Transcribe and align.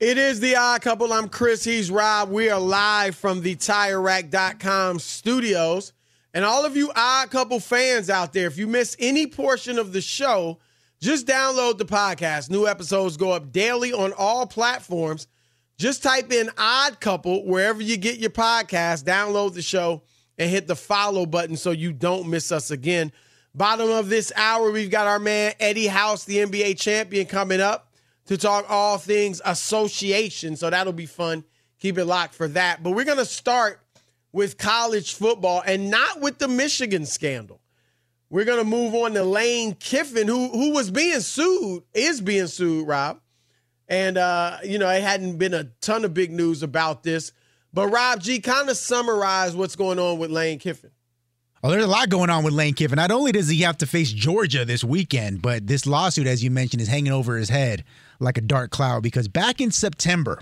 It 0.00 0.16
is 0.16 0.40
the 0.40 0.56
odd 0.56 0.80
couple. 0.80 1.12
I'm 1.12 1.28
Chris. 1.28 1.62
He's 1.62 1.90
Rob. 1.90 2.30
We 2.30 2.48
are 2.48 2.58
live 2.58 3.16
from 3.16 3.42
the 3.42 3.54
TireRack.com 3.54 4.98
studios. 4.98 5.92
And 6.32 6.42
all 6.42 6.64
of 6.64 6.74
you 6.74 6.90
odd 6.96 7.30
couple 7.30 7.60
fans 7.60 8.08
out 8.08 8.32
there, 8.32 8.46
if 8.46 8.56
you 8.56 8.66
miss 8.66 8.96
any 8.98 9.26
portion 9.26 9.78
of 9.78 9.92
the 9.92 10.00
show, 10.00 10.58
just 11.02 11.26
download 11.26 11.76
the 11.76 11.84
podcast. 11.84 12.48
New 12.48 12.66
episodes 12.66 13.18
go 13.18 13.32
up 13.32 13.52
daily 13.52 13.92
on 13.92 14.14
all 14.16 14.46
platforms. 14.46 15.26
Just 15.76 16.02
type 16.02 16.32
in 16.32 16.48
odd 16.56 16.98
couple 17.00 17.44
wherever 17.44 17.82
you 17.82 17.98
get 17.98 18.18
your 18.18 18.30
podcast, 18.30 19.04
download 19.04 19.52
the 19.52 19.60
show, 19.60 20.02
and 20.38 20.48
hit 20.48 20.66
the 20.66 20.76
follow 20.76 21.26
button 21.26 21.58
so 21.58 21.72
you 21.72 21.92
don't 21.92 22.26
miss 22.26 22.50
us 22.52 22.70
again. 22.70 23.12
Bottom 23.54 23.90
of 23.90 24.08
this 24.08 24.32
hour, 24.34 24.70
we've 24.70 24.90
got 24.90 25.06
our 25.06 25.18
man 25.18 25.52
Eddie 25.60 25.88
House, 25.88 26.24
the 26.24 26.38
NBA 26.38 26.78
champion, 26.78 27.26
coming 27.26 27.60
up 27.60 27.89
to 28.30 28.38
talk 28.38 28.64
all 28.68 28.96
things 28.96 29.42
association. 29.44 30.54
So 30.54 30.70
that'll 30.70 30.92
be 30.92 31.06
fun. 31.06 31.42
Keep 31.80 31.98
it 31.98 32.04
locked 32.04 32.32
for 32.32 32.46
that. 32.46 32.80
But 32.80 32.92
we're 32.92 33.04
going 33.04 33.18
to 33.18 33.24
start 33.24 33.80
with 34.30 34.56
college 34.56 35.14
football 35.14 35.64
and 35.66 35.90
not 35.90 36.20
with 36.20 36.38
the 36.38 36.46
Michigan 36.46 37.06
scandal. 37.06 37.60
We're 38.28 38.44
going 38.44 38.60
to 38.60 38.64
move 38.64 38.94
on 38.94 39.14
to 39.14 39.24
Lane 39.24 39.74
Kiffin, 39.74 40.28
who 40.28 40.48
who 40.50 40.70
was 40.70 40.92
being 40.92 41.18
sued, 41.18 41.82
is 41.92 42.20
being 42.20 42.46
sued, 42.46 42.86
Rob. 42.86 43.18
And 43.88 44.16
uh, 44.16 44.58
you 44.62 44.78
know, 44.78 44.88
it 44.88 45.02
hadn't 45.02 45.38
been 45.38 45.52
a 45.52 45.64
ton 45.80 46.04
of 46.04 46.14
big 46.14 46.30
news 46.30 46.62
about 46.62 47.02
this. 47.02 47.32
But 47.74 47.88
Rob 47.88 48.20
G, 48.20 48.38
kind 48.38 48.70
of 48.70 48.76
summarize 48.76 49.56
what's 49.56 49.74
going 49.74 49.98
on 49.98 50.20
with 50.20 50.30
Lane 50.30 50.60
Kiffin. 50.60 50.92
Oh, 51.62 51.70
there's 51.70 51.84
a 51.84 51.88
lot 51.88 52.08
going 52.08 52.30
on 52.30 52.42
with 52.42 52.54
Lane 52.54 52.72
Kiffin. 52.72 52.96
Not 52.96 53.10
only 53.10 53.32
does 53.32 53.48
he 53.48 53.60
have 53.60 53.76
to 53.78 53.86
face 53.86 54.10
Georgia 54.10 54.64
this 54.64 54.82
weekend, 54.82 55.42
but 55.42 55.66
this 55.66 55.84
lawsuit, 55.84 56.26
as 56.26 56.42
you 56.42 56.50
mentioned, 56.50 56.80
is 56.80 56.88
hanging 56.88 57.12
over 57.12 57.36
his 57.36 57.50
head 57.50 57.84
like 58.18 58.38
a 58.38 58.40
dark 58.40 58.70
cloud 58.70 59.02
because 59.02 59.28
back 59.28 59.60
in 59.60 59.70
September, 59.70 60.40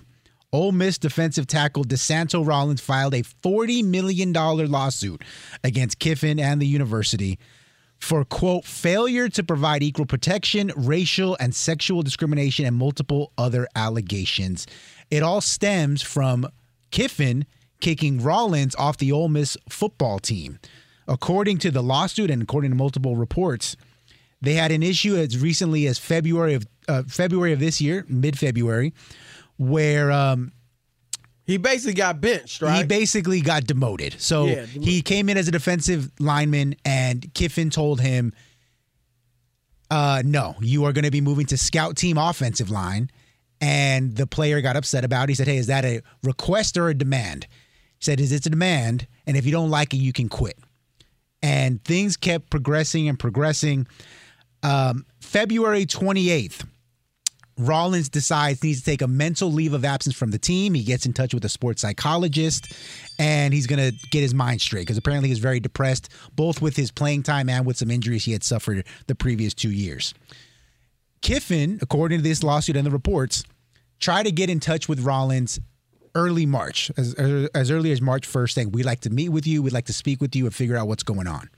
Ole 0.53 0.71
Miss 0.71 0.97
defensive 0.97 1.49
tackle 1.49 1.83
DeSanto 1.84 2.47
Rollins 2.47 2.81
filed 2.81 3.15
a 3.15 3.25
$40 3.25 3.84
million 3.84 4.33
lawsuit 4.33 5.23
against 5.65 5.99
Kiffin 5.99 6.39
and 6.39 6.62
the 6.62 6.67
university 6.67 7.37
for, 7.99 8.25
quote, 8.25 8.65
failure 8.65 9.29
to 9.29 9.43
provide 9.43 9.83
equal 9.83 10.06
protection, 10.06 10.71
racial 10.77 11.37
and 11.41 11.53
sexual 11.53 12.03
discrimination, 12.03 12.65
and 12.65 12.77
multiple 12.77 13.33
other 13.37 13.67
allegations. 13.75 14.69
It 15.11 15.25
all 15.25 15.41
stems 15.41 16.00
from 16.00 16.47
Kiffin 16.93 17.45
kicking 17.81 18.23
Rollins 18.23 18.77
off 18.77 18.99
the 18.99 19.11
Ole 19.11 19.29
Miss 19.29 19.56
football 19.69 20.21
team. 20.21 20.61
According 21.09 21.59
to 21.59 21.71
the 21.71 21.83
lawsuit 21.83 22.31
and 22.31 22.43
according 22.43 22.71
to 22.71 22.77
multiple 22.77 23.17
reports, 23.17 23.77
they 24.43 24.55
had 24.55 24.71
an 24.71 24.83
issue 24.83 25.17
as 25.17 25.39
recently 25.39 25.87
as 25.87 25.99
February 25.99 26.55
of 26.55 26.67
uh, 26.87 27.03
February 27.09 27.53
of 27.53 27.61
this 27.61 27.81
year, 27.81 28.05
mid 28.09 28.39
February, 28.39 28.93
where 29.57 30.13
um, 30.13 30.53
he 31.45 31.57
basically 31.57 31.95
got 31.95 32.21
benched, 32.21 32.61
right? 32.63 32.79
He 32.79 32.85
basically 32.85 33.41
got 33.41 33.65
demoted. 33.65 34.21
So 34.21 34.47
Yeah, 34.47 34.65
he 34.67 35.03
came 35.03 35.29
in 35.29 35.37
as 35.39 35.49
a 35.49 35.51
defensive 35.51 36.13
lineman, 36.21 36.77
and 36.85 37.33
Kiffin 37.35 37.71
told 37.71 38.01
him, 38.01 38.33
uh, 39.91 40.23
"No, 40.25 40.57
you 40.61 40.85
are 40.85 40.93
going 40.93 41.05
to 41.07 41.11
be 41.11 41.23
moving 41.23 41.47
to 41.47 41.57
scout 41.57 41.97
team 41.97 42.19
offensive 42.19 42.71
line." 42.71 43.11
And 43.61 44.15
the 44.15 44.27
player 44.27 44.61
got 44.61 44.77
upset 44.77 45.05
about 45.05 45.25
it. 45.25 45.31
He 45.31 45.35
said, 45.35 45.49
"Hey, 45.49 45.57
is 45.57 45.67
that 45.69 45.85
a 45.85 46.03
request 46.23 46.77
or 46.77 46.91
a 46.91 46.95
demand?" 46.95 47.47
He 47.99 48.05
said, 48.05 48.21
"Is 48.21 48.31
it 48.31 48.45
a 48.47 48.51
demand, 48.51 49.07
and 49.27 49.37
if 49.37 49.47
you 49.47 49.51
don't 49.53 49.71
like 49.71 49.95
it, 49.95 49.99
you 49.99 50.13
can 50.13 50.29
quit." 50.29 50.59
And 51.43 51.82
things 51.84 52.16
kept 52.16 52.50
progressing 52.50 53.09
and 53.09 53.19
progressing. 53.19 53.87
Um, 54.62 55.06
February 55.21 55.87
twenty 55.87 56.31
eighth. 56.31 56.65
Rollins 57.60 58.09
decides 58.09 58.60
he 58.60 58.69
needs 58.69 58.81
to 58.81 58.84
take 58.84 59.03
a 59.03 59.09
mental 59.09 59.50
leave 59.50 59.73
of 59.73 59.85
absence 59.85 60.14
from 60.14 60.31
the 60.31 60.38
team. 60.38 60.75
He 60.75 60.85
gets 60.85 61.06
in 61.06 61.12
touch 61.12 61.35
with 61.35 61.44
a 61.44 61.49
sports 61.49 61.82
psychologist 61.82 62.73
and 63.19 63.52
he's 63.52 63.67
going 63.67 63.81
to 63.81 63.96
get 64.12 64.20
his 64.20 64.32
mind 64.32 64.61
straight 64.61 64.82
because 64.82 64.96
apparently 64.96 65.29
he's 65.29 65.40
very 65.40 65.58
depressed, 65.58 66.08
both 66.37 66.62
with 66.62 66.76
his 66.76 66.93
playing 66.93 67.25
time 67.25 67.49
and 67.49 67.67
with 67.67 67.76
some 67.76 67.91
injuries 67.91 68.25
he 68.25 68.31
had 68.31 68.44
suffered 68.44 68.87
the 69.08 69.14
previous 69.17 69.55
two 69.55 69.73
years. 69.73 70.14
Kiffin, 71.20 71.81
according 71.82 72.20
to 72.20 72.23
this 72.23 72.44
lawsuit 72.44 72.76
and 72.76 72.87
the 72.87 72.93
reports, 72.93 73.43
tried 73.99 74.26
to 74.26 74.31
get 74.31 74.49
in 74.49 74.61
touch 74.61 74.88
with 74.88 75.00
Rollins 75.00 75.58
early 76.14 76.46
March, 76.46 76.90
as, 76.96 77.14
as 77.14 77.70
early 77.70 77.93
as 77.93 78.00
March 78.00 78.28
1st, 78.28 78.50
saying, 78.52 78.72
We'd 78.72 78.87
like 78.87 79.00
to 79.00 79.10
meet 79.10 79.31
with 79.31 79.46
you, 79.46 79.62
we'd 79.62 79.72
like 79.72 79.87
to 79.87 79.93
speak 79.93 80.20
with 80.20 80.34
you 80.34 80.44
and 80.46 80.55
figure 80.55 80.76
out 80.76 80.88
what's 80.88 81.02
going 81.02 81.26
on. 81.26 81.49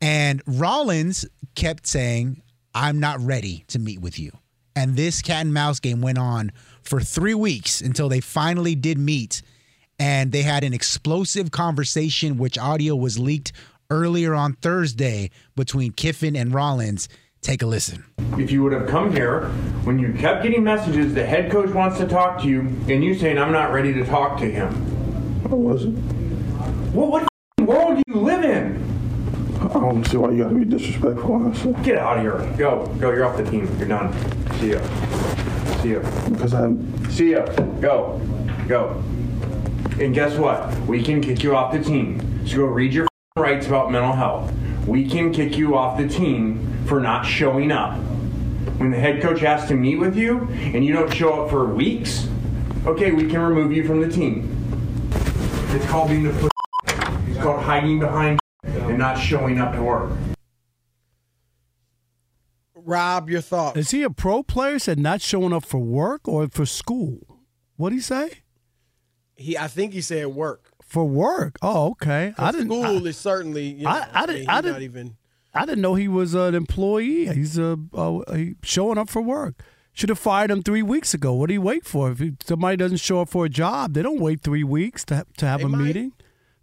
And 0.00 0.42
Rollins 0.46 1.26
kept 1.54 1.86
saying, 1.86 2.42
I'm 2.74 3.00
not 3.00 3.20
ready 3.20 3.64
to 3.68 3.78
meet 3.78 4.00
with 4.00 4.18
you. 4.18 4.32
And 4.76 4.96
this 4.96 5.22
cat 5.22 5.44
and 5.44 5.52
mouse 5.52 5.80
game 5.80 6.00
went 6.00 6.18
on 6.18 6.52
for 6.82 7.00
three 7.00 7.34
weeks 7.34 7.80
until 7.80 8.08
they 8.08 8.20
finally 8.20 8.76
did 8.76 8.96
meet. 8.96 9.42
And 9.98 10.30
they 10.30 10.42
had 10.42 10.62
an 10.62 10.72
explosive 10.72 11.50
conversation, 11.50 12.38
which 12.38 12.56
audio 12.56 12.94
was 12.94 13.18
leaked 13.18 13.52
earlier 13.90 14.34
on 14.34 14.52
Thursday 14.54 15.30
between 15.56 15.92
Kiffin 15.92 16.36
and 16.36 16.54
Rollins. 16.54 17.08
Take 17.40 17.62
a 17.62 17.66
listen. 17.66 18.04
If 18.36 18.50
you 18.50 18.62
would 18.62 18.72
have 18.72 18.88
come 18.88 19.12
here 19.12 19.46
when 19.84 19.98
you 19.98 20.12
kept 20.12 20.42
getting 20.42 20.62
messages, 20.64 21.14
the 21.14 21.24
head 21.24 21.50
coach 21.50 21.70
wants 21.70 21.98
to 21.98 22.06
talk 22.06 22.40
to 22.42 22.48
you, 22.48 22.60
and 22.60 23.02
you 23.02 23.14
saying, 23.14 23.38
I'm 23.38 23.52
not 23.52 23.72
ready 23.72 23.92
to 23.94 24.04
talk 24.04 24.38
to 24.40 24.50
him. 24.50 24.68
I 25.44 25.54
wasn't. 25.54 25.98
Well, 26.94 27.06
what 27.08 27.22
f***ing 27.22 27.66
world 27.66 27.96
do 27.96 28.02
you 28.06 28.20
live 28.20 28.44
in? 28.44 28.84
I 29.60 29.68
don't 29.68 30.04
see 30.06 30.16
why 30.16 30.30
you 30.30 30.42
gotta 30.42 30.54
be 30.54 30.64
disrespectful, 30.64 31.32
honestly. 31.32 31.74
Get 31.82 31.98
out 31.98 32.18
of 32.18 32.22
here. 32.22 32.56
Go. 32.56 32.86
Go. 32.98 33.10
You're 33.10 33.24
off 33.24 33.36
the 33.36 33.44
team. 33.50 33.66
You're 33.78 33.88
done. 33.88 34.12
See 34.58 34.72
ya. 34.72 34.80
See 35.80 35.92
ya. 35.94 36.00
Because 36.28 36.54
I'm. 36.54 37.10
See 37.10 37.32
ya. 37.32 37.44
Go. 37.80 38.20
Go. 38.68 39.02
And 40.00 40.14
guess 40.14 40.36
what? 40.36 40.76
We 40.82 41.02
can 41.02 41.20
kick 41.20 41.42
you 41.42 41.56
off 41.56 41.72
the 41.72 41.82
team. 41.82 42.46
So 42.46 42.58
go 42.58 42.64
read 42.66 42.92
your 42.92 43.04
f***ing 43.04 43.17
rights 43.38 43.66
about 43.66 43.90
mental 43.90 44.12
health. 44.12 44.52
We 44.86 45.08
can 45.08 45.32
kick 45.32 45.56
you 45.56 45.76
off 45.76 45.98
the 45.98 46.08
team 46.08 46.84
for 46.86 47.00
not 47.00 47.22
showing 47.22 47.70
up. 47.70 47.96
When 48.78 48.90
the 48.90 48.98
head 48.98 49.20
coach 49.20 49.40
has 49.40 49.66
to 49.68 49.74
meet 49.74 49.96
with 49.96 50.16
you 50.16 50.48
and 50.50 50.84
you 50.84 50.92
don't 50.92 51.12
show 51.12 51.44
up 51.44 51.50
for 51.50 51.66
weeks, 51.66 52.28
okay, 52.86 53.12
we 53.12 53.28
can 53.28 53.40
remove 53.40 53.72
you 53.72 53.86
from 53.86 54.00
the 54.00 54.08
team. 54.08 54.54
It's 55.70 55.86
called 55.86 56.10
being 56.10 56.26
a 56.26 56.30
pussy. 56.30 56.48
It's 57.30 57.38
called 57.40 57.60
hiding 57.62 57.98
behind 57.98 58.40
and 58.62 58.98
not 58.98 59.18
showing 59.18 59.58
up 59.58 59.74
to 59.74 59.82
work. 59.82 60.10
Rob, 62.74 63.28
your 63.28 63.42
thoughts? 63.42 63.76
Is 63.76 63.90
he 63.90 64.02
a 64.02 64.10
pro 64.10 64.42
player? 64.42 64.78
Said 64.78 64.98
not 64.98 65.20
showing 65.20 65.52
up 65.52 65.66
for 65.66 65.78
work 65.78 66.26
or 66.26 66.48
for 66.48 66.64
school? 66.64 67.40
What'd 67.76 67.94
he 67.94 68.00
say? 68.00 68.40
He, 69.36 69.58
I 69.58 69.68
think 69.68 69.92
he 69.92 70.00
said 70.00 70.28
work. 70.28 70.67
For 70.88 71.04
work. 71.04 71.56
Oh, 71.62 71.90
okay. 71.92 72.32
I 72.38 72.50
didn't. 72.50 72.68
School 72.68 73.06
I, 73.06 73.10
is 73.10 73.16
certainly. 73.16 73.66
You 73.68 73.84
know, 73.84 73.90
I- 73.90 74.08
I 74.14 74.26
didn't- 74.26 74.40
mean, 74.40 74.48
I 74.50 74.60
didn't- 74.60 74.82
even. 74.82 75.16
I 75.54 75.64
didn't 75.66 75.80
know 75.82 75.94
he 75.94 76.08
was 76.08 76.34
an 76.34 76.54
employee. 76.54 77.26
He's 77.26 77.58
a, 77.58 77.76
he 78.34 78.54
showing 78.62 78.98
up 78.98 79.08
for 79.08 79.20
work. 79.22 79.62
Should 79.92 80.10
have 80.10 80.18
fired 80.18 80.50
him 80.50 80.62
three 80.62 80.82
weeks 80.82 81.14
ago. 81.14 81.32
What 81.34 81.48
do 81.48 81.54
you 81.54 81.60
wait 81.62 81.84
for? 81.84 82.12
If 82.12 82.20
somebody 82.44 82.76
doesn't 82.76 82.98
show 82.98 83.20
up 83.22 83.28
for 83.30 83.44
a 83.46 83.48
job, 83.48 83.94
they 83.94 84.02
don't 84.02 84.20
wait 84.20 84.40
three 84.42 84.62
weeks 84.64 85.04
to 85.06 85.26
to 85.38 85.46
have 85.46 85.60
They 85.60 85.66
a 85.66 85.68
might. 85.68 85.78
meeting, 85.84 86.12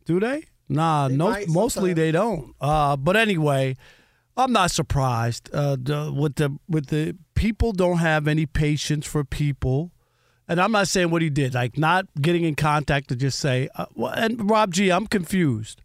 do 0.05 0.19
they? 0.19 0.45
Nah, 0.69 1.09
They 1.09 1.15
no. 1.17 1.35
Mostly 1.47 1.93
they 1.93 2.11
don't. 2.11 2.55
Uh, 2.61 2.95
but 2.95 3.17
anyway, 3.17 3.75
I'm 4.37 4.51
not 4.53 4.71
surprised. 4.71 5.49
Uh, 5.53 5.75
the, 5.81 6.13
with 6.15 6.35
the 6.35 6.57
with 6.69 6.87
the 6.87 7.17
people 7.33 7.73
don't 7.73 7.97
have 7.97 8.27
any 8.27 8.45
patience 8.45 9.05
for 9.05 9.23
people. 9.25 9.91
And 10.47 10.61
I'm 10.61 10.71
not 10.71 10.87
saying 10.87 11.09
what 11.09 11.21
he 11.21 11.29
did, 11.29 11.53
like 11.55 11.77
not 11.77 12.05
getting 12.21 12.43
in 12.43 12.55
contact 12.55 13.09
to 13.09 13.15
just 13.15 13.39
say. 13.39 13.67
Uh, 13.75 13.85
well, 13.95 14.11
and 14.13 14.49
Rob 14.49 14.73
G, 14.73 14.91
I'm 14.91 15.07
confused. 15.07 15.81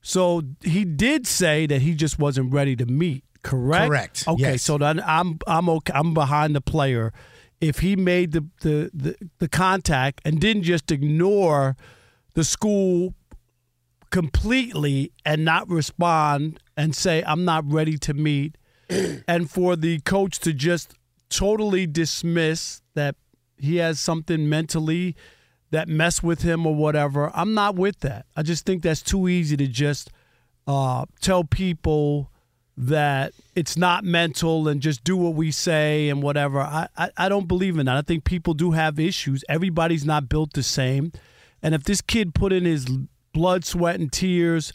So 0.00 0.42
he 0.62 0.84
did 0.84 1.26
say 1.26 1.66
that 1.66 1.82
he 1.82 1.94
just 1.94 2.18
wasn't 2.18 2.52
ready 2.52 2.76
to 2.76 2.86
meet. 2.86 3.24
Correct. 3.42 3.88
Correct, 3.88 4.24
Okay. 4.28 4.42
yes. 4.52 4.62
So 4.62 4.78
then 4.78 5.00
I'm 5.04 5.38
I'm 5.46 5.68
okay. 5.68 5.92
I'm 5.94 6.14
behind 6.14 6.54
the 6.54 6.60
player. 6.60 7.12
If 7.60 7.80
he 7.80 7.96
made 7.96 8.32
the 8.32 8.46
the 8.60 8.90
the, 8.94 9.16
the 9.38 9.48
contact 9.48 10.20
and 10.24 10.40
didn't 10.40 10.62
just 10.62 10.90
ignore 10.92 11.76
the 12.34 12.44
school 12.44 13.14
completely 14.10 15.12
and 15.24 15.44
not 15.44 15.68
respond 15.68 16.60
and 16.76 16.94
say 16.94 17.22
I'm 17.26 17.44
not 17.44 17.70
ready 17.70 17.98
to 17.98 18.14
meet, 18.14 18.56
and 19.28 19.50
for 19.50 19.76
the 19.76 20.00
coach 20.00 20.38
to 20.40 20.52
just 20.52 20.94
totally 21.28 21.86
dismiss 21.86 22.80
that 22.94 23.16
he 23.58 23.76
has 23.76 24.00
something 24.00 24.48
mentally 24.48 25.16
that 25.70 25.88
mess 25.88 26.22
with 26.22 26.42
him 26.42 26.66
or 26.66 26.74
whatever. 26.74 27.30
I'm 27.34 27.54
not 27.54 27.76
with 27.76 28.00
that. 28.00 28.26
I 28.36 28.42
just 28.42 28.64
think 28.64 28.82
that's 28.82 29.02
too 29.02 29.28
easy 29.28 29.56
to 29.56 29.66
just 29.66 30.10
uh, 30.66 31.06
tell 31.20 31.44
people 31.44 32.30
that 32.76 33.32
it's 33.56 33.76
not 33.76 34.04
mental 34.04 34.68
and 34.68 34.80
just 34.80 35.02
do 35.02 35.16
what 35.16 35.34
we 35.34 35.50
say 35.50 36.08
and 36.08 36.22
whatever. 36.22 36.60
I, 36.60 36.88
I, 36.96 37.10
I 37.16 37.28
don't 37.28 37.48
believe 37.48 37.76
in 37.76 37.86
that. 37.86 37.96
I 37.96 38.02
think 38.02 38.24
people 38.24 38.54
do 38.54 38.70
have 38.70 39.00
issues. 39.00 39.44
Everybody's 39.48 40.04
not 40.04 40.28
built 40.28 40.52
the 40.52 40.62
same. 40.62 41.12
And 41.60 41.74
if 41.74 41.82
this 41.82 42.00
kid 42.00 42.34
put 42.34 42.52
in 42.52 42.64
his 42.64 42.86
blood, 43.32 43.64
sweat, 43.64 43.98
and 43.98 44.12
tears, 44.12 44.72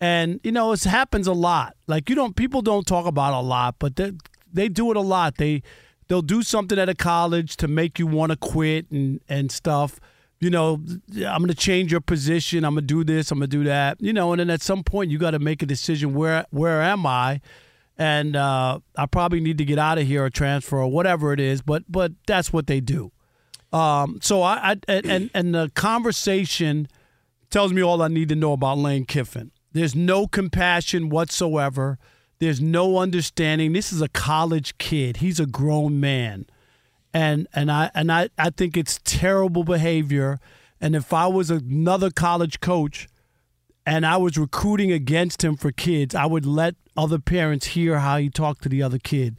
and 0.00 0.40
you 0.44 0.52
know, 0.52 0.72
it 0.72 0.84
happens 0.84 1.26
a 1.26 1.32
lot. 1.32 1.76
Like 1.88 2.08
you 2.08 2.14
don't, 2.14 2.36
people 2.36 2.62
don't 2.62 2.86
talk 2.86 3.04
about 3.04 3.34
a 3.34 3.40
lot, 3.40 3.74
but 3.80 3.96
they, 3.96 4.12
they 4.52 4.68
do 4.68 4.90
it 4.92 4.96
a 4.96 5.00
lot. 5.00 5.36
They 5.36 5.62
they'll 6.10 6.22
do 6.22 6.42
something 6.42 6.76
at 6.76 6.88
a 6.88 6.94
college 6.94 7.56
to 7.56 7.68
make 7.68 8.00
you 8.00 8.06
want 8.06 8.32
to 8.32 8.36
quit 8.36 8.90
and 8.90 9.20
and 9.28 9.50
stuff. 9.50 10.00
You 10.40 10.50
know, 10.50 10.82
I'm 11.24 11.46
to 11.46 11.54
change 11.54 11.92
your 11.92 12.00
position. 12.00 12.64
I'm 12.64 12.74
to 12.74 12.82
do 12.82 13.04
this. 13.04 13.30
I'm 13.30 13.40
to 13.40 13.46
do 13.46 13.62
that. 13.64 14.00
You 14.00 14.12
know, 14.12 14.32
and 14.32 14.40
then 14.40 14.50
at 14.50 14.60
some 14.60 14.82
point 14.82 15.10
you 15.10 15.18
got 15.18 15.30
to 15.30 15.38
make 15.38 15.62
a 15.62 15.66
decision. 15.66 16.12
Where 16.12 16.44
where 16.50 16.82
am 16.82 17.06
I? 17.06 17.40
And 17.96 18.34
uh, 18.34 18.80
I 18.96 19.06
probably 19.06 19.38
need 19.40 19.58
to 19.58 19.64
get 19.64 19.78
out 19.78 19.98
of 19.98 20.06
here 20.06 20.24
or 20.24 20.30
transfer 20.30 20.78
or 20.78 20.88
whatever 20.90 21.32
it 21.32 21.38
is. 21.38 21.62
But 21.62 21.84
but 21.88 22.12
that's 22.26 22.52
what 22.52 22.66
they 22.66 22.80
do. 22.80 23.12
Um, 23.72 24.18
so 24.20 24.42
I, 24.42 24.76
I 24.88 24.92
and 25.04 25.30
and 25.32 25.54
the 25.54 25.70
conversation 25.76 26.88
tells 27.50 27.72
me 27.72 27.82
all 27.82 28.02
I 28.02 28.08
need 28.08 28.30
to 28.30 28.36
know 28.36 28.52
about 28.52 28.78
Lane 28.78 29.04
Kiffin. 29.04 29.52
There's 29.72 29.94
no 29.94 30.26
compassion 30.26 31.08
whatsoever. 31.08 31.98
There's 32.40 32.60
no 32.60 32.96
understanding. 32.96 33.74
This 33.74 33.92
is 33.92 34.00
a 34.00 34.08
college 34.08 34.76
kid. 34.78 35.18
He's 35.18 35.38
a 35.38 35.46
grown 35.46 36.00
man. 36.00 36.46
And 37.12 37.46
and 37.52 37.70
I 37.70 37.90
and 37.94 38.10
I, 38.10 38.30
I 38.38 38.50
think 38.50 38.76
it's 38.76 38.98
terrible 39.04 39.62
behavior. 39.62 40.40
And 40.80 40.96
if 40.96 41.12
I 41.12 41.26
was 41.26 41.50
another 41.50 42.10
college 42.10 42.60
coach 42.60 43.08
and 43.84 44.06
I 44.06 44.16
was 44.16 44.38
recruiting 44.38 44.90
against 44.90 45.44
him 45.44 45.56
for 45.56 45.70
kids, 45.70 46.14
I 46.14 46.24
would 46.24 46.46
let 46.46 46.76
other 46.96 47.18
parents 47.18 47.66
hear 47.68 47.98
how 47.98 48.16
he 48.16 48.30
talked 48.30 48.62
to 48.62 48.68
the 48.70 48.82
other 48.82 48.98
kid. 48.98 49.36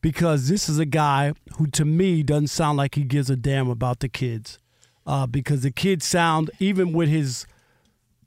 Because 0.00 0.48
this 0.48 0.68
is 0.68 0.78
a 0.78 0.86
guy 0.86 1.32
who 1.56 1.66
to 1.68 1.84
me 1.84 2.22
doesn't 2.22 2.48
sound 2.48 2.76
like 2.76 2.94
he 2.94 3.02
gives 3.02 3.28
a 3.28 3.34
damn 3.34 3.68
about 3.68 3.98
the 3.98 4.08
kids. 4.08 4.58
Uh, 5.04 5.26
because 5.26 5.62
the 5.62 5.72
kids 5.72 6.04
sound, 6.04 6.50
even 6.60 6.92
with 6.92 7.08
his 7.08 7.46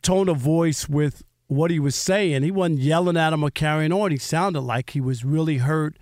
tone 0.01 0.27
of 0.27 0.37
voice 0.37 0.89
with 0.89 1.23
what 1.49 1.71
he 1.71 1.79
was 1.79 1.95
saying. 1.95 2.43
He 2.43 2.51
wasn't 2.51 2.79
yelling 2.79 3.17
at 3.17 3.33
him 3.33 3.43
or 3.43 3.49
carrying 3.49 3.91
on. 3.91 4.11
He 4.11 4.17
sounded 4.17 4.61
like 4.61 4.91
he 4.91 5.01
was 5.01 5.25
really 5.25 5.57
hurt 5.57 5.97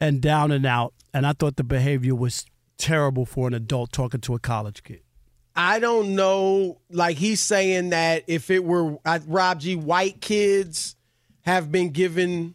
and 0.00 0.20
down 0.20 0.52
and 0.52 0.64
out. 0.64 0.92
And 1.12 1.26
I 1.26 1.32
thought 1.32 1.56
the 1.56 1.64
behavior 1.64 2.14
was 2.14 2.44
terrible 2.76 3.24
for 3.24 3.48
an 3.48 3.54
adult 3.54 3.90
talking 3.90 4.20
to 4.20 4.34
a 4.34 4.38
college 4.38 4.82
kid. 4.84 5.00
I 5.56 5.78
don't 5.78 6.14
know. 6.14 6.78
Like 6.90 7.16
he's 7.16 7.40
saying 7.40 7.88
that 7.90 8.24
if 8.26 8.50
it 8.50 8.64
were 8.64 8.98
Rob 9.26 9.60
G, 9.60 9.76
white 9.76 10.20
kids 10.20 10.94
have 11.40 11.72
been 11.72 11.90
given 11.90 12.54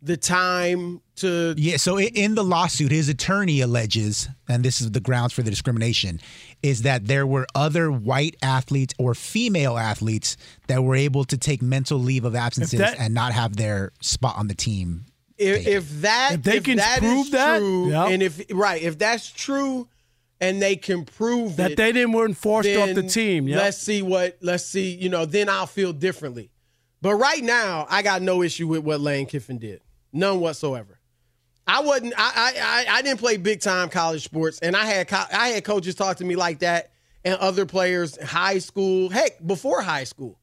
the 0.00 0.16
time 0.16 1.00
to. 1.16 1.54
Yeah, 1.56 1.76
so 1.76 1.98
in 1.98 2.34
the 2.34 2.44
lawsuit, 2.44 2.92
his 2.92 3.08
attorney 3.08 3.60
alleges, 3.60 4.28
and 4.48 4.64
this 4.64 4.80
is 4.80 4.90
the 4.92 5.00
grounds 5.00 5.32
for 5.32 5.42
the 5.42 5.50
discrimination, 5.50 6.20
is 6.62 6.82
that 6.82 7.06
there 7.06 7.26
were 7.26 7.46
other 7.54 7.90
white 7.90 8.36
athletes 8.42 8.94
or 8.98 9.14
female 9.14 9.76
athletes 9.76 10.36
that 10.68 10.82
were 10.84 10.96
able 10.96 11.24
to 11.24 11.36
take 11.36 11.62
mental 11.62 11.98
leave 11.98 12.24
of 12.24 12.34
absences 12.34 12.78
that- 12.78 12.98
and 12.98 13.14
not 13.14 13.32
have 13.32 13.56
their 13.56 13.92
spot 14.00 14.36
on 14.36 14.48
the 14.48 14.54
team. 14.54 15.04
If, 15.36 15.66
if 15.68 16.00
that 16.02 16.30
If 16.34 16.42
they 16.42 16.60
can 16.60 16.78
that 16.78 16.98
prove 16.98 17.30
that, 17.30 17.58
true, 17.58 17.90
yep. 17.90 18.08
and 18.08 18.22
if 18.24 18.42
right, 18.50 18.82
if 18.82 18.98
that's 18.98 19.30
true, 19.30 19.88
and 20.40 20.60
they 20.60 20.74
can 20.74 21.04
prove 21.04 21.56
That 21.56 21.72
it, 21.72 21.76
they 21.76 21.92
didn't 21.92 22.12
weren't 22.12 22.36
forced 22.36 22.70
off 22.76 22.92
the 22.94 23.04
team. 23.04 23.46
Yep. 23.46 23.56
Let's 23.58 23.78
see 23.78 24.02
what. 24.02 24.38
Let's 24.40 24.64
see. 24.64 24.94
You 24.96 25.08
know, 25.08 25.26
then 25.26 25.48
I'll 25.48 25.66
feel 25.66 25.92
differently. 25.92 26.50
But 27.00 27.14
right 27.14 27.42
now, 27.42 27.86
I 27.88 28.02
got 28.02 28.22
no 28.22 28.42
issue 28.42 28.66
with 28.66 28.80
what 28.82 29.00
Lane 29.00 29.26
Kiffin 29.26 29.58
did, 29.58 29.80
none 30.12 30.40
whatsoever. 30.40 30.98
I 31.66 31.80
wasn't. 31.80 32.14
I 32.16 32.52
I 32.58 32.86
I, 32.96 33.02
didn't 33.02 33.20
play 33.20 33.36
big 33.36 33.60
time 33.60 33.90
college 33.90 34.24
sports, 34.24 34.58
and 34.60 34.74
I 34.74 34.86
had 34.86 35.12
I 35.12 35.48
had 35.48 35.64
coaches 35.64 35.94
talk 35.94 36.16
to 36.16 36.24
me 36.24 36.34
like 36.34 36.60
that, 36.60 36.92
and 37.24 37.36
other 37.36 37.66
players, 37.66 38.20
high 38.22 38.58
school, 38.58 39.10
heck, 39.10 39.46
before 39.46 39.82
high 39.82 40.04
school, 40.04 40.38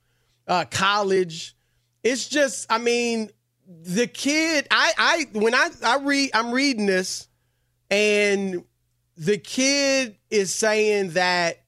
uh, 0.48 0.66
college. 0.66 1.56
It's 2.04 2.28
just, 2.28 2.72
I 2.72 2.78
mean, 2.78 3.32
the 3.68 4.06
kid. 4.06 4.68
I 4.70 4.94
I 4.98 5.40
when 5.40 5.56
I 5.56 5.70
I 5.84 5.98
read, 5.98 6.30
I'm 6.36 6.52
reading 6.52 6.86
this, 6.86 7.28
and 7.90 8.64
the 9.18 9.40
kid 9.40 10.18
is 10.30 10.54
saying 10.54 11.12
that 11.12 11.64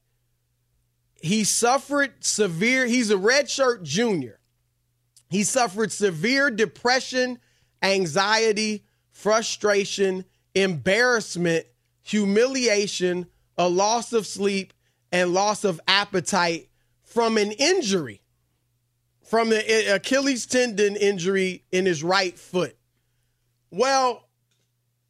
he 1.20 1.44
suffered 1.44 2.12
severe 2.20 2.86
he's 2.86 3.10
a 3.10 3.16
redshirt 3.16 3.82
junior 3.82 4.38
he 5.30 5.42
suffered 5.42 5.90
severe 5.90 6.50
depression 6.50 7.38
anxiety 7.82 8.84
frustration 9.10 10.24
embarrassment 10.54 11.66
humiliation 12.02 13.26
a 13.56 13.68
loss 13.68 14.12
of 14.12 14.26
sleep 14.26 14.72
and 15.12 15.34
loss 15.34 15.64
of 15.64 15.80
appetite 15.88 16.68
from 17.04 17.36
an 17.36 17.52
injury 17.52 18.20
from 19.22 19.52
an 19.52 19.62
achilles 19.90 20.46
tendon 20.46 20.96
injury 20.96 21.62
in 21.70 21.84
his 21.84 22.02
right 22.02 22.38
foot. 22.38 22.76
Well 23.70 24.24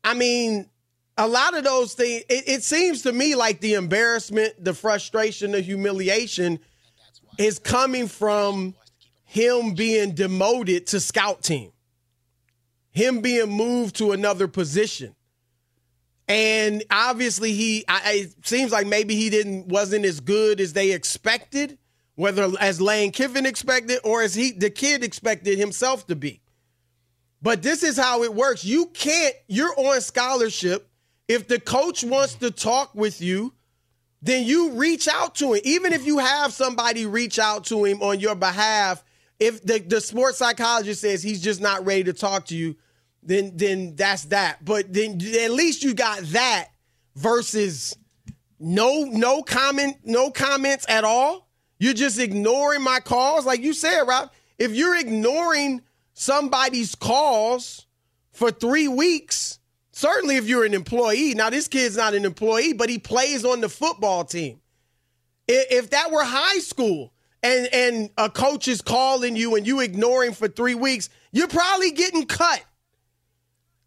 i 0.05 0.15
mean 0.15 0.69
a 1.17 1.27
lot 1.27 1.57
of 1.57 1.65
those 1.65 1.95
things 1.95 2.25
it, 2.29 2.49
it 2.49 2.63
seems 2.63 3.03
to 3.03 3.13
me 3.13 3.35
like 3.35 3.61
the 3.61 3.75
embarrassment 3.75 4.53
the 4.65 4.73
frustration 4.75 5.53
the 5.53 5.61
humiliation 5.61 6.59
is 7.39 7.59
coming 7.59 8.09
from 8.09 8.75
him 9.25 9.75
being 9.75 10.15
demoted 10.15 10.87
to 10.87 11.01
scout 11.01 11.43
team 11.43 11.73
him 12.99 13.21
being 13.21 13.49
moved 13.49 13.97
to 13.97 14.11
another 14.13 14.49
position. 14.49 15.15
And 16.27 16.85
obviously, 16.91 17.53
he 17.53 17.85
I, 17.89 18.13
it 18.13 18.47
seems 18.47 18.73
like 18.73 18.87
maybe 18.87 19.15
he 19.15 19.31
didn't 19.31 19.69
wasn't 19.69 20.05
as 20.05 20.21
good 20.21 20.61
as 20.61 20.75
they 20.75 20.93
expected, 20.93 21.79
whether 22.17 22.51
as 22.61 22.81
Lane 22.81 23.13
Kiffin 23.13 23.47
expected 23.47 24.01
or 24.05 24.21
as 24.21 24.35
he 24.35 24.51
the 24.51 24.69
kid 24.69 25.03
expected 25.03 25.59
himself 25.59 26.07
to 26.09 26.17
be. 26.17 26.43
But 27.41 27.63
this 27.63 27.83
is 27.83 27.97
how 27.97 28.25
it 28.25 28.35
works. 28.35 28.65
You 28.65 28.87
can't. 28.87 29.35
You're 29.47 29.75
on 29.79 30.01
scholarship. 30.01 30.91
If 31.29 31.47
the 31.47 31.61
coach 31.61 32.03
wants 32.03 32.35
to 32.37 32.51
talk 32.51 32.95
with 32.95 33.23
you, 33.23 33.55
then 34.21 34.45
you 34.45 34.73
reach 34.73 35.07
out 35.07 35.37
to 35.37 35.55
him. 35.55 35.61
Even 35.65 35.93
if 35.93 36.05
you 36.05 36.19
have 36.19 36.53
somebody 36.53 37.07
reach 37.07 37.39
out 37.39 37.65
to 37.67 37.85
him 37.85 38.03
on 38.03 38.19
your 38.19 38.35
behalf, 38.35 39.05
if 39.39 39.63
the, 39.63 39.79
the 39.79 40.01
sports 40.01 40.39
psychologist 40.39 41.01
says 41.01 41.23
he's 41.23 41.41
just 41.41 41.61
not 41.61 41.87
ready 41.87 42.05
to 42.05 42.13
talk 42.13 42.47
to 42.47 42.57
you, 42.57 42.77
then 43.23 43.53
then 43.57 43.97
that's 43.97 44.25
that. 44.27 44.65
But 44.65 44.93
then 44.93 45.21
at 45.43 45.51
least 45.51 45.83
you 45.83 45.95
got 45.95 46.21
that 46.33 46.69
versus 47.17 47.97
no 48.59 49.05
no 49.05 49.43
comment 49.43 49.99
no 50.05 50.31
comments 50.31 50.87
at 50.89 51.05
all. 51.05 51.49
You're 51.79 51.95
just 51.95 52.19
ignoring 52.19 52.83
my 52.83 53.01
calls, 53.01 53.47
like 53.47 53.61
you 53.61 53.73
said, 53.73 54.03
Rob. 54.03 54.31
If 54.59 54.73
you're 54.73 54.97
ignoring 54.97 55.83
somebody's 56.13 56.97
calls 56.97 57.87
for 58.33 58.51
three 58.51 58.89
weeks, 58.89 59.61
certainly 59.93 60.37
if 60.37 60.49
you're 60.49 60.65
an 60.65 60.75
employee. 60.75 61.35
Now 61.35 61.51
this 61.51 61.69
kid's 61.69 61.97
not 61.97 62.15
an 62.15 62.25
employee, 62.25 62.73
but 62.73 62.89
he 62.89 62.99
plays 62.99 63.45
on 63.45 63.61
the 63.61 63.69
football 63.69 64.25
team. 64.25 64.61
If 65.47 65.91
that 65.91 66.11
were 66.11 66.25
high 66.25 66.59
school 66.59 67.13
and 67.43 67.69
and 67.73 68.11
a 68.19 68.29
coach 68.29 68.69
is 68.69 68.83
calling 68.83 69.37
you 69.37 69.55
and 69.55 69.67
you 69.67 69.81
ignore 69.81 70.25
him 70.25 70.33
for 70.33 70.49
three 70.49 70.75
weeks, 70.75 71.09
you're 71.33 71.49
probably 71.49 71.93
getting 71.93 72.27
cut. 72.27 72.65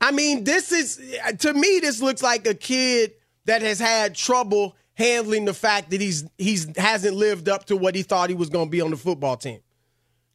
I 0.01 0.11
mean, 0.11 0.43
this 0.43 0.71
is 0.71 0.99
to 1.39 1.53
me, 1.53 1.79
this 1.79 2.01
looks 2.01 2.23
like 2.23 2.47
a 2.47 2.55
kid 2.55 3.13
that 3.45 3.61
has 3.61 3.79
had 3.79 4.15
trouble 4.15 4.75
handling 4.95 5.45
the 5.45 5.53
fact 5.53 5.91
that 5.91 6.01
he's 6.01 6.25
he's 6.37 6.75
hasn't 6.77 7.15
lived 7.15 7.47
up 7.47 7.65
to 7.65 7.77
what 7.77 7.95
he 7.95 8.01
thought 8.01 8.29
he 8.29 8.35
was 8.35 8.49
going 8.49 8.67
to 8.67 8.71
be 8.71 8.81
on 8.81 8.89
the 8.89 8.97
football 8.97 9.37
team. 9.37 9.59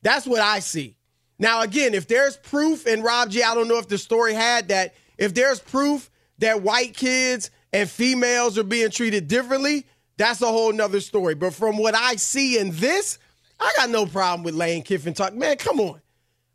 That's 0.02 0.26
what 0.26 0.40
I 0.40 0.60
see. 0.60 0.96
Now, 1.38 1.62
again, 1.62 1.94
if 1.94 2.06
there's 2.06 2.36
proof, 2.36 2.86
and 2.86 3.04
Rob 3.04 3.30
G, 3.30 3.42
I 3.42 3.54
don't 3.54 3.68
know 3.68 3.78
if 3.78 3.88
the 3.88 3.98
story 3.98 4.34
had 4.34 4.68
that. 4.68 4.94
If 5.18 5.34
there's 5.34 5.60
proof 5.60 6.10
that 6.38 6.62
white 6.62 6.96
kids 6.96 7.50
and 7.72 7.90
females 7.90 8.56
are 8.56 8.64
being 8.64 8.90
treated 8.90 9.28
differently, 9.28 9.86
that's 10.16 10.40
a 10.42 10.46
whole 10.46 10.72
nother 10.72 11.00
story. 11.00 11.34
But 11.34 11.54
from 11.54 11.76
what 11.76 11.94
I 11.94 12.16
see 12.16 12.58
in 12.58 12.70
this, 12.70 13.18
I 13.58 13.72
got 13.76 13.90
no 13.90 14.06
problem 14.06 14.44
with 14.44 14.54
Lane 14.54 14.82
Kiffin 14.82 15.14
talk. 15.14 15.34
Man, 15.34 15.56
come 15.56 15.80
on. 15.80 16.00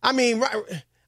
I 0.01 0.13
mean, 0.13 0.43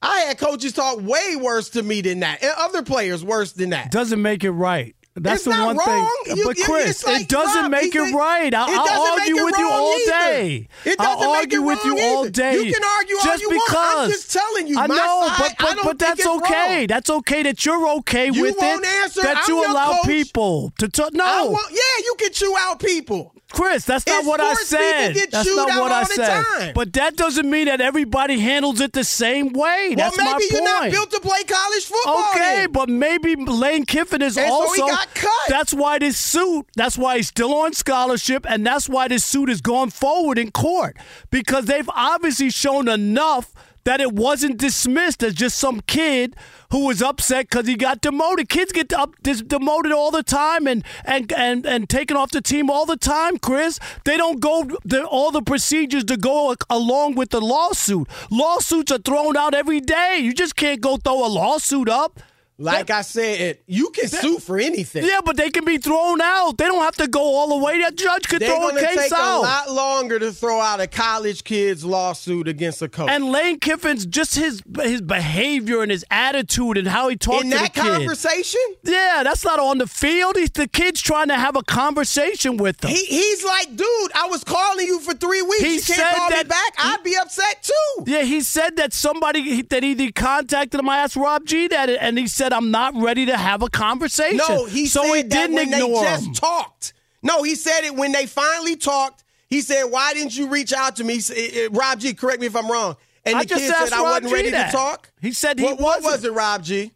I 0.03 0.19
had 0.27 0.37
coaches 0.37 0.73
talk 0.73 0.99
way 1.01 1.35
worse 1.35 1.69
to 1.69 1.81
me 1.83 2.01
than 2.01 2.19
that, 2.19 2.43
and 2.43 2.51
other 2.57 2.83
players 2.83 3.23
worse 3.23 3.53
than 3.53 3.69
that. 3.71 3.89
Doesn't 3.91 4.21
make 4.21 4.43
it 4.43 4.51
right. 4.51 4.95
That's 5.15 5.45
It's 5.45 5.55
the 5.55 5.63
one 5.63 5.77
wrong. 5.77 6.09
thing. 6.25 6.37
You- 6.37 6.45
but 6.45 6.57
Chris, 6.65 7.05
like, 7.05 7.21
it 7.21 7.29
doesn't 7.29 7.69
make 7.69 7.93
it 7.93 8.15
right. 8.15 8.51
I'll, 8.51 8.67
I'll 8.67 9.11
argue 9.19 9.45
with 9.45 9.55
you 9.59 9.69
all 9.69 9.95
day. 10.07 10.67
It 10.85 10.99
I'll 10.99 11.17
doesn't 11.19 11.31
make 11.31 11.37
argue 11.37 11.61
it 11.61 11.65
with 11.65 11.85
you 11.85 11.99
all 11.99 12.27
day. 12.29 12.63
You 12.63 12.73
can 12.73 12.83
argue 12.83 13.15
all 13.17 13.23
just 13.23 13.41
you 13.43 13.49
want. 13.49 13.63
because. 13.69 14.05
I'm 14.05 14.09
just 14.11 14.31
telling 14.33 14.67
you, 14.67 14.79
I 14.79 14.87
my 14.87 14.95
know, 14.95 15.27
side, 15.27 15.37
but 15.59 15.67
I 15.69 15.75
but, 15.75 15.83
but 15.83 15.99
that's 15.99 16.25
okay. 16.25 16.77
wrong. 16.79 16.87
That's 16.87 17.09
okay 17.11 17.43
that 17.43 17.63
you're 17.63 17.87
okay 17.99 18.31
You 18.31 18.41
with 18.41 18.55
it. 18.57 18.85
answer. 19.03 19.21
That 19.21 19.43
I'm 19.47 19.53
you 19.53 19.63
allow 19.71 19.91
coach. 19.97 20.05
people 20.07 20.73
to 20.79 20.89
talk. 20.89 21.11
I 21.13 21.17
No, 21.17 21.51
want, 21.51 21.71
yeah, 21.71 22.05
you 22.05 22.15
can 22.17 22.31
chew 22.33 22.55
out 22.57 22.79
people. 22.79 23.35
Chris, 23.53 23.85
that's 23.85 24.05
not 24.07 24.19
And 24.19 24.27
what 24.27 24.41
I 24.41 24.53
said. 24.55 25.15
That's 25.31 25.55
not 25.55 25.79
what 25.79 25.91
I 25.91 26.03
said. 26.03 26.43
time. 26.43 26.73
But 26.73 26.91
that 26.93 27.15
doesn't 27.15 27.49
mean 27.49 27.65
that 27.65 27.79
everybody 27.81 28.39
handles 28.39 28.81
it 28.81 28.93
the 28.93 29.03
same 29.03 29.53
way. 29.53 29.93
That's 29.95 30.17
well, 30.17 30.25
maybe 30.37 30.45
my 30.51 30.55
you're 30.57 30.63
not 30.63 30.81
point. 30.81 30.93
built 30.93 31.11
to 31.11 31.19
play 31.19 31.43
college 31.43 31.85
football. 31.85 32.25
Okay, 32.31 32.55
then. 32.61 32.71
but 32.71 32.89
maybe 32.89 33.35
Lane 33.35 33.85
Kiffin 33.85 34.21
is 34.21 34.37
And 34.37 34.47
so 34.47 34.53
also. 34.53 34.73
he 34.85 34.91
got 34.91 35.13
cut. 35.13 35.29
That's 35.49 35.73
why 35.73 35.99
this 35.99 36.17
suit. 36.17 36.65
That's 36.75 36.97
why 36.97 37.17
he's 37.17 37.27
still 37.27 37.53
on 37.53 37.73
scholarship, 37.73 38.45
and 38.49 38.65
that's 38.65 38.89
why 38.89 39.07
this 39.07 39.23
suit 39.23 39.49
is 39.49 39.61
going 39.61 39.91
forward 39.91 40.37
in 40.37 40.51
court 40.51 40.97
because 41.29 41.65
they've 41.65 41.89
obviously 41.93 42.49
shown 42.49 42.87
enough 42.87 43.53
that 43.85 44.01
it 44.01 44.13
wasn't 44.13 44.57
dismissed 44.57 45.23
as 45.23 45.33
just 45.33 45.57
some 45.57 45.81
kid 45.81 46.35
who 46.71 46.85
was 46.85 47.01
upset 47.01 47.49
because 47.49 47.67
he 47.67 47.75
got 47.75 48.01
demoted. 48.01 48.49
Kids 48.49 48.71
get 48.71 48.91
up, 48.93 49.15
demoted 49.21 49.91
all 49.91 50.11
the 50.11 50.23
time 50.23 50.67
and 50.67 50.83
and 51.05 51.31
and 51.33 51.65
and 51.65 51.89
taken 51.89 52.17
off 52.17 52.31
the 52.31 52.41
team 52.41 52.69
all 52.69 52.85
the 52.85 52.97
time. 52.97 53.37
Chris, 53.37 53.79
they 54.05 54.17
don't 54.17 54.39
go 54.39 54.67
the, 54.83 55.03
all 55.05 55.31
the 55.31 55.41
procedures 55.41 56.03
to 56.05 56.17
go 56.17 56.55
along 56.69 57.15
with 57.15 57.29
the 57.29 57.41
lawsuit. 57.41 58.07
Lawsuits 58.31 58.91
are 58.91 58.99
thrown 58.99 59.37
out 59.37 59.53
every 59.53 59.79
day. 59.79 60.19
You 60.21 60.33
just 60.33 60.55
can't 60.55 60.81
go 60.81 60.97
throw 60.97 61.25
a 61.25 61.27
lawsuit 61.27 61.89
up. 61.89 62.19
Like 62.63 62.89
I 62.89 63.01
said, 63.01 63.59
you 63.67 63.89
can 63.91 64.07
sue 64.07 64.39
for 64.39 64.57
anything. 64.59 65.05
Yeah, 65.05 65.19
but 65.23 65.37
they 65.37 65.49
can 65.49 65.65
be 65.65 65.77
thrown 65.77 66.21
out. 66.21 66.57
They 66.57 66.65
don't 66.65 66.81
have 66.83 66.95
to 66.97 67.07
go 67.07 67.21
all 67.21 67.49
the 67.57 67.63
way. 67.63 67.79
That 67.81 67.95
judge 67.95 68.27
could 68.27 68.41
They're 68.41 68.49
throw 68.49 68.69
a 68.69 68.79
case 68.79 68.95
take 68.95 69.11
a 69.11 69.15
lot 69.15 69.71
longer 69.71 70.19
to 70.19 70.31
throw 70.31 70.59
out 70.59 70.79
a 70.79 70.87
college 70.87 71.43
kid's 71.43 71.83
lawsuit 71.85 72.47
against 72.47 72.81
a 72.81 72.89
coach. 72.89 73.09
and 73.09 73.25
Lane 73.31 73.59
Kiffin's 73.59 74.05
just 74.05 74.35
his 74.35 74.61
his 74.81 75.01
behavior 75.01 75.81
and 75.81 75.91
his 75.91 76.05
attitude 76.09 76.77
and 76.77 76.87
how 76.87 77.07
he 77.09 77.15
talked 77.15 77.43
in 77.45 77.51
to 77.51 77.57
that 77.57 77.73
the 77.73 77.81
kid. 77.81 77.91
conversation, 77.97 78.61
Yeah, 78.83 79.21
that's 79.23 79.43
not 79.43 79.59
on 79.59 79.77
the 79.79 79.87
field. 79.87 80.35
He's 80.37 80.49
the 80.51 80.67
kid's 80.67 81.01
trying 81.01 81.27
to 81.27 81.35
have 81.35 81.55
a 81.55 81.63
conversation 81.63 82.57
with 82.57 82.77
them. 82.77 82.91
he, 82.91 83.03
he's 83.05 83.43
like, 83.43 83.75
dude, 83.75 84.11
I 84.15 84.27
was 84.29 84.43
calling 84.43 84.85
you 84.87 84.99
for 84.99 85.13
three 85.13 85.41
weeks. 85.41 85.61
He 85.63 85.75
you 85.75 85.81
can't 85.81 85.97
said 85.99 86.15
call 86.15 86.29
me 86.29 86.35
that- 86.37 86.47
back. 86.47 86.73
I'd 86.77 87.03
be 87.03 87.15
upset 87.19 87.63
too. 87.63 88.03
yeah, 88.07 88.21
he 88.23 88.41
said 88.41 88.75
that 88.77 88.93
somebody 88.93 89.61
that 89.63 89.83
either 89.83 90.11
contacted 90.11 90.79
him. 90.79 90.87
I 90.89 90.97
asked 90.99 91.15
Rob 91.15 91.45
G 91.45 91.67
that, 91.67 91.89
and 91.89 92.17
he 92.17 92.27
said, 92.27 92.52
"I'm 92.53 92.71
not 92.71 92.95
ready 92.95 93.25
to 93.25 93.35
have 93.37 93.61
a 93.61 93.69
conversation." 93.69 94.37
No, 94.37 94.65
he 94.65 94.85
so 94.85 95.03
said 95.03 95.13
he 95.15 95.21
that 95.23 95.29
didn't 95.29 95.55
when 95.55 95.73
ignore 95.73 96.03
they 96.03 96.09
just 96.09 96.27
him. 96.27 96.33
talked. 96.33 96.93
No, 97.21 97.43
he 97.43 97.55
said 97.55 97.83
it 97.83 97.95
when 97.95 98.11
they 98.13 98.25
finally 98.25 98.75
talked. 98.75 99.23
He 99.49 99.61
said, 99.61 99.83
"Why 99.85 100.13
didn't 100.13 100.35
you 100.37 100.47
reach 100.47 100.71
out 100.73 100.95
to 100.97 101.03
me?" 101.03 101.19
Said- 101.19 101.75
Rob 101.75 101.99
G, 101.99 102.13
correct 102.13 102.39
me 102.39 102.47
if 102.47 102.55
I'm 102.55 102.71
wrong. 102.71 102.95
And 103.25 103.37
I 103.37 103.43
the 103.43 103.55
kid 103.55 103.71
said, 103.73 103.93
"I 103.93 103.97
Rob 103.97 104.05
wasn't 104.05 104.27
G 104.29 104.33
ready 104.33 104.49
that. 104.51 104.71
to 104.71 104.77
talk." 104.77 105.09
He 105.21 105.31
said 105.33 105.59
he 105.59 105.65
what, 105.65 105.79
what 105.79 106.03
was 106.03 106.23
it, 106.23 106.33
Rob 106.33 106.63
G? 106.63 106.91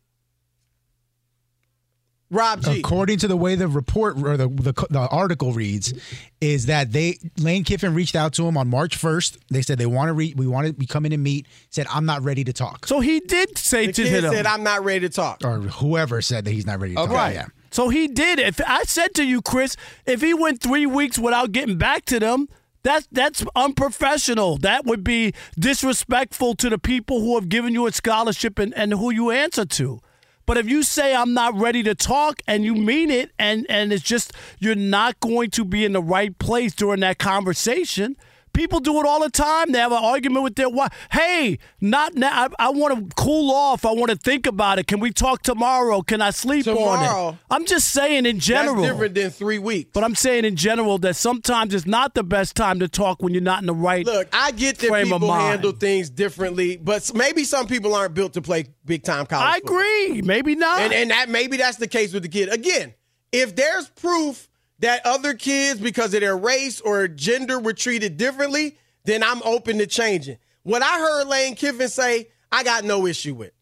Rob 2.29 2.62
G. 2.62 2.79
According 2.79 3.19
to 3.19 3.27
the 3.27 3.38
way 3.38 3.55
the 3.55 3.67
report 3.69 4.17
or 4.22 4.36
the, 4.36 4.50
the 4.50 4.74
the 4.89 5.07
article 5.10 5.53
reads, 5.53 5.93
is 6.41 6.65
that 6.65 6.91
they 6.91 7.17
Lane 7.38 7.63
Kiffin 7.63 7.93
reached 7.93 8.15
out 8.15 8.34
to 8.34 8.46
him 8.46 8.57
on 8.57 8.67
March 8.67 8.98
first. 8.98 9.38
They 9.50 9.62
said 9.62 9.77
they 9.77 9.86
want 9.86 10.10
to 10.10 10.13
re, 10.13 10.34
we 10.36 10.46
want 10.46 10.67
to 10.67 10.74
be 10.74 10.86
coming 10.86 11.13
in 11.13 11.24
meet. 11.24 11.48
Said 11.69 11.88
I'm 11.89 12.05
not 12.05 12.22
ready 12.24 12.43
to 12.43 12.51
talk. 12.51 12.86
So 12.86 13.00
he 13.00 13.22
did 13.22 13.57
say 13.57 13.88
the 13.88 13.93
to 13.93 14.03
kid 14.03 14.24
him. 14.25 14.34
said, 14.34 14.46
"I'm 14.46 14.63
not 14.63 14.84
ready 14.84 15.07
to 15.07 15.10
talk." 15.10 15.41
or 15.46 15.60
whoever 15.60 16.22
said 16.22 16.43
that 16.46 16.51
he's 16.51 16.65
not 16.65 16.79
ready 16.79 16.96
to 16.96 17.01
talk. 17.01 17.10
right. 17.12 17.34
Yeah. 17.34 17.46
So 17.72 17.89
he 17.89 18.07
did. 18.07 18.39
If 18.39 18.60
I 18.67 18.84
said 18.84 19.13
to 19.15 19.24
you, 19.24 19.41
Chris, 19.41 19.75
if 20.05 20.22
he 20.22 20.34
went 20.34 20.62
three 20.62 20.86
weeks 20.86 21.17
without 21.19 21.51
getting 21.51 21.77
back 21.77 22.05
to 22.05 22.19
them, 22.19 22.48
that's 22.84 23.07
that's 23.12 23.46
unprofessional. 23.55 24.57
That 24.57 24.86
would 24.86 25.03
be 25.03 25.34
disrespectful 25.57 26.55
to 26.55 26.69
the 26.69 26.77
people 26.77 27.22
who 27.22 27.36
have 27.36 27.50
given 27.50 27.74
you 27.74 27.86
a 27.88 27.91
scholarship 27.91 28.60
and, 28.60 28.74
and 28.74 28.93
who 28.93 29.12
you 29.12 29.31
answer 29.31 29.65
to. 29.65 30.00
But 30.48 30.58
if 30.58 30.70
you 30.70 30.82
say 30.82 31.13
I'm 31.13 31.34
not 31.34 31.60
ready 31.60 31.84
to 31.84 31.94
talk 31.94 32.42
and 32.48 32.63
you 32.63 32.74
mean 32.74 33.12
it 33.12 33.32
and, 33.38 33.66
and 33.70 33.92
it's 33.92 34.01
just 34.01 34.32
you're 34.60 34.75
not 34.75 35.20
going 35.20 35.51
to 35.51 35.66
be 35.66 35.84
in 35.84 35.92
the 35.92 36.01
right 36.01 36.36
place 36.39 36.74
during 36.74 37.01
that 37.01 37.20
conversation, 37.20 38.16
people 38.57 38.79
do 38.79 38.99
it 38.99 39.05
all 39.05 39.21
the 39.21 39.29
time. 39.29 39.71
They 39.71 39.77
have 39.77 39.91
an 39.91 40.03
argument 40.03 40.43
with 40.43 40.55
their 40.55 40.67
wife. 40.67 40.91
Hey, 41.11 41.59
not 41.79 42.15
now. 42.15 42.47
I, 42.59 42.67
I 42.67 42.69
want 42.71 43.09
to 43.09 43.15
cool 43.15 43.51
off. 43.51 43.85
I 43.85 43.91
want 43.91 44.09
to 44.09 44.17
think 44.17 44.47
about 44.47 44.79
it. 44.79 44.87
Can 44.87 44.99
we 44.99 45.11
talk 45.11 45.43
tomorrow? 45.43 46.01
Can 46.01 46.21
I 46.21 46.31
sleep 46.31 46.67
on 46.67 47.33
it? 47.33 47.37
I'm 47.51 47.65
just 47.65 47.89
saying 47.89 48.25
in 48.25 48.39
general. 48.39 48.77
That's 48.77 48.93
different 48.93 49.15
than 49.15 49.29
three 49.29 49.59
weeks. 49.59 49.91
But 49.93 50.03
I'm 50.03 50.15
saying 50.15 50.43
in 50.43 50.55
general 50.55 50.97
that 50.99 51.15
sometimes 51.15 51.73
it's 51.73 51.85
not 51.85 52.15
the 52.15 52.23
best 52.23 52.55
time 52.55 52.79
to 52.79 52.87
talk 52.87 53.21
when 53.21 53.33
you're 53.33 53.43
not 53.43 53.61
in 53.61 53.67
the 53.67 53.75
right. 53.75 54.05
Look, 54.05 54.27
I 54.33 54.51
get 54.51 54.79
that 54.79 55.03
people 55.03 55.31
handle 55.31 55.71
things 55.71 56.09
differently, 56.09 56.77
but 56.77 57.13
maybe 57.13 57.43
some 57.43 57.67
people 57.67 57.93
aren't 57.93 58.15
built 58.15 58.33
to 58.33 58.41
play 58.41 58.65
big 58.83 59.03
time 59.03 59.27
college. 59.27 59.47
I 59.47 59.59
football. 59.59 59.77
agree. 59.77 60.21
Maybe 60.23 60.55
not. 60.55 60.81
And 60.81 60.93
and 60.93 61.11
that 61.11 61.29
maybe 61.29 61.57
that's 61.57 61.77
the 61.77 61.87
case 61.87 62.11
with 62.11 62.23
the 62.23 62.29
kid. 62.29 62.49
Again, 62.49 62.95
if 63.31 63.55
there's 63.55 63.89
proof 63.89 64.47
that 64.79 65.05
other 65.05 65.34
kids 65.34 65.79
because 65.79 66.13
of 66.13 66.22
their 66.22 66.38
race 66.38 66.81
or 66.81 67.07
gender 67.07 67.60
were 67.60 67.74
treated 67.74 68.17
differently, 68.17 68.77
then 69.05 69.24
I'm 69.24 69.41
open 69.43 69.77
to 69.79 69.88
changing. 69.88 70.38
What 70.63 70.84
I 70.84 71.00
heard 71.00 71.27
Lane 71.27 71.55
Kiffin 71.55 71.89
say, 71.89 72.27
I 72.51 72.63
got 72.63 72.84
no 72.84 73.05
issue 73.05 73.34
with. 73.34 73.53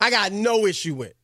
I 0.00 0.10
got 0.10 0.32
no 0.32 0.66
issue 0.66 0.94
with. 0.94 1.14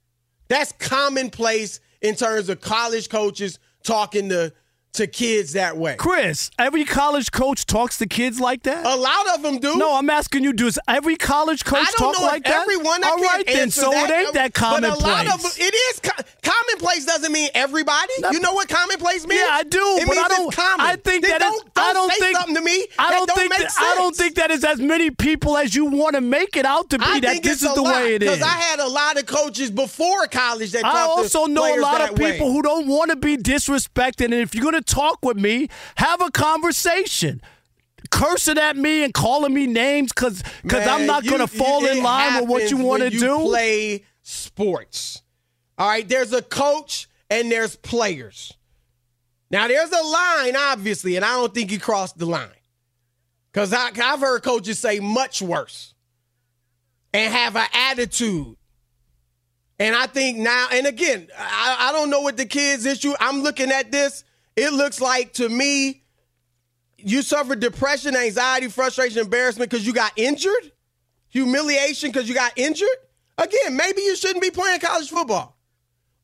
That's 0.49 0.73
commonplace 0.73 1.81
in 2.01 2.17
terms 2.17 2.49
of 2.49 2.61
college 2.61 3.09
coaches 3.09 3.59
talking 3.83 4.29
to 4.31 4.53
to 4.95 5.07
kids 5.09 5.55
that 5.55 5.77
way. 5.77 5.97
Chris, 5.97 6.51
every 6.59 6.85
college 6.85 7.33
coach 7.33 7.67
talks 7.67 7.99
to 7.99 8.07
kids 8.07 8.39
like 8.41 8.63
that. 8.63 8.87
A 8.87 8.97
lot 8.97 9.35
of 9.35 9.43
them 9.43 9.59
do. 9.59 9.77
No, 9.77 9.97
I'm 9.97 10.09
asking 10.09 10.45
you. 10.45 10.53
Does 10.53 10.79
every 10.87 11.17
college 11.17 11.65
coach 11.65 11.87
talk 11.97 12.21
like 12.21 12.45
that? 12.45 12.63
everyone. 12.63 13.03
I 13.05 13.09
All 13.09 13.17
right, 13.17 13.45
then. 13.47 13.71
So 13.71 13.91
that, 13.91 14.09
it 14.09 14.27
ain't 14.27 14.35
that 14.35 14.55
commonplace. 14.55 15.03
But 15.03 15.27
a 15.27 15.27
lot 15.27 15.35
of 15.35 15.43
them, 15.43 15.51
it 15.57 15.75
is 15.75 16.01
co- 16.01 16.23
commonplace. 16.43 16.64
Doesn't 17.25 17.33
mean 17.33 17.49
everybody. 17.55 18.13
you 18.33 18.41
know 18.41 18.53
what 18.53 18.69
commonplace 18.69 19.27
means? 19.27 19.41
Yeah, 19.41 19.49
I 19.55 19.63
do, 19.63 19.79
It 19.99 20.07
but 20.07 20.19
I 20.19 20.29
don't. 20.29 20.55
Common. 20.55 20.87
I 20.87 20.97
think 20.97 21.23
Then 21.25 21.39
that 21.39 21.43
is- 21.43 21.53
don't, 21.53 21.75
don't 21.75 21.85
I 21.85 21.93
don't 21.95 22.13
say 22.13 22.19
think 22.19 22.37
something 22.37 22.55
to 22.57 22.61
me. 22.61 22.87
I 22.99 23.11
that 23.11 23.27
don't, 23.27 23.37
think 23.39 23.51
that, 23.53 23.61
sense. 23.61 23.77
I 23.79 23.95
don't 23.95 24.15
think 24.17 24.35
that 24.35 24.51
is 24.51 24.63
as 24.65 24.79
many 24.79 25.11
people 25.11 25.57
as 25.57 25.75
you 25.75 25.87
want 25.87 26.17
to 26.17 26.21
make 26.21 26.57
it 26.57 26.67
out 26.67 26.91
to 26.91 26.99
be. 26.99 27.05
I 27.07 27.21
that 27.21 27.43
this 27.43 27.63
is 27.63 27.75
the 27.75 27.81
lot, 27.81 27.95
way 28.03 28.15
it 28.17 28.23
is. 28.23 28.31
Because 28.31 28.43
I 28.43 28.53
had 28.61 28.79
a 28.81 28.89
lot 28.89 29.19
of 29.19 29.25
coaches 29.27 29.71
before 29.71 30.27
college 30.27 30.73
that 30.73 30.85
I 30.85 31.01
also 31.01 31.47
know 31.47 31.75
a 31.75 31.81
lot 31.81 32.03
of 32.03 32.11
people 32.17 32.47
way. 32.49 32.53
who 32.53 32.63
don't 32.63 32.87
want 32.87 33.11
to 33.11 33.17
be 33.17 33.37
disrespected. 33.39 34.27
And 34.27 34.35
if 34.35 34.55
you're 34.55 34.63
going 34.63 34.75
to 34.75 34.83
talk 34.83 35.19
with 35.25 35.39
me, 35.39 35.69
have 35.97 36.21
a 36.21 36.31
conversation. 36.31 37.41
Cursing 38.11 38.59
at 38.59 38.77
me 38.77 39.03
and 39.03 39.15
calling 39.15 39.55
me 39.55 39.67
names 39.67 40.13
because 40.13 40.43
because 40.63 40.87
I'm 40.87 41.07
not 41.07 41.25
going 41.25 41.41
to 41.41 41.47
fall 41.47 41.87
in 41.87 42.03
line 42.03 42.41
with 42.43 42.49
what 42.51 42.71
you 42.71 42.77
want 42.77 43.03
to 43.03 43.11
do. 43.11 43.39
Play 43.41 44.05
sports. 44.23 45.23
All 45.79 45.89
right, 45.89 46.07
there's 46.09 46.33
a 46.33 46.43
coach 46.43 47.09
and 47.31 47.51
there's 47.51 47.77
players. 47.77 48.53
Now 49.51 49.69
there's 49.69 49.91
a 49.91 50.03
line, 50.03 50.57
obviously, 50.57 51.17
and 51.17 51.25
I 51.25 51.35
don't 51.35 51.55
think 51.55 51.71
he 51.71 51.79
crossed 51.79 52.19
the 52.19 52.27
line. 52.27 52.49
Because 53.53 53.73
I've 53.73 54.21
heard 54.21 54.43
coaches 54.43 54.81
say 54.81 54.99
much 54.99 55.41
worse 55.41 55.95
and 57.13 57.33
have 57.33 57.55
an 57.55 57.69
attitude. 57.73 58.57
And 59.79 59.95
I 59.95 60.07
think 60.07 60.39
now, 60.39 60.69
and 60.73 60.87
again, 60.87 61.29
I, 61.39 61.89
I 61.89 61.93
don't 61.93 62.11
know 62.11 62.21
what 62.21 62.37
the 62.37 62.47
kids' 62.47 62.85
issue. 62.85 63.13
I'm 63.21 63.43
looking 63.43 63.71
at 63.71 63.93
this. 63.93 64.25
It 64.57 64.73
looks 64.73 65.01
like 65.01 65.35
to 65.35 65.49
me, 65.49 66.03
you 66.97 67.23
suffered 67.23 67.61
depression, 67.61 68.17
anxiety, 68.17 68.69
frustration, 68.69 69.21
embarrassment 69.21 69.71
because 69.71 69.87
you 69.87 69.93
got 69.93 70.13
injured, 70.17 70.73
humiliation 71.29 72.11
because 72.11 72.29
you 72.29 72.35
got 72.35 72.57
injured. 72.57 72.89
Again, 73.37 73.77
maybe 73.77 74.03
you 74.03 74.17
shouldn't 74.17 74.43
be 74.43 74.51
playing 74.51 74.81
college 74.81 75.11
football, 75.11 75.54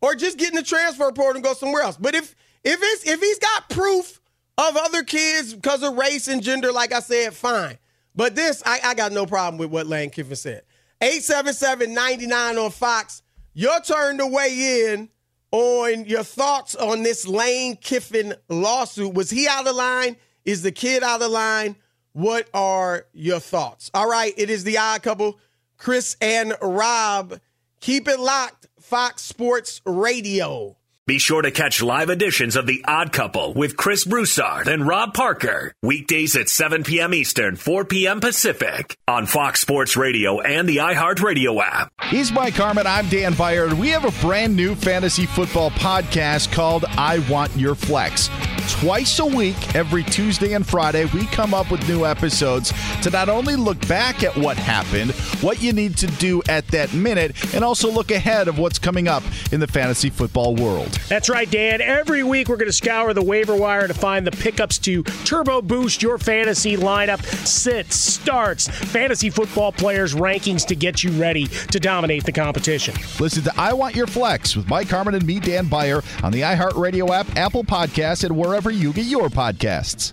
or 0.01 0.15
just 0.15 0.39
get 0.39 0.51
in 0.51 0.57
the 0.57 0.63
transfer 0.63 1.11
portal 1.13 1.37
and 1.37 1.45
go 1.45 1.55
somewhere 1.55 1.83
else. 1.83 1.97
But 1.97 2.15
if 2.15 2.35
if 2.65 2.79
it's 2.83 3.07
if 3.07 3.21
he's 3.21 3.39
got 3.39 3.69
proof 3.71 4.21
of 4.59 4.77
other 4.77 5.03
kids 5.03 5.55
because 5.55 5.83
of 5.83 5.97
race 5.97 6.29
and 6.29 6.43
gender, 6.43 6.73
like 6.73 6.93
I 6.93 7.01
said, 7.01 7.35
fine. 7.35 7.79
But 8.15 8.35
this, 8.35 8.63
I, 8.67 8.81
I 8.85 8.95
got 8.95 9.13
no 9.13 9.25
problem 9.25 9.59
with 9.59 9.71
what 9.71 9.87
Lane 9.87 10.11
Kiffin 10.11 10.37
said. 10.37 10.63
877-99 11.01 12.63
on 12.63 12.71
Fox. 12.71 13.23
Your 13.55 13.81
turn 13.81 14.19
to 14.19 14.27
weigh 14.27 14.93
in 14.93 15.09
on 15.53 16.05
your 16.05 16.23
thoughts 16.23 16.75
on 16.75 17.03
this 17.03 17.27
Lane 17.27 17.77
Kiffin 17.77 18.35
lawsuit. 18.49 19.15
Was 19.15 19.31
he 19.31 19.49
out 19.49 19.67
of 19.67 19.75
line? 19.75 20.17
Is 20.45 20.63
the 20.63 20.73
kid 20.73 21.03
out 21.03 21.23
of 21.23 21.31
line? 21.31 21.77
What 22.13 22.49
are 22.53 23.07
your 23.13 23.41
thoughts? 23.41 23.91
All 23.95 24.09
right, 24.09 24.35
it 24.37 24.51
is 24.51 24.65
the 24.65 24.79
odd 24.79 25.03
couple, 25.03 25.39
Chris 25.77 26.17
and 26.21 26.55
Rob. 26.61 27.41
Keep 27.81 28.09
it 28.09 28.21
locked, 28.21 28.60
Fox 28.81 29.23
Sports 29.23 29.83
Radio. 29.85 30.80
Be 31.07 31.19
sure 31.19 31.43
to 31.43 31.51
catch 31.51 31.83
live 31.83 32.09
editions 32.09 32.55
of 32.55 32.67
The 32.69 32.85
Odd 32.87 33.11
Couple 33.13 33.53
with 33.55 33.77
Chris 33.77 34.05
Broussard 34.05 34.69
and 34.69 34.87
Rob 34.87 35.13
Parker. 35.13 35.75
Weekdays 35.83 36.37
at 36.37 36.49
7 36.49 36.85
p.m. 36.85 37.15
Eastern, 37.15 37.57
4 37.57 37.85
p.m. 37.87 38.21
Pacific 38.21 38.97
on 39.09 39.27
Fox 39.27 39.61
Sports 39.61 39.97
Radio 39.97 40.41
and 40.41 40.69
the 40.69 40.77
iHeartRadio 40.77 41.61
app. 41.61 41.91
He's 42.11 42.31
Mike 42.31 42.55
Harmon. 42.55 42.87
I'm 42.87 43.09
Dan 43.09 43.35
Beyer. 43.35 43.75
We 43.75 43.89
have 43.89 44.05
a 44.05 44.25
brand 44.25 44.55
new 44.55 44.77
fantasy 44.77 45.27
football 45.27 45.71
podcast 45.71 46.53
called 46.53 46.85
I 46.91 47.19
Want 47.29 47.57
Your 47.57 47.75
Flex. 47.75 48.31
Twice 48.69 49.19
a 49.19 49.27
week, 49.27 49.75
every 49.75 50.05
Tuesday 50.05 50.53
and 50.53 50.65
Friday, 50.65 51.07
we 51.07 51.27
come 51.27 51.55
up 51.55 51.73
with 51.73 51.89
new 51.89 52.05
episodes 52.05 52.73
to 53.03 53.11
not 53.11 53.29
only 53.29 53.57
look 53.57 53.85
back 53.89 54.23
at 54.23 54.37
what 54.37 54.57
happened, 54.57 55.11
what 55.43 55.61
you 55.61 55.73
need 55.73 55.97
to 55.97 56.07
do 56.07 56.41
at 56.49 56.69
that 56.69 56.93
minute, 56.95 57.35
and 57.53 57.65
also 57.65 57.91
look 57.91 58.13
ahead 58.13 58.47
of 58.47 58.59
what's 58.59 58.79
coming 58.79 59.09
up 59.09 59.25
in 59.51 59.59
the 59.59 59.67
fantasy 59.67 60.09
football 60.11 60.55
world. 60.55 60.90
That's 61.09 61.29
right, 61.29 61.51
Dan. 61.51 61.81
Every 61.81 62.23
week 62.23 62.49
we're 62.49 62.57
going 62.57 62.69
to 62.69 62.73
scour 62.73 63.13
the 63.13 63.23
waiver 63.23 63.55
wire 63.55 63.89
to 63.89 63.95
find 63.95 64.27
the 64.27 64.31
pickups 64.31 64.79
to 64.79 65.03
turbo 65.03 65.61
boost 65.63 66.03
your 66.03 66.19
fantasy 66.19 66.77
lineup, 66.77 67.25
sits, 67.47 67.97
starts, 67.97 68.69
fantasy 68.69 69.31
football 69.31 69.73
players' 69.73 70.15
rankings 70.15 70.67
to 70.67 70.77
get 70.77 71.03
you 71.03 71.11
ready 71.13 71.47
to 71.47 71.81
dominate 71.81 72.25
the 72.25 72.33
competition. 72.33 72.95
Listen 73.19 73.43
to 73.45 73.53
I 73.57 73.73
Want 73.73 73.95
Your 73.95 74.07
Flex 74.07 74.57
with 74.57 74.69
Mike 74.69 74.89
Harmon 74.89 75.15
and 75.15 75.27
me, 75.27 75.41
Dan 75.41 75.67
Beyer, 75.67 76.03
on 76.23 76.33
the 76.33 76.43
iHeartRadio 76.43 77.11
app, 77.11 77.37
Apple 77.37 77.65
Podcasts, 77.65 78.25
and 78.25 78.37
wherever 78.37 78.71
you 78.71 78.93
get 78.93 79.07
your 79.07 79.29
podcasts. 79.29 80.13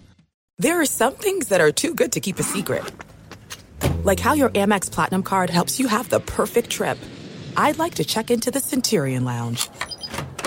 There 0.60 0.82
are 0.82 0.86
some 0.86 1.14
things 1.14 1.50
that 1.50 1.62
are 1.62 1.72
too 1.72 1.94
good 1.94 2.12
to 2.14 2.20
keep 2.20 2.40
a 2.40 2.44
secret. 2.44 2.84
Like 4.04 4.20
how 4.20 4.34
your 4.34 4.50
Amex 4.50 4.92
Platinum 4.92 5.22
card 5.22 5.52
helps 5.52 5.80
you 5.80 5.88
have 5.88 6.10
the 6.10 6.20
perfect 6.20 6.72
trip. 6.72 6.98
I'd 7.56 7.78
like 7.78 7.96
to 7.96 8.04
check 8.04 8.32
into 8.32 8.50
the 8.50 8.60
Centurion 8.60 9.24
Lounge. 9.24 9.70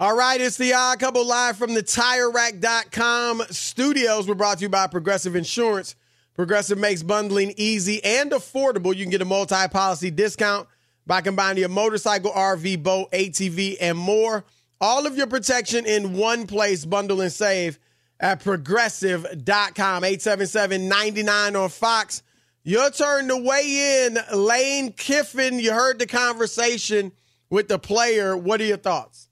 All 0.00 0.16
right, 0.16 0.40
it's 0.40 0.56
the 0.56 0.74
odd 0.74 1.00
couple 1.00 1.26
live 1.26 1.56
from 1.56 1.74
the 1.74 1.82
TireRack.com 1.82 3.42
studios. 3.50 4.28
We're 4.28 4.36
brought 4.36 4.58
to 4.58 4.62
you 4.62 4.68
by 4.68 4.86
Progressive 4.86 5.34
Insurance. 5.34 5.96
Progressive 6.36 6.78
makes 6.78 7.02
bundling 7.02 7.52
easy 7.56 8.04
and 8.04 8.30
affordable. 8.30 8.94
You 8.94 9.02
can 9.02 9.10
get 9.10 9.22
a 9.22 9.24
multi-policy 9.24 10.12
discount 10.12 10.68
by 11.04 11.20
combining 11.20 11.58
your 11.58 11.68
motorcycle, 11.68 12.30
RV, 12.30 12.80
boat, 12.80 13.10
ATV, 13.10 13.78
and 13.80 13.98
more. 13.98 14.44
All 14.80 15.04
of 15.04 15.16
your 15.16 15.26
protection 15.26 15.84
in 15.84 16.16
one 16.16 16.46
place. 16.46 16.84
Bundle 16.84 17.20
and 17.20 17.32
save 17.32 17.80
at 18.20 18.38
progressive.com. 18.44 20.02
877-99 20.04 21.60
on 21.60 21.68
Fox. 21.70 22.22
Your 22.62 22.88
turn 22.90 23.26
to 23.26 23.36
weigh 23.36 24.06
in. 24.06 24.16
Lane 24.32 24.92
Kiffin, 24.92 25.58
you 25.58 25.72
heard 25.72 25.98
the 25.98 26.06
conversation 26.06 27.10
with 27.50 27.66
the 27.66 27.80
player. 27.80 28.36
What 28.36 28.60
are 28.60 28.64
your 28.64 28.76
thoughts? 28.76 29.27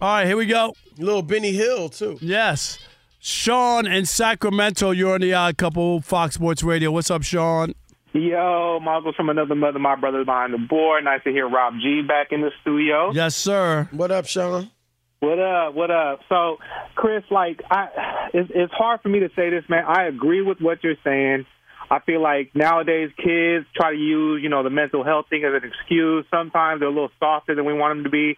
All 0.00 0.08
right, 0.08 0.28
here 0.28 0.36
we 0.36 0.46
go. 0.46 0.74
Little 0.96 1.22
Benny 1.22 1.52
Hill, 1.52 1.88
too. 1.88 2.18
Yes. 2.20 2.78
Sean 3.18 3.84
in 3.84 4.06
Sacramento, 4.06 4.92
you're 4.92 5.14
on 5.14 5.20
the 5.20 5.34
odd 5.34 5.56
couple, 5.56 6.00
Fox 6.02 6.36
Sports 6.36 6.62
Radio. 6.62 6.92
What's 6.92 7.10
up, 7.10 7.24
Sean? 7.24 7.74
Yo, 8.12 8.78
Michael 8.80 9.12
from 9.12 9.28
another 9.28 9.56
mother, 9.56 9.80
my 9.80 9.96
brother 9.96 10.24
behind 10.24 10.54
the 10.54 10.58
board. 10.58 11.02
Nice 11.02 11.24
to 11.24 11.30
hear 11.30 11.48
Rob 11.48 11.74
G 11.82 12.02
back 12.06 12.28
in 12.30 12.42
the 12.42 12.52
studio. 12.60 13.10
Yes, 13.10 13.34
sir. 13.34 13.88
What 13.90 14.12
up, 14.12 14.26
Sean? 14.26 14.70
What 15.18 15.40
up? 15.40 15.74
What 15.74 15.90
up? 15.90 16.20
So, 16.28 16.58
Chris, 16.94 17.24
like, 17.28 17.60
I, 17.68 18.28
it's, 18.32 18.52
it's 18.54 18.72
hard 18.72 19.00
for 19.00 19.08
me 19.08 19.18
to 19.18 19.30
say 19.34 19.50
this, 19.50 19.64
man. 19.68 19.84
I 19.84 20.04
agree 20.04 20.42
with 20.42 20.60
what 20.60 20.84
you're 20.84 20.94
saying. 21.02 21.44
I 21.90 21.98
feel 22.00 22.22
like 22.22 22.50
nowadays 22.54 23.10
kids 23.16 23.66
try 23.74 23.92
to 23.92 23.98
use, 23.98 24.42
you 24.42 24.48
know, 24.48 24.62
the 24.62 24.70
mental 24.70 25.02
health 25.02 25.26
thing 25.28 25.42
as 25.44 25.60
an 25.60 25.68
excuse. 25.68 26.24
Sometimes 26.30 26.80
they're 26.80 26.88
a 26.88 26.92
little 26.92 27.10
softer 27.18 27.54
than 27.54 27.64
we 27.64 27.72
want 27.72 27.96
them 27.96 28.04
to 28.04 28.10
be. 28.10 28.36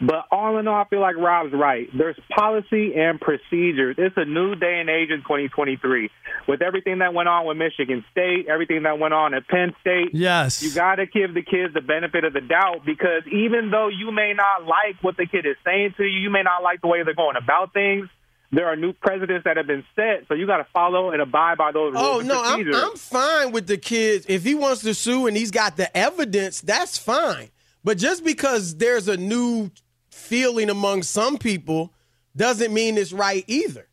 But 0.00 0.26
all 0.30 0.58
in 0.58 0.68
all, 0.68 0.80
I 0.80 0.84
feel 0.88 1.00
like 1.00 1.16
Rob's 1.16 1.52
right. 1.52 1.88
There's 1.96 2.18
policy 2.34 2.94
and 2.94 3.20
procedures. 3.20 3.96
It's 3.98 4.16
a 4.16 4.24
new 4.24 4.54
day 4.54 4.78
and 4.80 4.88
age 4.88 5.10
in 5.10 5.22
2023. 5.22 6.10
With 6.46 6.62
everything 6.62 7.00
that 7.00 7.14
went 7.14 7.28
on 7.28 7.46
with 7.46 7.56
Michigan 7.56 8.04
State, 8.12 8.46
everything 8.48 8.84
that 8.84 8.98
went 8.98 9.12
on 9.12 9.34
at 9.34 9.48
Penn 9.48 9.74
State, 9.80 10.10
yes, 10.12 10.62
you 10.62 10.72
got 10.72 10.96
to 10.96 11.06
give 11.06 11.34
the 11.34 11.42
kids 11.42 11.74
the 11.74 11.80
benefit 11.80 12.24
of 12.24 12.32
the 12.32 12.40
doubt 12.40 12.84
because 12.86 13.22
even 13.26 13.70
though 13.70 13.88
you 13.88 14.12
may 14.12 14.34
not 14.34 14.66
like 14.66 15.02
what 15.02 15.16
the 15.16 15.26
kid 15.26 15.46
is 15.46 15.56
saying 15.64 15.94
to 15.96 16.04
you, 16.04 16.20
you 16.20 16.30
may 16.30 16.42
not 16.42 16.62
like 16.62 16.80
the 16.80 16.86
way 16.86 17.02
they're 17.02 17.14
going 17.14 17.36
about 17.36 17.72
things 17.72 18.08
there 18.50 18.66
are 18.66 18.76
new 18.76 18.94
presidents 18.94 19.44
that 19.44 19.58
have 19.58 19.66
been 19.66 19.84
set, 19.94 20.26
so 20.26 20.34
you 20.34 20.46
got 20.46 20.56
to 20.58 20.66
follow 20.72 21.10
and 21.10 21.20
abide 21.20 21.58
by 21.58 21.70
those 21.70 21.92
rules. 21.92 22.06
Oh 22.06 22.20
no, 22.20 22.42
I'm. 22.42 22.74
I'm 22.74 22.96
fine 22.96 23.52
with 23.52 23.66
the 23.66 23.76
kids. 23.76 24.24
If 24.28 24.42
he 24.42 24.54
wants 24.54 24.80
to 24.82 24.94
sue 24.94 25.26
and 25.26 25.36
he's 25.36 25.50
got 25.50 25.76
the 25.76 25.94
evidence, 25.94 26.62
that's 26.62 26.96
fine. 26.96 27.50
But 27.84 27.98
just 27.98 28.24
because 28.24 28.76
there's 28.76 29.06
a 29.08 29.16
new 29.16 29.70
feeling 30.18 30.68
among 30.70 31.02
some 31.02 31.38
people 31.38 31.92
doesn't 32.36 32.72
mean 32.72 32.98
it's 32.98 33.12
right 33.12 33.44
either. 33.46 33.88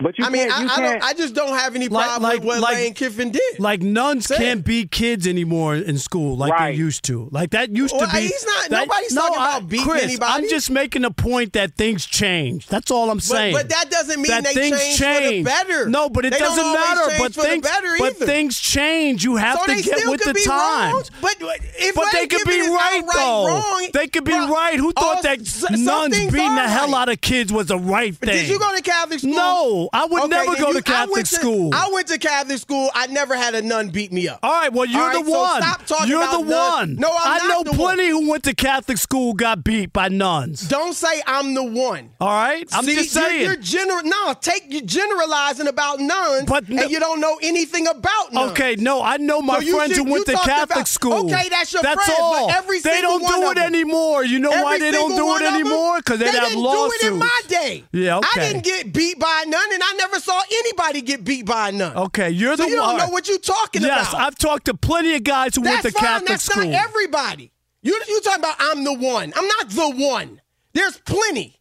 But 0.00 0.16
you 0.16 0.24
I 0.24 0.28
mean, 0.30 0.48
can't- 0.48 0.52
I, 0.52 0.62
you 0.62 0.68
I, 0.70 0.76
don't, 0.76 0.90
can't- 0.92 1.04
I 1.04 1.12
just 1.14 1.34
don't 1.34 1.58
have 1.58 1.74
any 1.74 1.88
problem 1.88 2.22
like- 2.22 2.38
with 2.38 2.44
what 2.46 2.60
like- 2.60 2.76
Lane 2.76 2.94
Kiffin 2.94 3.30
did. 3.30 3.58
Like 3.58 3.82
nuns 3.82 4.26
Say 4.26 4.36
can't 4.36 4.64
beat 4.64 4.90
kids 4.92 5.26
anymore 5.26 5.74
in 5.74 5.98
school 5.98 6.36
like 6.36 6.52
Right. 6.52 6.72
they 6.72 6.78
used 6.78 7.02
to. 7.06 7.28
Like 7.32 7.50
that 7.50 7.70
used 7.74 7.94
Well, 7.96 8.06
to 8.08 8.14
be. 8.14 8.22
he's 8.22 8.46
not- 8.46 8.68
that- 8.70 8.86
nobody's 8.88 9.12
no, 9.12 9.22
talking 9.22 9.38
I- 9.42 9.56
about 9.58 9.68
beating 9.68 9.86
Chris, 9.86 10.02
anybody. 10.04 10.32
I'm 10.44 10.48
just 10.48 10.70
making 10.70 11.04
a 11.04 11.10
point 11.10 11.54
that 11.54 11.74
things 11.76 12.06
change. 12.06 12.66
That's 12.68 12.90
all 12.92 13.10
I'm 13.10 13.18
saying. 13.18 13.54
but 13.54 13.68
that 13.70 13.90
doesn't 13.90 14.20
mean 14.22 14.30
that 14.30 14.44
they 14.44 14.54
things 14.54 14.78
change 14.96 14.98
for 14.98 15.30
the 15.30 15.42
better. 15.42 15.88
No, 15.88 16.08
but 16.08 16.24
it 16.24 16.32
They 16.32 16.38
don't 16.38 16.56
doesn't 16.56 16.72
matter. 16.72 17.14
But 17.18 17.34
for 17.34 17.42
the 17.42 17.48
things, 17.48 17.62
better 17.68 17.94
but 17.98 18.16
things 18.18 18.58
change. 18.60 19.24
You 19.24 19.36
have 19.36 19.58
So 19.58 19.66
to 19.74 19.82
get 19.82 20.08
with 20.08 20.22
the 20.22 20.32
be 20.34 20.44
wrong, 20.48 20.92
times. 20.92 21.10
But 21.20 21.36
if 21.40 21.94
But 21.96 22.04
Lane 22.04 22.12
they 22.14 22.26
could 22.28 22.44
be 22.46 22.52
Kiffin 22.52 22.60
is 22.60 22.68
right 22.70 23.02
though. 23.14 23.80
They 23.92 24.06
could 24.06 24.24
be 24.24 24.32
right. 24.32 24.76
Who 24.78 24.92
thought 24.92 25.22
that 25.22 25.38
nuns 25.72 26.16
beating 26.16 26.54
the 26.54 26.68
hell 26.68 26.94
out 26.94 27.08
of 27.08 27.20
kids 27.20 27.52
was 27.52 27.66
the 27.66 27.78
right 27.78 28.14
thing? 28.16 28.28
Did 28.30 28.48
you 28.48 28.58
go 28.60 28.74
to 28.76 28.82
Catholic 28.82 29.18
school? 29.18 29.32
No, 29.32 29.87
I 29.92 30.04
would 30.06 30.22
Okay, 30.24 30.28
never 30.28 30.56
go 30.56 30.68
you- 30.68 30.72
to 30.74 30.78
I 30.78 30.82
Catholic 30.82 31.14
went 31.14 31.26
to- 31.28 31.34
school. 31.36 31.70
I 31.74 31.90
went 31.92 32.06
to 32.08 32.18
Catholic 32.18 32.58
school. 32.58 32.90
I 32.94 33.06
never 33.08 33.36
had 33.36 33.54
a 33.54 33.62
nun 33.62 33.88
beat 33.90 34.12
me 34.12 34.28
up. 34.28 34.40
All 34.42 34.50
right, 34.52 34.72
well, 34.72 34.84
you're 34.86 35.00
right, 35.00 35.24
the 35.24 35.30
so 35.30 35.38
one. 35.40 35.62
stop 35.62 35.86
talking 35.86 36.08
you're 36.08 36.22
about 36.22 36.40
the 36.44 36.50
nuns. 36.50 36.72
one. 36.78 36.96
No, 36.96 37.08
I'm 37.10 37.42
I 37.42 37.48
know 37.48 37.64
plenty 37.64 38.08
who 38.08 38.28
went 38.28 38.44
to 38.44 38.54
Catholic 38.54 38.98
school 38.98 39.32
got 39.34 39.64
beat 39.64 39.92
by 39.92 40.08
nuns. 40.08 40.62
Don't 40.68 40.94
say 40.94 41.22
I'm 41.26 41.54
the 41.54 41.62
one. 41.64 42.10
All 42.20 42.28
right, 42.28 42.66
I'm 42.72 42.84
See, 42.84 42.94
just 42.94 43.14
you're- 43.14 43.28
saying. 43.28 43.42
You're, 43.44 43.56
general. 43.56 44.02
No, 44.04 44.34
take 44.40 44.64
you 44.72 44.80
generalizing 44.82 45.66
about 45.68 46.00
nuns, 46.00 46.44
But 46.46 46.68
no- 46.68 46.82
and 46.82 46.90
you 46.90 47.00
don't 47.00 47.20
know 47.20 47.38
anything 47.42 47.86
about 47.86 48.32
nuns. 48.32 48.50
Okay, 48.52 48.76
no, 48.76 49.02
I 49.02 49.16
know 49.18 49.40
my 49.42 49.60
So 49.60 49.76
friends 49.76 49.94
should- 49.94 50.06
who 50.06 50.12
went 50.12 50.26
to 50.26 50.32
Catholic 50.34 50.70
about- 50.70 50.88
school. 50.88 51.32
Okay, 51.32 51.48
that's 51.48 51.72
your 51.72 51.82
That's 51.82 52.04
friends, 52.04 52.20
all. 52.20 52.50
every 52.50 52.80
they 52.80 53.00
don't 53.00 53.26
do 53.26 53.50
it 53.50 53.58
anymore. 53.58 54.24
You 54.24 54.38
know 54.38 54.50
why 54.50 54.78
they 54.78 54.90
don't 54.90 55.14
do 55.16 55.36
it 55.36 55.42
anymore? 55.42 55.98
Because 55.98 56.18
they, 56.18 56.26
they 56.30 56.38
have 56.38 56.48
didn't 56.48 56.62
lawsuits. 56.62 57.00
do 57.00 57.06
it 57.08 57.12
in 57.12 57.18
my 57.18 57.40
day. 57.48 57.84
Yeah, 57.92 58.18
okay. 58.18 58.28
I 58.34 58.38
didn't 58.52 58.64
get 58.64 58.92
beat 58.92 59.18
by 59.18 59.42
a 59.44 59.48
nun, 59.48 59.72
and 59.80 59.84
I 59.84 59.92
never 59.96 60.18
saw 60.18 60.40
anybody 60.52 61.02
get 61.02 61.22
beat 61.24 61.46
by 61.46 61.68
a 61.68 61.72
nun. 61.72 61.96
Okay, 61.96 62.30
you're 62.30 62.56
so 62.56 62.64
the 62.64 62.70
you 62.70 62.76
don't 62.76 62.98
know 62.98 63.08
what 63.10 63.28
you're 63.28 63.38
talking 63.38 63.82
yes, 63.82 64.08
about. 64.08 64.18
Yes, 64.18 64.26
I've 64.26 64.36
talked 64.36 64.64
to 64.66 64.74
plenty 64.74 65.14
of 65.14 65.22
guys 65.22 65.54
who 65.54 65.62
That's 65.62 65.84
went 65.84 65.94
to 65.94 66.00
fine. 66.00 66.08
Catholic 66.08 66.28
That's 66.28 66.44
school. 66.44 66.64
not 66.64 66.74
everybody. 66.74 67.52
You 67.82 68.00
you 68.08 68.20
talking 68.22 68.40
about 68.40 68.56
I'm 68.58 68.82
the 68.82 68.94
one. 68.94 69.32
I'm 69.36 69.46
not 69.46 69.70
the 69.70 70.04
one. 70.04 70.40
There's 70.72 70.98
plenty. 71.00 71.60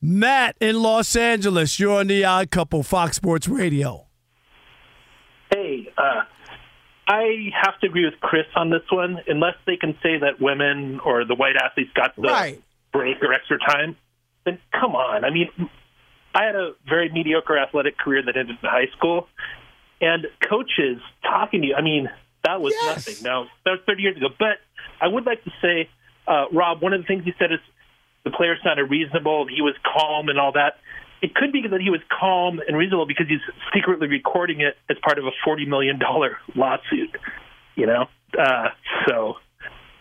Matt 0.00 0.56
in 0.60 0.80
Los 0.80 1.16
Angeles, 1.16 1.80
you're 1.80 1.98
on 1.98 2.06
the 2.06 2.24
Odd 2.24 2.50
Couple, 2.52 2.84
Fox 2.84 3.16
Sports 3.16 3.48
Radio. 3.48 4.06
Hey, 5.52 5.92
uh, 5.98 6.22
I 7.08 7.50
have 7.64 7.80
to 7.80 7.86
agree 7.88 8.04
with 8.04 8.20
Chris 8.20 8.46
on 8.54 8.70
this 8.70 8.82
one. 8.90 9.18
Unless 9.26 9.54
they 9.66 9.76
can 9.76 9.96
say 10.02 10.18
that 10.18 10.40
women 10.40 11.00
or 11.04 11.24
the 11.24 11.34
white 11.34 11.56
athletes 11.56 11.90
got 11.94 12.14
the 12.14 12.22
Right. 12.22 12.62
break 12.92 13.16
or 13.22 13.32
extra 13.32 13.58
time, 13.58 13.96
then 14.44 14.58
come 14.72 14.94
on. 14.94 15.24
I 15.24 15.30
mean, 15.30 15.48
I 16.34 16.44
had 16.44 16.54
a 16.54 16.72
very 16.88 17.10
mediocre 17.10 17.58
athletic 17.58 17.98
career 17.98 18.22
that 18.24 18.36
ended 18.36 18.56
in 18.62 18.68
high 18.68 18.88
school, 18.96 19.28
and 20.00 20.26
coaches 20.48 21.00
talking 21.22 21.62
to 21.62 21.68
you. 21.68 21.74
I 21.74 21.82
mean, 21.82 22.08
that 22.44 22.60
was 22.60 22.74
nothing. 22.84 23.16
Now 23.22 23.46
that 23.64 23.70
was 23.70 23.80
30 23.86 24.02
years 24.02 24.16
ago. 24.16 24.28
But 24.38 24.58
I 25.00 25.08
would 25.08 25.26
like 25.26 25.42
to 25.44 25.50
say, 25.62 25.88
uh, 26.26 26.46
Rob, 26.52 26.82
one 26.82 26.92
of 26.92 27.00
the 27.00 27.06
things 27.06 27.26
you 27.26 27.32
said 27.38 27.52
is 27.52 27.60
the 28.24 28.30
player 28.30 28.56
sounded 28.62 28.84
reasonable. 28.90 29.46
He 29.48 29.62
was 29.62 29.74
calm 29.82 30.28
and 30.28 30.38
all 30.38 30.52
that. 30.52 30.74
It 31.20 31.34
could 31.34 31.50
be 31.50 31.62
that 31.68 31.80
he 31.80 31.90
was 31.90 32.00
calm 32.08 32.60
and 32.66 32.76
reasonable 32.76 33.06
because 33.06 33.26
he's 33.28 33.40
secretly 33.74 34.06
recording 34.06 34.60
it 34.60 34.76
as 34.88 34.96
part 35.02 35.18
of 35.18 35.24
a 35.24 35.32
forty 35.44 35.66
million 35.66 35.98
dollar 35.98 36.38
lawsuit. 36.54 37.16
You 37.74 37.86
know, 37.86 38.06
uh, 38.38 38.68
so 39.06 39.34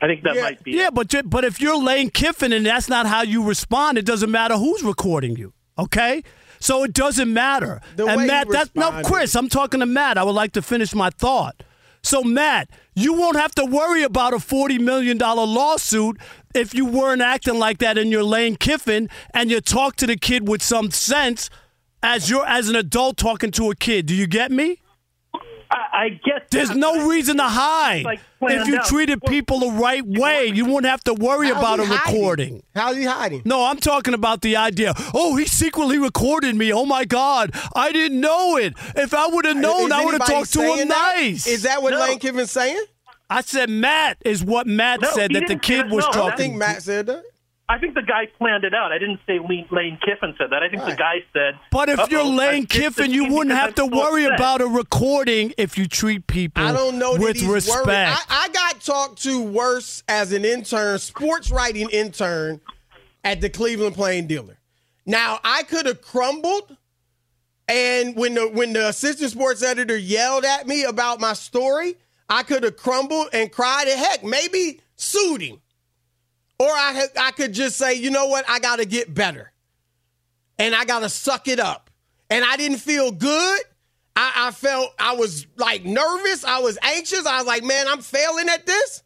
I 0.01 0.07
think 0.07 0.23
that 0.23 0.35
might 0.35 0.63
be. 0.63 0.71
Yeah, 0.73 0.91
but 0.91 1.13
but 1.25 1.43
if 1.43 1.59
you're 1.59 1.77
Lane 1.77 2.11
Kiffin 2.11 2.53
and 2.53 2.65
that's 2.65 2.87
not 2.87 3.07
how 3.07 3.23
you 3.23 3.43
respond, 3.43 3.97
it 3.97 4.05
doesn't 4.05 4.29
matter 4.29 4.55
who's 4.55 4.83
recording 4.83 5.35
you. 5.35 5.53
Okay, 5.79 6.23
so 6.59 6.83
it 6.83 6.93
doesn't 6.93 7.31
matter. 7.31 7.81
The 7.95 8.07
and 8.07 8.27
Matt, 8.27 8.49
that's 8.49 8.71
no. 8.75 9.01
Chris. 9.03 9.35
I'm 9.35 9.49
talking 9.49 9.79
to 9.79 9.85
Matt. 9.85 10.17
I 10.17 10.23
would 10.23 10.35
like 10.35 10.53
to 10.53 10.61
finish 10.61 10.93
my 10.93 11.09
thought. 11.09 11.63
So 12.03 12.23
Matt, 12.23 12.69
you 12.95 13.13
won't 13.13 13.35
have 13.35 13.53
to 13.55 13.65
worry 13.65 14.03
about 14.03 14.33
a 14.33 14.39
forty 14.39 14.79
million 14.79 15.17
dollar 15.17 15.45
lawsuit 15.45 16.17
if 16.53 16.73
you 16.73 16.85
weren't 16.85 17.21
acting 17.21 17.59
like 17.59 17.79
that 17.79 17.97
in 17.97 18.09
your 18.11 18.23
Lane 18.23 18.55
Kiffin 18.55 19.09
and 19.33 19.51
you 19.51 19.61
talk 19.61 19.95
to 19.97 20.07
the 20.07 20.15
kid 20.15 20.47
with 20.47 20.61
some 20.61 20.91
sense 20.91 21.49
as 22.01 22.29
you're 22.29 22.45
as 22.45 22.69
an 22.69 22.75
adult 22.75 23.17
talking 23.17 23.51
to 23.51 23.69
a 23.71 23.75
kid. 23.75 24.05
Do 24.05 24.15
you 24.15 24.27
get 24.27 24.51
me? 24.51 24.79
I, 25.69 25.75
I 25.91 26.09
get. 26.09 26.49
There's 26.51 26.71
no 26.75 27.07
reason 27.07 27.37
to 27.37 27.43
hide. 27.43 28.03
like 28.05 28.19
if 28.41 28.67
you 28.67 28.77
out. 28.77 28.85
treated 28.85 29.21
people 29.23 29.59
the 29.59 29.71
right 29.71 30.05
way, 30.05 30.47
you 30.47 30.65
wouldn't 30.65 30.85
have 30.85 31.03
to 31.05 31.13
worry 31.13 31.47
How's 31.47 31.57
about 31.57 31.79
a 31.79 31.85
hiding? 31.85 32.13
recording. 32.21 32.63
are 32.75 32.93
you 32.93 33.09
hiding? 33.09 33.41
No, 33.45 33.65
I'm 33.65 33.77
talking 33.77 34.13
about 34.13 34.41
the 34.41 34.55
idea. 34.55 34.93
Oh, 35.13 35.35
he 35.35 35.45
secretly 35.45 35.97
recorded 35.97 36.55
me. 36.55 36.71
Oh 36.71 36.85
my 36.85 37.05
God, 37.05 37.51
I 37.75 37.91
didn't 37.91 38.19
know 38.21 38.57
it. 38.57 38.73
If 38.95 39.13
I 39.13 39.27
would 39.27 39.45
have 39.45 39.57
known, 39.57 39.87
Is 39.87 39.91
I 39.91 40.05
would 40.05 40.13
have 40.13 40.25
talked 40.27 40.53
to 40.53 40.61
him 40.61 40.87
that? 40.87 41.13
nice. 41.17 41.47
Is 41.47 41.63
that 41.63 41.81
what 41.81 41.91
No. 41.91 41.99
Lane 41.99 42.19
Kiffin's 42.19 42.51
saying? 42.51 42.83
I 43.29 43.41
said 43.41 43.69
Matt 43.69 44.17
is 44.23 44.43
what 44.43 44.67
Matt 44.67 45.01
No, 45.01 45.09
said 45.11 45.31
that 45.33 45.41
the 45.41 45.47
didn't 45.47 45.61
kid 45.63 45.87
that. 45.87 45.89
was 45.93 46.05
No, 46.05 46.11
talking. 46.11 46.31
I 46.33 46.35
think 46.37 46.55
Matt 46.55 46.81
said 46.83 47.07
that. 47.07 47.23
I 47.69 47.77
think 47.79 47.95
the 47.95 48.01
guy 48.01 48.27
planned 48.37 48.63
it 48.63 48.73
out. 48.73 48.93
I 48.93 48.97
didn't 48.97 49.19
say 49.27 49.39
Lane, 49.39 49.67
Lane 49.71 49.99
Kiffin 50.03 50.33
said 50.37 50.51
that. 50.51 50.63
I 50.63 50.69
think 50.69 50.85
the 50.85 50.95
guy 50.95 51.15
said. 51.33 51.55
But 51.69 51.89
if 51.89 52.09
you're 52.09 52.23
Lane 52.23 52.39
I 52.39 52.59
picked 52.61 52.71
the 52.71 52.79
Kiffin, 52.79 53.11
you 53.11 53.33
wouldn't 53.33 53.55
have 53.55 53.75
to 53.75 53.85
worry 53.85 54.23
upset." 54.23 54.39
about 54.39 54.61
a 54.61 54.67
recording 54.67 55.53
if 55.57 55.77
you 55.77 55.85
treat 55.85 56.27
people 56.27 56.63
I 56.63 56.71
don't 56.71 56.97
know 56.97 57.13
that 57.15 57.21
with 57.21 57.35
he's 57.37 57.45
respect. 57.45 57.85
worried. 57.85 57.97
I, 57.97 58.19
I 58.29 58.49
got 58.53 58.79
talked 58.81 59.21
to 59.23 59.43
worse 59.43 60.01
as 60.07 60.31
an 60.31 60.45
intern, 60.45 60.97
sports 60.99 61.51
writing 61.51 61.89
intern 61.89 62.61
at 63.25 63.41
the 63.41 63.49
Cleveland 63.49 63.95
Plain 63.95 64.27
Dealer. 64.27 64.57
Now 65.05 65.39
I 65.43 65.63
could 65.63 65.87
have 65.87 66.01
crumbled, 66.01 66.77
and 67.67 68.15
when 68.15 68.35
the 68.35 68.47
when 68.47 68.71
the 68.71 68.87
assistant 68.87 69.31
sports 69.31 69.61
editor 69.61 69.97
yelled 69.97 70.45
at 70.45 70.67
me 70.67 70.83
about 70.85 71.19
my 71.19 71.33
story, 71.33 71.95
I 72.29 72.43
could 72.43 72.63
have 72.63 72.77
crumbled 72.77 73.27
and 73.33 73.51
cried. 73.51 73.89
And 73.89 73.99
heck, 73.99 74.23
maybe 74.23 74.79
sued 74.95 75.41
him, 75.41 75.59
or 76.59 76.67
I 76.67 77.05
I 77.19 77.31
could 77.31 77.53
just 77.53 77.77
say, 77.77 77.95
you 77.95 78.11
know 78.11 78.27
what, 78.27 78.45
I 78.49 78.59
got 78.59 78.77
to 78.77 78.85
get 78.85 79.13
better, 79.13 79.51
and 80.57 80.73
I 80.75 80.85
got 80.85 80.99
to 80.99 81.09
suck 81.09 81.47
it 81.47 81.59
up. 81.59 81.89
And 82.29 82.43
I 82.43 82.57
didn't 82.57 82.79
feel 82.79 83.11
good. 83.11 83.61
I, 84.15 84.47
I 84.47 84.51
felt 84.51 84.93
I 84.99 85.15
was 85.15 85.47
like 85.55 85.85
nervous. 85.85 86.43
I 86.43 86.59
was 86.59 86.77
anxious. 86.81 87.25
I 87.25 87.37
was 87.37 87.45
like, 87.45 87.63
man, 87.63 87.87
I'm 87.87 88.01
failing 88.01 88.49
at 88.49 88.65
this. 88.65 89.03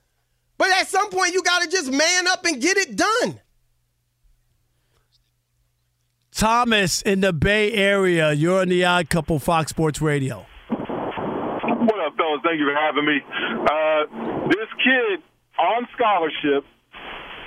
But 0.58 0.70
at 0.72 0.88
some 0.88 1.10
point, 1.10 1.34
you 1.34 1.44
got 1.44 1.62
to 1.64 1.70
just 1.70 1.92
man 1.92 2.28
up 2.28 2.46
and 2.46 2.62
get 2.62 2.78
it 2.78 2.96
done. 2.96 3.40
Thomas 6.32 7.02
in 7.02 7.22
the 7.22 7.34
Bay 7.34 7.74
Area, 7.74 8.32
you're 8.32 8.62
on 8.62 8.70
the 8.70 8.86
Odd 8.86 9.10
Couple 9.10 9.38
Fox 9.38 9.70
Sports 9.70 10.02
Radio. 10.02 10.46
What 10.70 12.00
up, 12.00 12.16
fellas? 12.16 12.42
Thank 12.44 12.60
you 12.60 12.66
for 12.66 12.76
having 12.76 13.06
me. 13.06 13.20
Uh, 13.70 14.48
this 14.48 14.68
kid 14.84 15.22
on 15.60 15.88
scholarship 15.96 16.66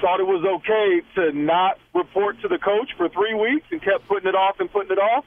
thought 0.04 0.20
it 0.20 0.26
was 0.26 0.44
okay 0.44 1.00
to 1.14 1.32
not 1.32 1.78
report 1.94 2.38
to 2.42 2.48
the 2.48 2.58
coach 2.58 2.90
for 2.98 3.08
three 3.08 3.32
weeks 3.32 3.64
and 3.70 3.80
kept 3.82 4.06
putting 4.06 4.28
it 4.28 4.34
off 4.34 4.60
and 4.60 4.70
putting 4.70 4.92
it 4.92 4.98
off. 5.00 5.24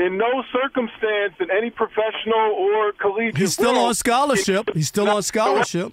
In 0.00 0.18
no 0.18 0.42
circumstance 0.52 1.34
in 1.40 1.48
any 1.50 1.70
professional 1.70 2.52
or 2.58 2.92
collegiate 3.00 3.36
He's 3.38 3.52
still 3.54 3.72
world- 3.74 3.86
on 3.88 3.94
scholarship. 3.94 4.68
He's 4.74 4.88
still 4.88 5.08
on 5.08 5.22
scholarship. 5.22 5.92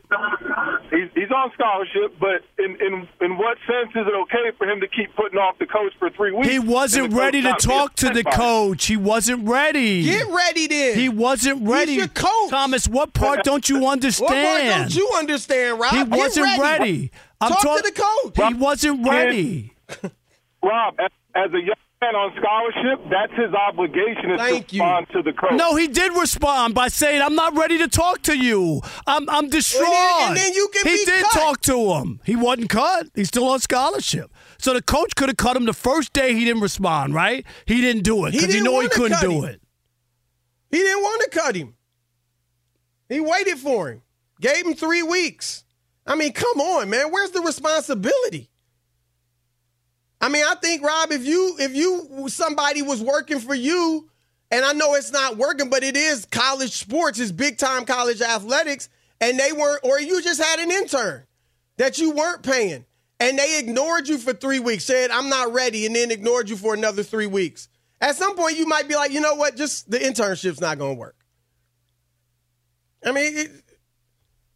He's, 0.90 1.10
he's 1.16 1.32
on 1.32 1.52
scholarship, 1.54 2.20
but 2.20 2.44
in, 2.60 2.76
in 2.82 3.08
in 3.22 3.38
what 3.38 3.58
sense 3.66 3.92
is 3.96 4.06
it 4.06 4.14
okay 4.14 4.52
for 4.58 4.68
him 4.68 4.82
to 4.82 4.88
keep 4.88 5.16
putting 5.16 5.40
off 5.40 5.58
the 5.58 5.66
coach 5.66 5.94
for 6.00 6.10
three 6.10 6.32
weeks? 6.32 6.50
He 6.50 6.60
wasn't 6.60 7.14
ready 7.14 7.42
to 7.44 7.54
talk 7.54 7.96
to 7.96 8.10
the 8.10 8.20
upset 8.20 8.26
by 8.26 8.32
it? 8.32 8.36
coach. 8.36 8.86
He 8.88 8.98
wasn't 8.98 9.48
ready. 9.48 10.04
Get 10.04 10.28
ready 10.28 10.68
then. 10.68 10.98
He 10.98 11.08
wasn't 11.10 11.66
ready. 11.68 11.94
your 11.94 12.08
coach. 12.10 12.50
Thomas, 12.50 12.88
what 12.88 13.14
part 13.14 13.44
don't 13.44 13.70
you 13.70 13.88
understand? 13.88 14.24
What 14.34 14.44
part 14.44 14.64
don't 14.64 14.96
you 14.96 15.12
understand, 15.18 15.80
Rob? 15.80 15.94
He 15.94 16.04
wasn't 16.04 16.60
ready. 16.60 17.12
I'm 17.44 17.52
Talk 17.52 17.62
talk- 17.62 17.84
to 17.84 17.92
the 17.92 18.02
coach. 18.02 18.48
He 18.48 18.54
wasn't 18.56 19.08
ready. 19.08 19.74
Rob, 20.64 20.96
as, 21.00 21.10
as 21.36 21.52
a 21.54 21.60
young 21.60 21.76
man 22.02 22.16
on 22.16 22.34
scholarship, 22.38 23.10
that's 23.10 23.34
his 23.34 23.54
obligation 23.54 24.32
is 24.32 24.40
to 24.40 24.54
respond 24.54 25.08
to 25.12 25.22
the 25.22 25.34
coach. 25.34 25.54
No, 25.54 25.76
he 25.76 25.88
did 25.88 26.14
respond 26.18 26.74
by 26.74 26.88
saying, 26.88 27.22
"I'm 27.22 27.36
not 27.36 27.56
ready 27.58 27.78
to 27.80 27.88
talk 27.90 28.22
to 28.24 28.38
you. 28.38 28.82
I'm 29.06 29.30
I'm 29.30 29.50
distraught." 29.50 29.88
and 30.22 30.38
then 30.38 30.54
you 30.54 30.70
can 30.74 30.86
he 30.86 30.98
be 30.98 31.06
did 31.06 31.24
cut. 31.24 31.32
talk 31.34 31.62
to 31.64 31.94
him. 31.96 32.22
He 32.26 32.36
wasn't 32.36 32.70
cut. 32.70 33.08
He's 33.16 33.28
still 33.28 33.48
on 33.50 33.60
scholarship. 33.60 34.32
So 34.58 34.74
the 34.74 34.82
coach 34.82 35.16
could 35.16 35.28
have 35.30 35.38
cut 35.38 35.58
him 35.58 35.66
the 35.66 35.74
first 35.74 36.14
day 36.14 36.34
he 36.34 36.46
didn't 36.46 36.62
respond. 36.62 37.14
Right? 37.14 37.46
He 37.66 37.82
didn't 37.82 38.04
do 38.04 38.26
it 38.26 38.32
He 38.34 38.38
because 38.40 38.54
he, 38.54 38.60
didn't 38.60 38.64
knew 38.66 38.72
he 38.72 38.76
wanna 38.88 38.90
couldn't 38.90 39.18
cut 39.18 39.22
do 39.22 39.32
him. 39.32 39.44
it. 39.46 39.62
He 40.72 40.78
didn't 40.78 41.04
want 41.04 41.22
to 41.32 41.40
cut 41.40 41.56
him. 41.56 41.76
He 43.10 43.20
waited 43.20 43.58
for 43.60 43.90
him. 43.90 44.02
Gave 44.42 44.66
him 44.66 44.74
three 44.74 45.04
weeks. 45.04 45.64
I 46.06 46.16
mean, 46.16 46.34
come 46.34 46.60
on, 46.60 46.90
man. 46.90 47.12
Where's 47.12 47.32
the 47.32 47.42
responsibility? 47.42 48.50
I 50.20 50.30
mean, 50.30 50.44
I 50.46 50.56
think 50.56 50.84
Rob, 50.84 51.12
if 51.12 51.26
you 51.26 51.58
if 51.60 51.76
you 51.76 52.30
somebody 52.30 52.82
was 52.82 53.02
working 53.02 53.40
for 53.40 53.54
you, 53.54 54.10
and 54.52 54.64
I 54.64 54.74
know 54.74 54.94
it's 54.96 55.12
not 55.12 55.38
working, 55.38 55.70
but 55.70 55.84
it 55.84 55.98
is 55.98 56.26
college 56.26 56.72
sports, 56.72 57.20
it's 57.20 57.32
big 57.32 57.58
time 57.58 57.86
college 57.86 58.22
athletics, 58.22 58.88
and 59.20 59.38
they 59.38 59.52
weren't, 59.52 59.82
or 59.84 60.00
you 60.00 60.22
just 60.22 60.42
had 60.42 60.60
an 60.60 60.72
intern 60.72 61.26
that 61.78 61.98
you 61.98 62.12
weren't 62.12 62.44
paying, 62.44 62.86
and 63.20 63.38
they 63.38 63.60
ignored 63.60 64.08
you 64.08 64.18
for 64.18 64.34
three 64.34 64.60
weeks, 64.60 64.86
said 64.86 65.12
I'm 65.12 65.28
not 65.28 65.52
ready, 65.52 65.86
and 65.86 65.96
then 65.96 66.12
ignored 66.12 66.50
you 66.50 66.56
for 66.56 66.74
another 66.74 67.04
three 67.04 67.28
weeks. 67.28 67.68
At 68.00 68.16
some 68.16 68.36
point, 68.36 68.58
you 68.58 68.66
might 68.66 68.88
be 68.88 68.96
like, 68.96 69.12
you 69.12 69.22
know 69.22 69.36
what, 69.36 69.56
just 69.56 69.90
the 69.90 69.98
internship's 69.98 70.62
not 70.62 70.78
going 70.78 70.96
to 70.96 71.00
work. 71.00 71.16
I 73.06 73.12
mean, 73.12 73.38
it 73.38 73.63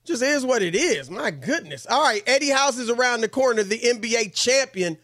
just 0.08 0.24
is 0.24 0.46
what 0.46 0.62
it 0.62 0.76
is. 0.76 1.10
My 1.12 1.32
goodness. 1.32 1.86
All 1.90 2.02
right, 2.02 2.24
Eddie 2.26 2.50
House 2.50 2.78
is 2.78 2.90
around 2.90 3.22
the 3.22 3.30
corner, 3.30 3.64
the 3.64 3.80
NBA 3.80 4.34
champion. 4.34 4.98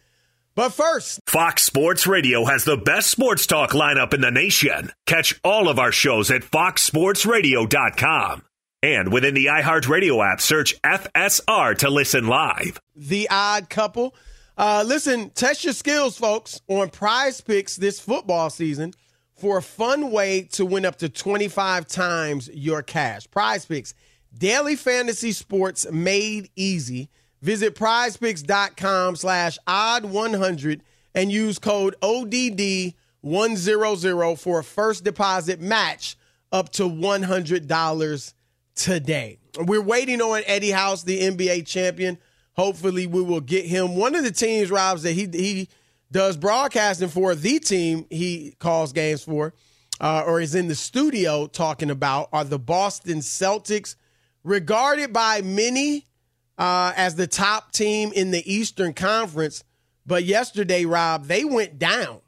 But 0.55 0.69
first, 0.69 1.19
Fox 1.27 1.63
Sports 1.63 2.05
Radio 2.05 2.45
has 2.45 2.63
the 2.63 2.77
best 2.77 3.09
sports 3.09 3.47
talk 3.47 3.71
lineup 3.71 4.13
in 4.13 4.21
the 4.21 4.29
nation. 4.31 4.91
Catch 5.07 5.39
all 5.43 5.67
of 5.67 5.79
our 5.79 5.91
shows 5.91 6.29
at 6.31 6.43
foxsportsradio.com. 6.43 8.43
And 8.83 9.11
within 9.13 9.33
the 9.33 9.45
iHeartRadio 9.45 10.31
app, 10.31 10.41
search 10.41 10.79
FSR 10.81 11.77
to 11.79 11.89
listen 11.89 12.27
live. 12.27 12.79
the 12.95 13.27
odd 13.31 13.69
couple. 13.69 14.13
Uh, 14.57 14.83
listen, 14.85 15.29
test 15.31 15.63
your 15.63 15.73
skills, 15.73 16.17
folks, 16.17 16.61
on 16.67 16.89
prize 16.89 17.41
picks 17.41 17.75
this 17.75 17.99
football 17.99 18.49
season 18.51 18.93
for 19.35 19.57
a 19.57 19.61
fun 19.63 20.11
way 20.11 20.43
to 20.51 20.65
win 20.65 20.85
up 20.85 20.97
to 20.97 21.09
25 21.09 21.87
times 21.87 22.49
your 22.53 22.83
cash. 22.83 23.25
Prize 23.31 23.65
picks, 23.65 23.95
daily 24.37 24.75
fantasy 24.75 25.31
sports 25.31 25.89
made 25.91 26.49
easy. 26.55 27.09
Visit 27.41 27.75
prizepicks.com 27.75 29.15
slash 29.17 29.57
odd 29.67 30.05
100 30.05 30.81
and 31.13 31.29
use 31.31 31.59
code 31.59 31.95
ODD100 32.01 34.39
for 34.39 34.59
a 34.59 34.63
first 34.63 35.03
deposit 35.03 35.59
match 35.59 36.15
up 36.51 36.69
to 36.69 36.83
$100 36.83 38.33
today. 38.75 39.39
We're 39.57 39.81
waiting 39.81 40.21
on 40.21 40.43
Eddie 40.45 40.71
House, 40.71 41.03
the 41.03 41.19
NBA 41.19 41.67
champion. 41.67 42.17
Hopefully, 42.55 43.07
we 43.07 43.21
will 43.21 43.41
get 43.41 43.65
him. 43.65 43.95
One 43.95 44.15
of 44.15 44.23
the 44.23 44.31
teams, 44.31 44.71
Robs, 44.71 45.03
that 45.03 45.13
he 45.13 45.27
he 45.27 45.69
does 46.11 46.37
broadcasting 46.37 47.09
for, 47.09 47.35
the 47.35 47.59
team 47.59 48.05
he 48.09 48.55
calls 48.59 48.93
games 48.93 49.23
for, 49.23 49.53
uh, 49.99 50.23
or 50.25 50.39
is 50.39 50.55
in 50.55 50.67
the 50.67 50.75
studio 50.75 51.47
talking 51.47 51.89
about, 51.89 52.29
are 52.31 52.43
the 52.43 52.59
Boston 52.59 53.19
Celtics, 53.19 53.95
regarded 54.43 55.13
by 55.13 55.41
many 55.41 56.05
uh, 56.57 56.93
as 56.95 57.15
the 57.15 57.27
top 57.27 57.71
team 57.71 58.11
in 58.13 58.31
the 58.31 58.51
Eastern 58.51 58.93
Conference. 58.93 59.63
But 60.05 60.25
yesterday, 60.25 60.85
Rob, 60.85 61.25
they 61.25 61.45
went 61.45 61.79
down 61.79 62.21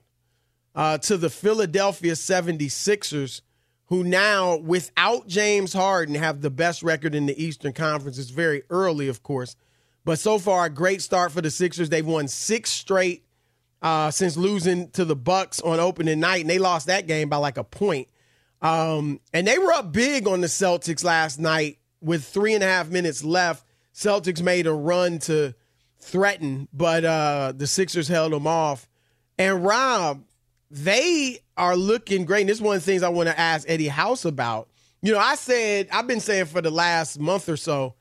uh, 0.73 0.97
to 0.99 1.17
the 1.17 1.29
Philadelphia 1.29 2.13
76ers, 2.13 3.41
who 3.87 4.03
now, 4.03 4.57
without 4.57 5.27
James 5.27 5.73
Harden, 5.73 6.15
have 6.15 6.41
the 6.41 6.49
best 6.49 6.83
record 6.83 7.13
in 7.13 7.25
the 7.25 7.41
Eastern 7.41 7.73
Conference. 7.73 8.17
It's 8.17 8.29
very 8.29 8.63
early, 8.69 9.07
of 9.07 9.21
course. 9.21 9.55
But 10.05 10.19
so 10.19 10.39
far, 10.39 10.65
a 10.65 10.69
great 10.69 11.01
start 11.01 11.31
for 11.31 11.41
the 11.41 11.51
Sixers. 11.51 11.89
They've 11.89 12.05
won 12.05 12.27
six 12.27 12.69
straight 12.69 13.25
uh, 13.81 14.11
since 14.11 14.37
losing 14.37 14.89
to 14.91 15.05
the 15.05 15.15
Bucks 15.15 15.59
on 15.61 15.79
opening 15.79 16.19
night, 16.19 16.41
and 16.41 16.49
they 16.49 16.59
lost 16.59 16.87
that 16.87 17.07
game 17.07 17.29
by 17.29 17.37
like 17.37 17.57
a 17.57 17.63
point. 17.63 18.07
Um, 18.61 19.19
and 19.33 19.47
they 19.47 19.57
were 19.57 19.73
up 19.73 19.91
big 19.91 20.27
on 20.27 20.41
the 20.41 20.47
Celtics 20.47 21.03
last 21.03 21.39
night 21.39 21.77
with 22.05 22.23
three 22.23 22.53
and 22.53 22.63
a 22.63 22.67
half 22.67 22.89
minutes 22.89 23.23
left. 23.23 23.65
Celtics 23.93 24.41
made 24.41 24.67
a 24.67 24.73
run 24.73 25.19
to 25.19 25.55
threaten, 25.99 26.67
but 26.71 27.03
uh, 27.03 27.53
the 27.55 27.65
Sixers 27.65 28.07
held 28.07 28.31
them 28.31 28.45
off. 28.45 28.87
And 29.37 29.65
Rob, 29.65 30.23
they 30.69 31.39
are 31.57 31.75
looking 31.75 32.25
great. 32.25 32.41
And 32.41 32.49
this 32.49 32.57
is 32.57 32.61
one 32.61 32.75
of 32.75 32.83
the 32.83 32.85
things 32.85 33.03
I 33.03 33.09
want 33.09 33.27
to 33.27 33.39
ask 33.39 33.67
Eddie 33.67 33.87
House 33.87 34.23
about. 34.23 34.69
You 35.01 35.13
know, 35.13 35.19
I 35.19 35.35
said, 35.35 35.87
I've 35.91 36.07
been 36.07 36.19
saying 36.19 36.45
for 36.45 36.61
the 36.61 36.71
last 36.71 37.19
month 37.19 37.49
or 37.49 37.57
so 37.57 37.95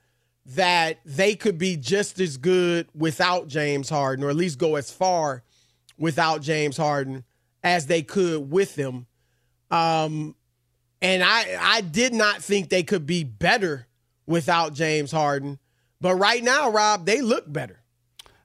that 0.47 0.99
they 1.05 1.35
could 1.35 1.57
be 1.57 1.77
just 1.77 2.21
as 2.21 2.37
good 2.37 2.89
without 2.95 3.49
James 3.49 3.89
Harden, 3.89 4.25
or 4.25 4.31
at 4.31 4.37
least 4.37 4.59
go 4.59 4.77
as 4.77 4.91
far 4.91 5.43
without 5.99 6.43
James 6.43 6.77
Harden 6.77 7.25
as 7.63 7.87
they 7.87 8.03
could 8.03 8.51
with 8.51 8.75
him. 8.75 9.07
Um, 9.71 10.35
and 11.01 11.23
I 11.23 11.57
I 11.61 11.81
did 11.81 12.13
not 12.15 12.43
think 12.43 12.69
they 12.69 12.83
could 12.83 13.07
be 13.07 13.25
better 13.25 13.87
without 14.27 14.75
James 14.75 15.13
Harden. 15.13 15.59
But 16.01 16.17
right 16.17 16.43
now, 16.43 16.71
Rob, 16.71 17.07
they 17.07 17.21
look 17.21 17.51
better. 17.53 17.81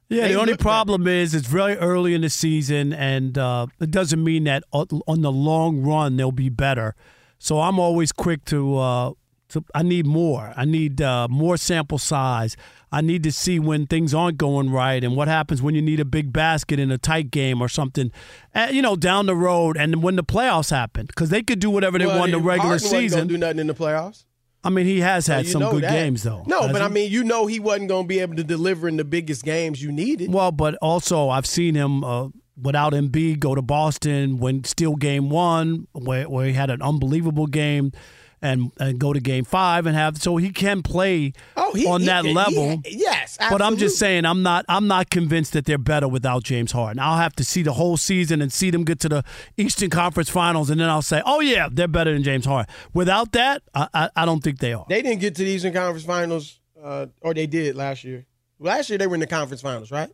Yeah, 0.07 0.23
They 0.23 0.33
the 0.33 0.39
only 0.39 0.57
problem 0.57 1.07
is 1.07 1.35
it's 1.35 1.47
very 1.47 1.75
early 1.77 2.13
in 2.15 2.21
the 2.21 2.29
season, 2.31 2.93
and 2.93 3.37
uh, 3.37 3.67
it 3.79 3.91
doesn't 3.91 4.23
mean 4.23 4.45
that 4.45 4.63
on 4.71 5.21
the 5.21 5.31
long 5.31 5.81
run 5.81 6.17
they'll 6.17 6.31
be 6.31 6.49
better. 6.49 6.95
So 7.37 7.61
I'm 7.61 7.79
always 7.79 8.11
quick 8.11 8.43
to. 8.45 8.77
Uh, 8.77 9.11
to 9.49 9.63
I 9.73 9.81
need 9.81 10.05
more. 10.05 10.53
I 10.55 10.65
need 10.65 11.01
uh, 11.01 11.27
more 11.27 11.57
sample 11.57 11.97
size. 11.97 12.55
I 12.91 13.01
need 13.01 13.23
to 13.23 13.31
see 13.31 13.57
when 13.59 13.87
things 13.87 14.13
aren't 14.13 14.37
going 14.37 14.69
right 14.69 15.03
and 15.03 15.15
what 15.15 15.27
happens 15.27 15.59
when 15.59 15.73
you 15.75 15.81
need 15.81 15.99
a 15.99 16.05
big 16.05 16.31
basket 16.31 16.79
in 16.79 16.91
a 16.91 16.99
tight 16.99 17.31
game 17.31 17.59
or 17.59 17.67
something, 17.67 18.11
uh, 18.53 18.67
you 18.71 18.81
know, 18.83 18.95
down 18.95 19.25
the 19.25 19.35
road 19.35 19.75
and 19.75 20.03
when 20.03 20.15
the 20.17 20.23
playoffs 20.23 20.69
happen 20.69 21.07
because 21.07 21.29
they 21.29 21.41
could 21.41 21.57
do 21.59 21.71
whatever 21.71 21.97
they 21.97 22.05
Well, 22.05 22.19
want 22.19 22.31
in 22.31 22.39
the 22.39 22.45
regular 22.45 22.77
Harden 22.77 22.87
season. 22.89 23.27
do 23.27 23.37
nothing 23.39 23.57
in 23.57 23.65
the 23.67 23.73
playoffs. 23.73 24.25
I 24.63 24.69
mean, 24.69 24.85
he 24.85 24.99
has 24.99 25.25
had 25.27 25.45
you 25.45 25.51
some 25.51 25.71
good 25.71 25.83
that. 25.83 25.91
games, 25.91 26.23
though. 26.23 26.43
No, 26.45 26.71
but 26.71 26.81
I 26.81 26.89
mean, 26.89 27.11
you 27.11 27.23
know, 27.23 27.47
he 27.47 27.59
wasn't 27.59 27.87
going 27.87 28.03
to 28.03 28.07
be 28.07 28.19
able 28.19 28.35
to 28.35 28.43
deliver 28.43 28.87
in 28.87 28.97
the 28.97 29.05
biggest 29.05 29.43
games 29.45 29.81
you 29.81 29.91
needed. 29.91 30.33
Well, 30.33 30.51
but 30.51 30.75
also 30.81 31.29
I've 31.29 31.45
seen 31.45 31.75
him 31.75 32.03
uh, 32.03 32.29
without 32.61 32.93
Embiid 32.93 33.39
go 33.39 33.55
to 33.55 33.61
Boston 33.61 34.37
when 34.37 34.65
still 34.65 34.95
game 34.95 35.29
one, 35.29 35.87
where, 35.93 36.27
where 36.29 36.45
he 36.45 36.53
had 36.53 36.69
an 36.69 36.81
unbelievable 36.81 37.47
game, 37.47 37.93
and 38.41 38.71
and 38.79 38.99
go 38.99 39.13
to 39.13 39.19
game 39.19 39.43
five 39.45 39.85
and 39.85 39.95
have 39.95 40.17
so 40.17 40.37
he 40.37 40.49
can 40.51 40.81
play 40.81 41.33
Oh, 41.57 41.73
he- 41.73 41.85
on 41.85 42.01
he- 42.01 42.07
that 42.07 42.25
he- 42.25 42.33
level. 42.33 42.81
yes, 42.85 43.37
But 43.49 43.61
I'm 43.61 43.77
just 43.77 43.97
saying 43.99 44.25
I'm 44.25 44.43
not 44.43 44.65
I'm 44.69 44.87
not 44.87 45.09
convinced 45.09 45.53
that 45.53 45.65
they're 45.65 45.77
better 45.77 46.07
without 46.07 46.43
James 46.43 46.71
Harden. 46.71 46.99
I'll 46.99 47.17
have 47.17 47.35
to 47.37 47.43
see 47.43 47.63
the 47.63 47.73
whole 47.73 47.97
season 47.97 48.41
and 48.41 48.51
see 48.51 48.69
them 48.71 48.83
get 48.83 48.99
to 49.01 49.09
the 49.09 49.23
Eastern 49.57 49.89
Conference 49.89 50.29
Finals, 50.29 50.69
and 50.69 50.79
then 50.79 50.89
I'll 50.89 51.01
say, 51.01 51.21
oh 51.25 51.39
yeah, 51.41 51.67
they're 51.71 51.87
better 51.87 52.13
than 52.13 52.23
James 52.23 52.45
Harden. 52.45 52.73
Without 52.93 53.31
that, 53.33 53.61
I 53.73 53.87
I, 53.93 54.09
I 54.15 54.25
don't 54.25 54.43
think 54.43 54.59
they 54.59 54.73
are. 54.73 54.85
They 54.89 55.01
didn't 55.01 55.19
get 55.21 55.35
to 55.35 55.43
the 55.43 55.49
Eastern 55.49 55.73
Conference 55.73 56.05
Finals, 56.05 56.59
uh, 56.83 57.07
or 57.21 57.33
they 57.33 57.47
did 57.47 57.75
last 57.75 58.03
year. 58.03 58.25
Last 58.59 58.89
year 58.89 58.97
they 58.97 59.07
were 59.07 59.15
in 59.15 59.21
the 59.21 59.27
conference 59.27 59.61
finals, 59.61 59.89
right? 59.91 60.09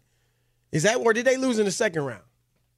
Is 0.72 0.84
that 0.84 0.98
or 0.98 1.14
did 1.14 1.26
they 1.26 1.38
lose 1.38 1.58
in 1.60 1.66
the 1.66 1.72
second 1.72 2.04
round? 2.04 2.22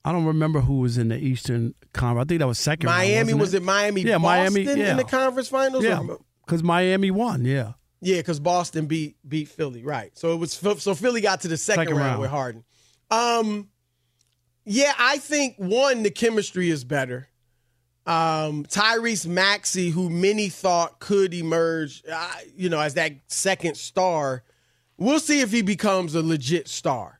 I 0.06 0.12
don't 0.12 0.26
remember 0.26 0.62
who 0.62 0.80
was 0.80 0.98
in 0.98 1.10
the 1.10 1.18
Eastern 1.18 1.74
Conference. 1.94 2.26
I 2.26 2.30
think 2.30 2.40
that 2.40 2.48
was 2.48 2.60
second. 2.60 2.88
round, 2.88 2.98
Miami 3.00 3.34
wasn't 3.34 3.40
was 3.40 3.54
it 3.56 3.64
Miami? 3.64 4.02
Yeah, 4.04 4.18
Boston 4.18 4.54
Miami. 4.64 4.82
Yeah, 4.82 4.92
in 4.92 4.98
the 4.98 5.04
conference 5.04 5.50
finals. 5.50 5.84
yeah, 5.84 6.02
because 6.46 6.64
Miami 6.64 7.12
won. 7.12 7.44
Yeah. 7.46 7.74
Yeah, 8.00 8.18
because 8.18 8.40
Boston 8.40 8.86
beat 8.86 9.18
beat 9.28 9.48
Philly, 9.48 9.84
right? 9.84 10.18
So 10.18 10.32
it 10.34 10.38
was 10.38 10.54
so 10.54 10.94
Philly 10.96 11.20
got 11.20 11.42
to 11.42 11.48
the 11.48 11.58
second, 11.58 11.82
Second 11.86 11.98
round, 11.98 12.08
round. 12.10 12.22
with 12.22 12.30
Harden. 12.30 12.64
Um, 13.10 13.70
yeah, 14.66 14.94
I 15.00 15.18
think 15.18 15.56
one 15.58 16.04
the 16.04 16.12
chemistry 16.12 16.70
is 16.70 16.84
better. 16.84 17.28
Um, 18.06 18.64
Tyrese 18.66 19.28
Maxey, 19.28 19.90
who 19.90 20.10
many 20.10 20.48
thought 20.48 21.00
could 21.00 21.34
emerge, 21.34 22.04
uh, 22.10 22.32
you 22.56 22.70
know, 22.70 22.80
as 22.80 22.94
that 22.94 23.14
second 23.28 23.76
star, 23.76 24.44
we'll 24.98 25.20
see 25.20 25.42
if 25.42 25.52
he 25.52 25.62
becomes 25.62 26.16
a 26.16 26.22
legit 26.22 26.68
star. 26.70 27.17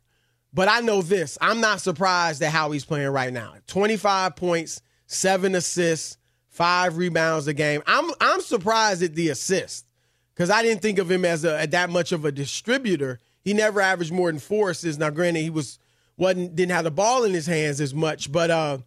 But 0.58 0.70
I 0.70 0.80
know 0.80 1.04
this: 1.04 1.38
I'm 1.40 1.62
not 1.62 1.82
surprised 1.82 2.42
at 2.42 2.52
how 2.52 2.72
he's 2.72 2.84
playing 2.84 3.10
right 3.10 3.32
now. 3.32 3.54
25 3.68 4.36
points, 4.36 4.82
seven 5.06 5.54
assists, 5.54 6.18
five 6.50 6.98
rebounds 6.98 7.46
a 7.46 7.54
game. 7.54 7.84
I'm 7.86 8.10
I'm 8.20 8.42
surprised 8.42 9.04
at 9.04 9.14
the 9.14 9.30
assist 9.30 9.86
because 10.34 10.50
I 10.50 10.64
didn't 10.64 10.82
think 10.82 10.98
of 10.98 11.12
him 11.12 11.26
as 11.26 11.46
a 11.46 11.68
that 11.68 11.92
much 11.92 12.12
of 12.12 12.26
a 12.26 12.32
distributor. 12.32 13.20
He 13.44 13.54
never 13.54 13.80
averaged 13.82 14.12
more 14.12 14.32
than 14.32 14.40
four 14.40 14.72
assists. 14.72 15.00
Now, 15.00 15.12
granted, 15.12 15.42
he 15.42 15.52
was 15.52 15.78
wasn't 16.18 16.56
didn't 16.56 16.72
have 16.72 16.86
the 16.86 16.92
ball 16.92 17.24
in 17.24 17.36
his 17.36 17.46
hands 17.46 17.80
as 17.80 17.94
much, 17.94 18.32
but 18.32 18.50
uh, 18.50 18.80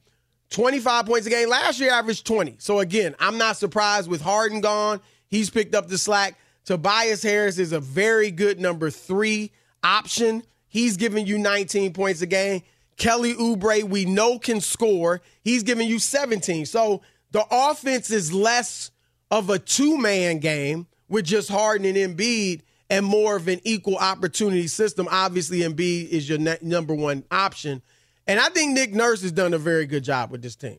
25 0.50 1.06
points 1.06 1.28
a 1.28 1.30
game 1.30 1.48
last 1.48 1.78
year 1.78 1.92
averaged 1.92 2.26
20. 2.26 2.56
So 2.58 2.80
again, 2.80 3.14
I'm 3.20 3.38
not 3.38 3.56
surprised 3.56 4.10
with 4.10 4.22
Harden 4.22 4.60
gone. 4.60 5.00
He's 5.28 5.50
picked 5.50 5.76
up 5.76 5.86
the 5.86 5.98
slack. 5.98 6.36
Tobias 6.64 7.22
Harris 7.22 7.58
is 7.58 7.70
a 7.70 7.78
very 7.78 8.32
good 8.32 8.58
number 8.58 8.90
three 8.90 9.52
option. 9.84 10.42
He's 10.70 10.96
giving 10.96 11.26
you 11.26 11.36
19 11.36 11.92
points 11.92 12.22
a 12.22 12.26
game. 12.26 12.62
Kelly 12.96 13.34
Oubre, 13.34 13.82
we 13.84 14.06
know 14.06 14.38
can 14.38 14.60
score. 14.62 15.20
He's 15.42 15.62
giving 15.62 15.88
you 15.88 15.98
17. 15.98 16.64
So 16.64 17.02
the 17.32 17.44
offense 17.50 18.10
is 18.10 18.32
less 18.32 18.90
of 19.30 19.50
a 19.50 19.58
two 19.58 19.98
man 19.98 20.38
game 20.38 20.86
with 21.08 21.26
just 21.26 21.50
Harden 21.50 21.84
and 21.84 22.16
Embiid 22.16 22.62
and 22.88 23.04
more 23.04 23.36
of 23.36 23.48
an 23.48 23.60
equal 23.64 23.96
opportunity 23.96 24.66
system. 24.66 25.08
Obviously, 25.10 25.60
Embiid 25.60 26.08
is 26.08 26.28
your 26.28 26.38
number 26.62 26.94
one 26.94 27.24
option. 27.30 27.82
And 28.26 28.38
I 28.38 28.48
think 28.48 28.72
Nick 28.72 28.92
Nurse 28.92 29.22
has 29.22 29.32
done 29.32 29.54
a 29.54 29.58
very 29.58 29.86
good 29.86 30.04
job 30.04 30.30
with 30.30 30.42
this 30.42 30.56
team. 30.56 30.78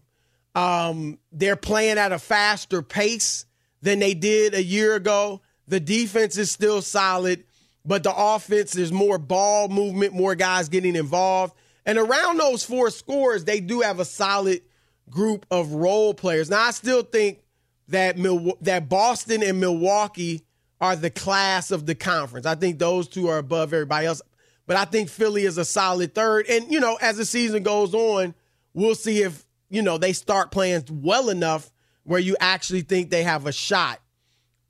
Um, 0.55 1.19
they're 1.31 1.55
playing 1.55 1.97
at 1.97 2.11
a 2.11 2.19
faster 2.19 2.81
pace 2.81 3.45
than 3.81 3.99
they 3.99 4.13
did 4.13 4.53
a 4.53 4.63
year 4.63 4.95
ago. 4.95 5.41
The 5.67 5.79
defense 5.79 6.37
is 6.37 6.51
still 6.51 6.81
solid, 6.81 7.45
but 7.85 8.03
the 8.03 8.13
offense, 8.15 8.73
there's 8.73 8.91
more 8.91 9.17
ball 9.17 9.67
movement, 9.67 10.13
more 10.13 10.35
guys 10.35 10.69
getting 10.69 10.95
involved. 10.95 11.55
And 11.85 11.97
around 11.97 12.37
those 12.37 12.63
four 12.63 12.89
scores, 12.91 13.43
they 13.43 13.59
do 13.59 13.81
have 13.81 13.99
a 13.99 14.05
solid 14.05 14.61
group 15.09 15.45
of 15.49 15.73
role 15.73 16.13
players. 16.13 16.49
Now, 16.49 16.61
I 16.61 16.71
still 16.71 17.01
think 17.01 17.39
that 17.87 18.17
Mil- 18.17 18.57
that 18.61 18.87
Boston 18.87 19.43
and 19.43 19.59
Milwaukee 19.59 20.43
are 20.79 20.95
the 20.95 21.09
class 21.09 21.71
of 21.71 21.85
the 21.85 21.95
conference. 21.95 22.45
I 22.45 22.55
think 22.55 22.79
those 22.79 23.07
two 23.07 23.27
are 23.27 23.37
above 23.37 23.73
everybody 23.73 24.07
else. 24.07 24.21
But 24.67 24.77
I 24.77 24.85
think 24.85 25.09
Philly 25.09 25.43
is 25.43 25.57
a 25.57 25.65
solid 25.65 26.15
third. 26.15 26.47
And, 26.47 26.71
you 26.71 26.79
know, 26.79 26.97
as 27.01 27.17
the 27.17 27.25
season 27.25 27.63
goes 27.63 27.93
on, 27.93 28.33
we'll 28.73 28.95
see 28.95 29.21
if, 29.21 29.45
you 29.69 29.81
know, 29.81 29.97
they 29.97 30.13
start 30.13 30.51
playing 30.51 30.85
well 30.89 31.29
enough 31.29 31.71
where 32.03 32.19
you 32.19 32.37
actually 32.39 32.81
think 32.81 33.09
they 33.09 33.23
have 33.23 33.45
a 33.45 33.51
shot 33.51 33.99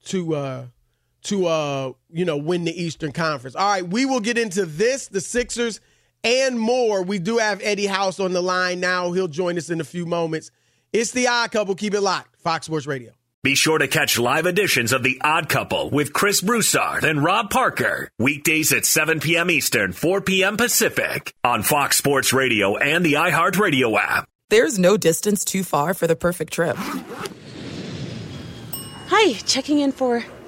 to 0.05 0.35
uh 0.35 0.65
to 1.23 1.47
uh, 1.47 1.91
you 2.11 2.25
know, 2.25 2.37
win 2.37 2.63
the 2.63 2.81
Eastern 2.81 3.11
Conference. 3.11 3.55
All 3.55 3.67
right, 3.67 3.87
we 3.87 4.05
will 4.05 4.19
get 4.19 4.37
into 4.37 4.65
this, 4.65 5.07
the 5.07 5.21
Sixers, 5.21 5.79
and 6.23 6.59
more. 6.59 7.03
We 7.03 7.19
do 7.19 7.37
have 7.37 7.61
Eddie 7.63 7.87
House 7.87 8.19
on 8.19 8.33
the 8.33 8.41
line 8.41 8.79
now. 8.79 9.11
He'll 9.11 9.27
join 9.27 9.57
us 9.57 9.69
in 9.69 9.81
a 9.81 9.85
few 9.85 10.05
moments. 10.05 10.51
It's 10.93 11.11
the 11.11 11.27
odd 11.27 11.51
couple. 11.51 11.75
Keep 11.75 11.93
it 11.93 12.01
locked. 12.01 12.39
Fox 12.41 12.65
Sports 12.65 12.87
Radio. 12.87 13.11
Be 13.43 13.55
sure 13.55 13.79
to 13.79 13.87
catch 13.87 14.19
live 14.19 14.45
editions 14.45 14.93
of 14.93 15.01
The 15.01 15.19
Odd 15.23 15.49
Couple 15.49 15.89
with 15.89 16.13
Chris 16.13 16.41
Broussard 16.41 17.03
and 17.03 17.23
Rob 17.23 17.49
Parker. 17.49 18.11
Weekdays 18.19 18.71
at 18.71 18.85
7 18.85 19.19
p.m. 19.19 19.49
Eastern, 19.49 19.93
4 19.93 20.21
p.m. 20.21 20.57
Pacific 20.57 21.33
on 21.43 21.63
Fox 21.63 21.97
Sports 21.97 22.33
Radio 22.33 22.77
and 22.77 23.03
the 23.03 23.13
iHeartRadio 23.13 23.99
app. 23.99 24.27
There's 24.51 24.77
no 24.77 24.95
distance 24.95 25.43
too 25.43 25.63
far 25.63 25.95
for 25.95 26.05
the 26.05 26.15
perfect 26.15 26.53
trip. 26.53 26.77
Hi, 29.07 29.33
checking 29.33 29.79
in 29.79 29.91
for. 29.91 30.23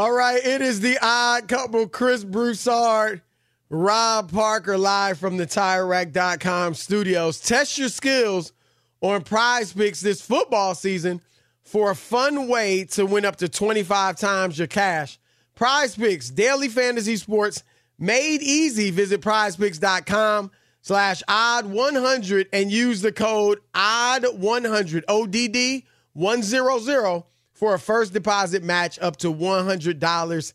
All 0.00 0.12
right, 0.12 0.42
it 0.42 0.62
is 0.62 0.80
the 0.80 0.96
odd 1.02 1.46
couple, 1.46 1.86
Chris 1.86 2.24
Broussard, 2.24 3.20
Rob 3.68 4.32
Parker, 4.32 4.78
live 4.78 5.18
from 5.18 5.36
the 5.36 5.46
TireRack.com 5.46 6.72
studios. 6.72 7.38
Test 7.38 7.76
your 7.76 7.90
skills 7.90 8.54
on 9.02 9.24
PrizePicks 9.24 10.00
this 10.00 10.22
football 10.22 10.74
season 10.74 11.20
for 11.64 11.90
a 11.90 11.94
fun 11.94 12.48
way 12.48 12.84
to 12.84 13.04
win 13.04 13.26
up 13.26 13.36
to 13.36 13.48
25 13.50 14.16
times 14.16 14.56
your 14.56 14.68
cash. 14.68 15.18
PrizePicks, 15.54 16.34
daily 16.34 16.68
fantasy 16.68 17.16
sports, 17.16 17.62
made 17.98 18.40
easy. 18.40 18.90
Visit 18.90 19.20
prizepicks.com 19.20 20.50
slash 20.80 21.22
odd 21.28 21.66
100 21.66 22.48
and 22.54 22.72
use 22.72 23.02
the 23.02 23.12
code 23.12 23.58
odd 23.74 24.24
100, 24.38 25.04
ODD 25.08 25.82
100 26.14 27.24
for 27.60 27.74
a 27.74 27.78
first 27.78 28.14
deposit 28.14 28.64
match 28.64 28.98
up 29.02 29.18
to 29.18 29.30
$100 29.30 30.52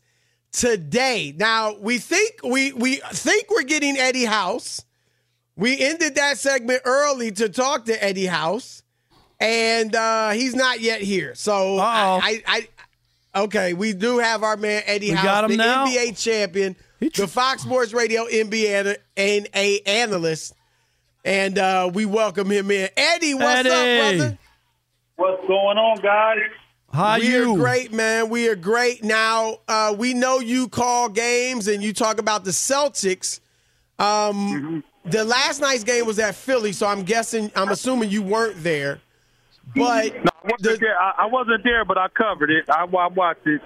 today. 0.50 1.32
Now, 1.36 1.76
we 1.78 1.98
think 1.98 2.40
we 2.42 2.72
we 2.72 2.96
think 2.96 3.48
we're 3.48 3.62
getting 3.62 3.96
Eddie 3.96 4.24
House. 4.24 4.84
We 5.54 5.78
ended 5.80 6.16
that 6.16 6.36
segment 6.36 6.82
early 6.84 7.30
to 7.30 7.48
talk 7.48 7.84
to 7.84 8.04
Eddie 8.04 8.26
House, 8.26 8.82
and 9.38 9.94
uh, 9.94 10.30
he's 10.30 10.56
not 10.56 10.80
yet 10.80 11.00
here. 11.00 11.36
So 11.36 11.78
I, 11.78 12.42
I, 12.46 12.68
I, 13.34 13.42
okay, 13.44 13.72
we 13.72 13.92
do 13.92 14.18
have 14.18 14.42
our 14.42 14.56
man 14.56 14.82
Eddie 14.84 15.10
We 15.10 15.14
House, 15.14 15.24
got 15.24 15.44
him 15.44 15.50
the 15.52 15.56
now? 15.58 15.86
NBA 15.86 16.20
champion, 16.20 16.74
the 16.98 17.28
Fox 17.28 17.62
Sports 17.62 17.92
Radio 17.92 18.24
NBA 18.26 18.96
and 19.16 19.48
a 19.54 19.80
analyst, 19.86 20.54
and 21.24 21.56
uh, 21.56 21.88
we 21.94 22.04
welcome 22.04 22.50
him 22.50 22.68
in. 22.72 22.88
Eddie, 22.96 23.34
what's 23.34 23.68
Eddie. 23.68 23.70
up, 23.70 24.18
brother? 24.18 24.38
What's 25.14 25.46
going 25.46 25.78
on, 25.78 25.98
guys? 26.00 26.50
How 26.96 27.18
we 27.18 27.28
you? 27.28 27.52
are 27.52 27.56
great, 27.58 27.92
man. 27.92 28.30
We 28.30 28.48
are 28.48 28.56
great. 28.56 29.04
Now, 29.04 29.58
uh, 29.68 29.94
we 29.96 30.14
know 30.14 30.40
you 30.40 30.66
call 30.66 31.10
games 31.10 31.68
and 31.68 31.82
you 31.82 31.92
talk 31.92 32.18
about 32.18 32.44
the 32.44 32.52
Celtics. 32.52 33.40
Um, 33.98 34.82
The 35.04 35.22
last 35.22 35.60
night's 35.60 35.84
game 35.84 36.06
was 36.06 36.18
at 36.18 36.34
Philly, 36.34 36.72
so 36.72 36.86
I'm 36.86 37.02
guessing, 37.02 37.52
I'm 37.54 37.68
assuming 37.68 38.10
you 38.10 38.22
weren't 38.22 38.62
there. 38.62 39.00
But 39.74 40.14
No, 40.14 40.30
I 40.42 40.50
wasn't 40.50 40.80
there. 40.80 40.98
I, 41.00 41.12
I 41.18 41.26
wasn't 41.26 41.64
there, 41.64 41.84
but 41.84 41.98
I 41.98 42.08
covered 42.08 42.50
it. 42.50 42.64
I, 42.70 42.84
I 42.84 43.06
watched 43.08 43.46
it. 43.46 43.60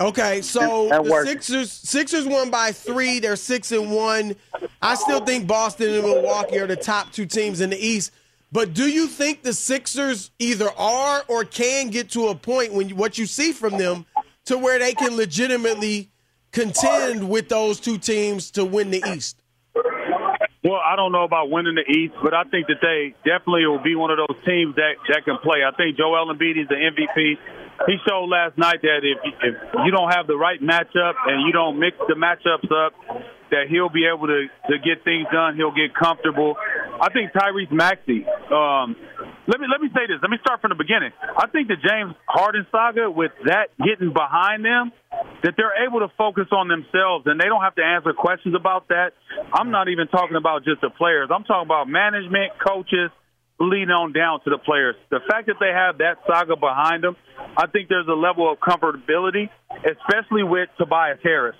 Okay, 0.00 0.42
so 0.42 0.88
That 0.88 1.04
the. 1.04 1.24
Sixers 1.24 1.70
Sixers 1.70 2.26
won 2.26 2.50
by 2.50 2.72
three. 2.72 3.20
They're 3.20 3.36
six 3.36 3.70
and 3.70 3.92
one. 3.92 4.34
I 4.80 4.96
still 4.96 5.20
think 5.24 5.46
Boston 5.46 5.94
and 5.94 6.02
Milwaukee 6.04 6.58
are 6.58 6.66
the 6.66 6.74
top 6.76 7.12
two 7.12 7.26
teams 7.26 7.60
in 7.60 7.70
the 7.70 7.78
East. 7.78 8.10
But 8.52 8.74
do 8.74 8.86
you 8.86 9.06
think 9.06 9.42
the 9.42 9.54
Sixers 9.54 10.30
either 10.38 10.68
are 10.76 11.24
or 11.26 11.44
can 11.44 11.88
get 11.88 12.10
to 12.10 12.28
a 12.28 12.34
point 12.34 12.74
when 12.74 12.90
you, 12.90 12.94
what 12.94 13.16
you 13.16 13.24
see 13.24 13.52
from 13.52 13.78
them 13.78 14.04
to 14.44 14.58
where 14.58 14.78
they 14.78 14.92
can 14.92 15.16
legitimately 15.16 16.10
contend 16.52 17.30
with 17.30 17.48
those 17.48 17.80
two 17.80 17.96
teams 17.96 18.50
to 18.52 18.64
win 18.66 18.90
the 18.90 19.02
East? 19.16 19.38
Well, 20.62 20.78
I 20.78 20.94
don't 20.96 21.10
know 21.10 21.24
about 21.24 21.50
winning 21.50 21.74
the 21.74 21.90
East, 21.90 22.14
but 22.22 22.34
I 22.34 22.44
think 22.44 22.68
that 22.68 22.78
they 22.82 23.14
definitely 23.24 23.66
will 23.66 23.82
be 23.82 23.96
one 23.96 24.12
of 24.12 24.18
those 24.18 24.36
teams 24.44 24.76
that 24.76 24.94
that 25.08 25.24
can 25.24 25.38
play. 25.42 25.64
I 25.66 25.74
think 25.74 25.96
Joel 25.96 26.32
Embiid 26.32 26.60
is 26.60 26.68
the 26.68 26.76
MVP. 26.76 27.34
He 27.86 27.96
showed 28.06 28.26
last 28.26 28.56
night 28.58 28.78
that 28.82 29.00
if 29.02 29.18
if 29.42 29.54
you 29.84 29.90
don't 29.90 30.12
have 30.12 30.28
the 30.28 30.36
right 30.36 30.60
matchup 30.62 31.14
and 31.26 31.46
you 31.46 31.52
don't 31.52 31.80
mix 31.80 31.96
the 32.06 32.14
matchups 32.14 32.70
up, 32.70 32.92
that 33.52 33.68
he'll 33.68 33.92
be 33.92 34.08
able 34.08 34.26
to 34.26 34.48
to 34.72 34.74
get 34.80 35.04
things 35.04 35.28
done. 35.30 35.54
He'll 35.56 35.76
get 35.76 35.94
comfortable. 35.94 36.56
I 37.00 37.12
think 37.12 37.32
Tyrese 37.32 37.70
Maxey. 37.70 38.24
Um, 38.50 38.96
let 39.46 39.60
me 39.60 39.66
let 39.68 39.80
me 39.80 39.92
say 39.94 40.08
this. 40.08 40.18
Let 40.20 40.32
me 40.32 40.40
start 40.40 40.60
from 40.60 40.72
the 40.72 40.80
beginning. 40.80 41.12
I 41.20 41.46
think 41.52 41.68
the 41.68 41.76
James 41.76 42.16
Harden 42.26 42.66
saga, 42.72 43.10
with 43.10 43.32
that 43.44 43.70
getting 43.78 44.12
behind 44.12 44.64
them, 44.64 44.90
that 45.44 45.54
they're 45.56 45.86
able 45.86 46.00
to 46.00 46.10
focus 46.16 46.48
on 46.52 46.68
themselves 46.68 47.26
and 47.26 47.38
they 47.38 47.46
don't 47.46 47.62
have 47.62 47.74
to 47.76 47.84
answer 47.84 48.12
questions 48.12 48.54
about 48.54 48.88
that. 48.88 49.12
I'm 49.52 49.70
not 49.70 49.88
even 49.88 50.08
talking 50.08 50.36
about 50.36 50.64
just 50.64 50.80
the 50.80 50.90
players. 50.90 51.30
I'm 51.34 51.44
talking 51.44 51.66
about 51.66 51.88
management, 51.88 52.54
coaches, 52.62 53.10
leading 53.58 53.90
on 53.90 54.12
down 54.12 54.40
to 54.44 54.50
the 54.50 54.58
players. 54.58 54.96
The 55.10 55.20
fact 55.28 55.46
that 55.46 55.56
they 55.60 55.70
have 55.70 55.98
that 55.98 56.22
saga 56.26 56.56
behind 56.56 57.04
them, 57.04 57.16
I 57.56 57.66
think 57.66 57.88
there's 57.88 58.08
a 58.08 58.18
level 58.18 58.50
of 58.50 58.58
comfortability, 58.58 59.50
especially 59.70 60.42
with 60.42 60.68
Tobias 60.78 61.18
Harris. 61.22 61.56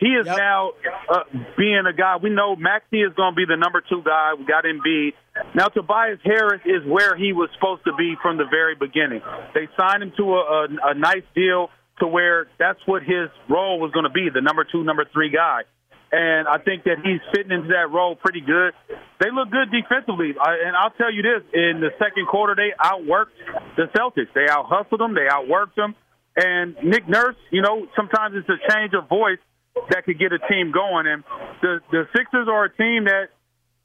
He 0.00 0.06
is 0.14 0.26
now 0.26 0.72
uh, 1.10 1.24
being 1.56 1.82
a 1.88 1.92
guy. 1.92 2.16
We 2.22 2.30
know 2.30 2.54
Maxey 2.54 3.02
is 3.02 3.12
going 3.14 3.34
to 3.34 3.36
be 3.36 3.46
the 3.46 3.56
number 3.56 3.82
two 3.88 4.02
guy. 4.04 4.34
We 4.38 4.44
got 4.44 4.64
Embiid. 4.64 5.12
Now 5.54 5.66
Tobias 5.66 6.20
Harris 6.24 6.62
is 6.64 6.86
where 6.86 7.16
he 7.16 7.32
was 7.32 7.50
supposed 7.54 7.84
to 7.84 7.92
be 7.98 8.14
from 8.22 8.36
the 8.36 8.46
very 8.48 8.74
beginning. 8.74 9.22
They 9.54 9.68
signed 9.78 10.02
him 10.02 10.12
to 10.16 10.34
a, 10.34 10.42
a, 10.42 10.66
a 10.90 10.94
nice 10.94 11.26
deal 11.34 11.70
to 12.00 12.06
where 12.06 12.46
that's 12.58 12.78
what 12.86 13.02
his 13.02 13.28
role 13.48 13.80
was 13.80 13.90
going 13.90 14.04
to 14.04 14.14
be, 14.14 14.28
the 14.32 14.40
number 14.40 14.64
two, 14.64 14.84
number 14.84 15.04
three 15.12 15.30
guy. 15.30 15.62
And 16.10 16.48
I 16.48 16.56
think 16.58 16.84
that 16.84 17.04
he's 17.04 17.20
fitting 17.34 17.52
into 17.52 17.68
that 17.68 17.90
role 17.92 18.16
pretty 18.16 18.40
good. 18.40 18.72
They 19.20 19.30
look 19.30 19.50
good 19.50 19.68
defensively. 19.70 20.32
I, 20.40 20.64
and 20.64 20.76
I'll 20.76 20.94
tell 20.96 21.12
you 21.12 21.20
this, 21.22 21.42
in 21.52 21.80
the 21.80 21.90
second 21.98 22.28
quarter, 22.28 22.54
they 22.54 22.72
outworked 22.80 23.36
the 23.76 23.90
Celtics. 23.92 24.32
They 24.32 24.48
out 24.48 24.66
hustled 24.68 25.00
them. 25.00 25.14
They 25.14 25.28
outworked 25.28 25.74
them. 25.74 25.94
And 26.36 26.76
Nick 26.82 27.08
Nurse, 27.08 27.36
you 27.50 27.60
know, 27.60 27.88
sometimes 27.94 28.36
it's 28.36 28.48
a 28.48 28.72
change 28.72 28.94
of 28.94 29.08
voice 29.08 29.42
that 29.90 30.04
could 30.04 30.18
get 30.18 30.32
a 30.32 30.38
team 30.50 30.72
going. 30.72 31.06
And 31.06 31.24
the, 31.62 31.80
the 31.90 32.08
Sixers 32.16 32.48
are 32.48 32.64
a 32.64 32.76
team 32.76 33.04
that 33.04 33.28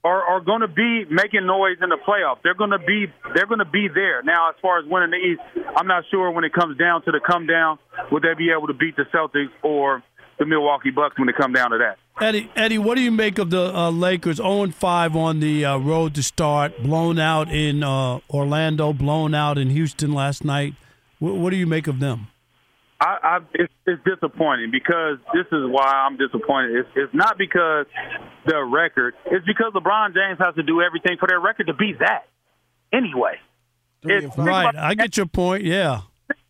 are, 0.04 0.24
are 0.24 0.42
going 0.42 0.62
to 0.62 0.68
be 0.68 1.06
making 1.10 1.46
noise 1.46 1.78
in 1.82 1.90
the 1.90 1.98
playoffs. 2.08 2.40
They're 2.44 2.56
going 2.56 2.72
to 2.72 2.80
be 2.80 3.08
they're 3.34 3.46
going 3.46 3.60
to 3.60 3.72
be 3.72 3.88
there. 3.94 4.22
Now, 4.24 4.50
as 4.50 4.56
far 4.62 4.80
as 4.80 4.86
winning 4.86 5.12
the 5.12 5.18
East, 5.18 5.66
I'm 5.78 5.88
not 5.88 6.04
sure 6.12 6.32
when 6.32 6.44
it 6.44 6.54
comes 6.54 6.78
down 6.78 7.04
to 7.04 7.12
the 7.12 7.22
come 7.26 7.48
down, 7.48 7.80
would 8.12 8.24
they 8.24 8.34
be 8.38 8.52
able 8.52 8.68
to 8.68 8.74
beat 8.74 8.96
the 8.96 9.06
Celtics 9.14 9.52
or 9.64 10.04
the 10.40 10.46
Milwaukee 10.46 10.92
Bucks 10.92 11.18
when 11.18 11.30
it 11.30 11.36
come 11.40 11.54
down 11.54 11.72
to 11.72 11.78
that? 11.78 11.98
Eddie, 12.22 12.52
Eddie, 12.56 12.78
what 12.78 12.96
do 12.96 13.02
you 13.02 13.12
make 13.12 13.40
of 13.40 13.50
the 13.50 13.76
uh, 13.76 13.90
Lakers 13.90 14.38
0 14.38 14.68
5 14.68 15.16
on 15.16 15.40
the 15.40 15.66
uh, 15.66 15.78
road 15.78 16.14
to 16.16 16.24
start, 16.24 16.84
blown 16.84 17.18
out 17.18 17.50
in 17.50 17.82
uh, 17.84 18.20
Orlando, 18.30 18.94
blown 18.94 19.34
out 19.34 19.58
in 19.58 19.70
Houston 19.70 20.14
last 20.14 20.44
night? 20.44 20.76
What, 21.20 21.36
what 21.36 21.50
do 21.50 21.56
you 21.56 21.66
make 21.66 21.88
of 21.88 22.00
them? 22.00 22.28
I, 23.04 23.18
I 23.24 23.40
it's, 23.54 23.74
it's 23.86 24.02
disappointing 24.06 24.72
because 24.72 25.18
this 25.34 25.46
is 25.52 25.64
why 25.70 25.84
I'm 26.08 26.16
disappointed. 26.18 26.78
It's, 26.80 26.90
it's 26.96 27.14
not 27.14 27.38
because 27.38 27.86
the 28.46 28.64
record. 28.64 29.14
It's 29.26 29.46
because 29.46 29.74
LeBron 29.74 30.14
James 30.14 30.40
has 30.40 30.56
to 30.56 30.64
do 30.64 30.82
everything 30.82 31.18
for 31.20 31.28
their 31.28 31.40
record 31.42 31.68
to 31.68 31.74
be 31.74 31.94
that. 32.00 32.28
Anyway, 32.94 33.40
It's- 34.04 34.38
Right, 34.38 34.74
I 34.76 34.94
get 34.96 35.18
your 35.18 35.26
point. 35.26 35.64
Yeah. 35.64 36.02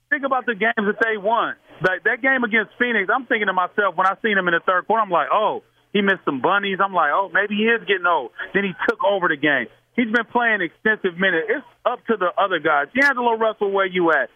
think 0.10 0.24
about 0.26 0.46
the 0.46 0.54
games 0.54 0.76
that 0.78 1.00
they 1.04 1.18
won. 1.18 1.56
Like 1.82 2.04
that 2.04 2.22
game 2.22 2.44
against 2.44 2.72
Phoenix, 2.78 3.10
I'm 3.14 3.26
thinking 3.26 3.48
to 3.48 3.54
myself 3.54 3.96
when 3.96 4.06
I 4.06 4.14
seen 4.22 4.38
him 4.38 4.48
in 4.48 4.54
the 4.54 4.60
third 4.66 4.86
quarter, 4.86 5.02
I'm 5.02 5.10
like, 5.10 5.30
oh, 5.34 5.64
he 5.92 6.02
missed 6.02 6.24
some 6.26 6.40
bunnies. 6.42 6.78
I'm 6.84 6.94
like, 6.94 7.12
oh, 7.14 7.30
maybe 7.34 7.56
he 7.56 7.64
is 7.64 7.82
getting 7.88 8.06
old. 8.06 8.32
Then 8.54 8.64
he 8.64 8.74
took 8.88 9.04
over 9.04 9.28
the 9.28 9.38
game. 9.38 9.66
He's 9.96 10.12
been 10.12 10.26
playing 10.32 10.62
extensive 10.62 11.18
minutes. 11.20 11.48
It's 11.50 11.66
up 11.86 12.06
to 12.08 12.18
the 12.18 12.30
other 12.38 12.60
guys. 12.60 12.88
D'Angelo 13.00 13.38
Russell, 13.38 13.72
where 13.72 13.86
you 13.86 14.12
at? 14.12 14.30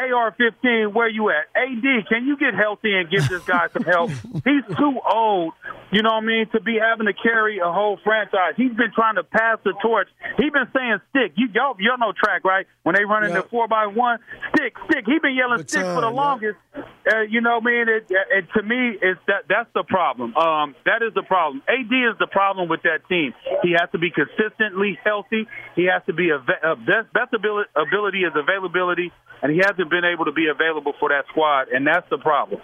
AR-15, 0.00 0.94
where 0.94 1.08
you 1.08 1.30
at? 1.30 1.48
AD, 1.56 2.06
can 2.08 2.26
you 2.26 2.36
get 2.36 2.54
healthy 2.54 2.92
and 2.94 3.10
give 3.10 3.28
this 3.28 3.42
guy 3.44 3.68
some 3.72 3.82
help? 3.82 4.10
He's 4.44 4.64
too 4.76 4.98
old, 5.04 5.54
you 5.90 6.02
know 6.02 6.10
what 6.10 6.24
I 6.24 6.26
mean, 6.26 6.46
to 6.52 6.60
be 6.60 6.78
having 6.80 7.06
to 7.06 7.12
carry 7.12 7.58
a 7.58 7.72
whole 7.72 7.98
franchise. 8.04 8.54
He's 8.56 8.74
been 8.74 8.92
trying 8.94 9.16
to 9.16 9.24
pass 9.24 9.58
the 9.64 9.74
torch. 9.82 10.08
He's 10.36 10.52
been 10.52 10.68
saying 10.74 10.98
stick. 11.10 11.32
You 11.36 11.48
y'all, 11.52 11.74
y'all 11.78 11.98
know 11.98 12.12
track, 12.12 12.44
right? 12.44 12.66
When 12.82 12.94
they 12.94 13.04
run 13.04 13.24
into 13.24 13.42
four 13.42 13.68
by 13.68 13.86
one, 13.86 14.18
stick, 14.54 14.76
stick. 14.90 15.04
He's 15.06 15.20
been 15.20 15.34
yelling 15.34 15.66
stick 15.66 15.82
for 15.82 16.00
the 16.00 16.10
yeah. 16.10 16.22
longest. 16.22 16.58
Uh, 16.74 17.22
you 17.22 17.40
know 17.40 17.58
what 17.58 17.70
I 17.70 17.72
mean? 17.72 17.88
It, 17.88 18.06
it, 18.10 18.44
to 18.54 18.62
me, 18.62 18.98
it's 19.00 19.20
that 19.26 19.48
that's 19.48 19.68
the 19.74 19.82
problem. 19.82 20.36
Um, 20.36 20.74
that 20.84 21.02
is 21.02 21.14
the 21.14 21.22
problem. 21.22 21.62
AD 21.68 21.88
is 21.88 22.18
the 22.18 22.26
problem 22.26 22.68
with 22.68 22.82
that 22.82 23.08
team. 23.08 23.32
He 23.62 23.72
has 23.72 23.90
to 23.92 23.98
be 23.98 24.10
consistently 24.10 24.98
healthy. 25.02 25.48
He 25.74 25.86
has 25.86 26.02
to 26.06 26.12
be 26.12 26.30
a, 26.30 26.36
a 26.36 26.76
best 26.76 27.12
best 27.12 27.32
ability, 27.32 27.70
ability 27.74 28.24
is 28.24 28.32
availability, 28.36 29.10
and 29.42 29.52
he 29.52 29.60
been 29.88 30.04
able 30.04 30.24
to 30.24 30.32
be 30.32 30.46
available 30.48 30.92
for 30.98 31.08
that 31.08 31.26
squad, 31.28 31.68
and 31.68 31.86
that's 31.86 32.08
the 32.10 32.18
problem. 32.18 32.60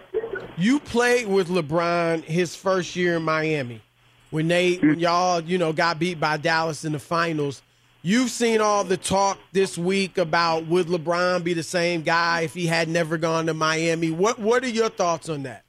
You 0.56 0.80
played 0.80 1.26
with 1.26 1.48
LeBron 1.48 2.24
his 2.24 2.54
first 2.54 2.94
year 2.96 3.16
in 3.16 3.22
Miami 3.22 3.82
when 4.30 4.48
they 4.48 4.76
when 4.76 4.98
y'all 4.98 5.40
you 5.40 5.58
know 5.58 5.72
got 5.72 5.98
beat 5.98 6.20
by 6.20 6.36
Dallas 6.36 6.84
in 6.84 6.92
the 6.92 6.98
finals. 6.98 7.62
You've 8.02 8.30
seen 8.30 8.60
all 8.60 8.84
the 8.84 8.98
talk 8.98 9.38
this 9.52 9.78
week 9.78 10.18
about 10.18 10.66
would 10.66 10.88
LeBron 10.88 11.42
be 11.42 11.54
the 11.54 11.62
same 11.62 12.02
guy 12.02 12.42
if 12.42 12.52
he 12.52 12.66
had 12.66 12.86
never 12.86 13.16
gone 13.16 13.46
to 13.46 13.54
Miami. 13.54 14.10
What 14.10 14.38
What 14.38 14.62
are 14.64 14.68
your 14.68 14.90
thoughts 14.90 15.28
on 15.28 15.44
that? 15.44 15.64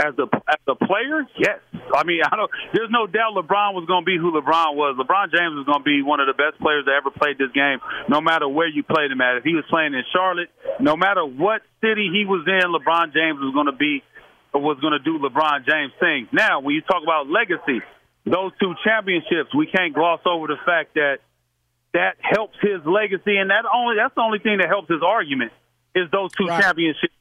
As 0.00 0.16
a 0.16 0.24
as 0.48 0.64
a 0.66 0.74
player, 0.74 1.28
yes. 1.36 1.60
I 1.92 2.04
mean, 2.08 2.24
I 2.24 2.34
don't. 2.34 2.50
There's 2.72 2.88
no 2.88 3.06
doubt 3.06 3.36
LeBron 3.36 3.76
was 3.76 3.84
going 3.84 4.00
to 4.00 4.08
be 4.08 4.16
who 4.16 4.32
LeBron 4.32 4.72
was. 4.72 4.96
LeBron 4.96 5.28
James 5.28 5.60
was 5.60 5.68
going 5.68 5.84
to 5.84 5.84
be 5.84 6.00
one 6.00 6.20
of 6.20 6.26
the 6.26 6.32
best 6.32 6.56
players 6.56 6.88
that 6.88 6.96
ever 6.96 7.12
played 7.12 7.36
this 7.36 7.52
game, 7.52 7.84
no 8.08 8.20
matter 8.20 8.48
where 8.48 8.68
you 8.68 8.82
played 8.82 9.12
him 9.12 9.20
at. 9.20 9.36
If 9.36 9.44
he 9.44 9.52
was 9.52 9.64
playing 9.68 9.92
in 9.92 10.00
Charlotte, 10.08 10.48
no 10.80 10.96
matter 10.96 11.20
what 11.20 11.60
city 11.84 12.08
he 12.08 12.24
was 12.24 12.48
in, 12.48 12.64
LeBron 12.72 13.12
James 13.12 13.44
was 13.44 13.52
going 13.52 13.68
to 13.68 13.76
be 13.76 14.00
was 14.54 14.80
going 14.80 14.96
to 14.96 15.04
do 15.04 15.20
LeBron 15.20 15.68
James 15.68 15.92
things. 16.00 16.28
Now, 16.32 16.60
when 16.60 16.74
you 16.74 16.80
talk 16.80 17.02
about 17.04 17.28
legacy, 17.28 17.84
those 18.24 18.52
two 18.56 18.72
championships, 18.82 19.52
we 19.54 19.66
can't 19.66 19.92
gloss 19.92 20.20
over 20.24 20.48
the 20.48 20.58
fact 20.64 20.94
that 20.94 21.20
that 21.92 22.16
helps 22.22 22.56
his 22.62 22.80
legacy, 22.86 23.36
and 23.36 23.50
that 23.50 23.68
only 23.68 23.96
that's 24.00 24.14
the 24.14 24.22
only 24.22 24.38
thing 24.38 24.58
that 24.58 24.68
helps 24.68 24.88
his 24.88 25.02
argument 25.04 25.52
is 25.94 26.10
those 26.10 26.32
two 26.32 26.46
right. 26.46 26.62
championships 26.62 27.12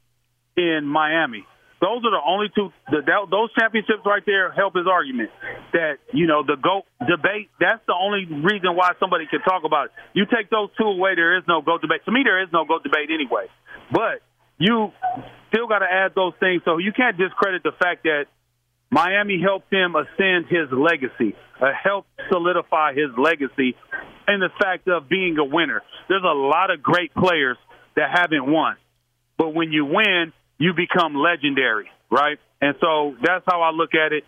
in 0.55 0.85
Miami. 0.85 1.45
Those 1.81 2.03
are 2.03 2.11
the 2.11 2.23
only 2.25 2.51
two. 2.53 2.71
The, 2.91 3.01
those 3.31 3.49
championships 3.55 4.03
right 4.05 4.23
there 4.25 4.51
help 4.51 4.75
his 4.75 4.85
argument 4.85 5.31
that 5.71 5.99
you 6.11 6.27
know 6.27 6.43
the 6.43 6.57
goat 6.59 6.83
debate. 6.99 7.49
That's 7.59 7.79
the 7.87 7.95
only 7.95 8.27
reason 8.27 8.75
why 8.75 8.91
somebody 8.99 9.27
can 9.31 9.39
talk 9.41 9.63
about 9.63 9.85
it. 9.87 9.91
You 10.13 10.25
take 10.25 10.49
those 10.49 10.69
two 10.77 10.87
away, 10.87 11.15
there 11.15 11.37
is 11.37 11.43
no 11.47 11.61
goat 11.61 11.81
debate. 11.81 12.03
To 12.05 12.11
me, 12.11 12.21
there 12.23 12.43
is 12.43 12.49
no 12.51 12.65
goat 12.65 12.83
debate 12.83 13.09
anyway. 13.11 13.47
But 13.91 14.19
you 14.57 14.91
still 15.47 15.67
got 15.67 15.79
to 15.79 15.87
add 15.87 16.11
those 16.15 16.33
things, 16.39 16.63
so 16.65 16.77
you 16.79 16.91
can't 16.91 17.17
discredit 17.17 17.63
the 17.63 17.71
fact 17.71 18.03
that 18.03 18.25
Miami 18.91 19.39
helped 19.41 19.71
him 19.71 19.95
ascend 19.95 20.47
his 20.49 20.67
legacy, 20.71 21.35
uh, 21.61 21.71
helped 21.71 22.09
solidify 22.29 22.93
his 22.93 23.15
legacy, 23.17 23.75
and 24.27 24.41
the 24.41 24.49
fact 24.59 24.87
of 24.89 25.07
being 25.07 25.37
a 25.37 25.45
winner. 25.45 25.81
There's 26.09 26.23
a 26.23 26.35
lot 26.35 26.71
of 26.71 26.83
great 26.83 27.13
players 27.13 27.57
that 27.95 28.11
haven't 28.11 28.51
won, 28.51 28.75
but 29.37 29.53
when 29.53 29.71
you 29.71 29.85
win, 29.85 30.33
you 30.59 30.73
become 30.73 31.15
legendary, 31.15 31.89
right? 32.11 32.37
And 32.61 32.75
so 32.79 33.15
that's 33.23 33.43
how 33.47 33.61
I 33.61 33.71
look 33.71 33.95
at 33.95 34.13
it. 34.13 34.23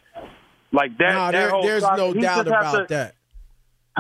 Like 0.73 0.97
that. 0.99 1.11
No, 1.11 1.31
that 1.31 1.31
there, 1.31 1.61
there's 1.61 1.83
process, 1.83 1.97
no 1.97 2.13
doubt 2.13 2.47
about 2.47 2.71
to, 2.71 2.85
that. 2.89 3.15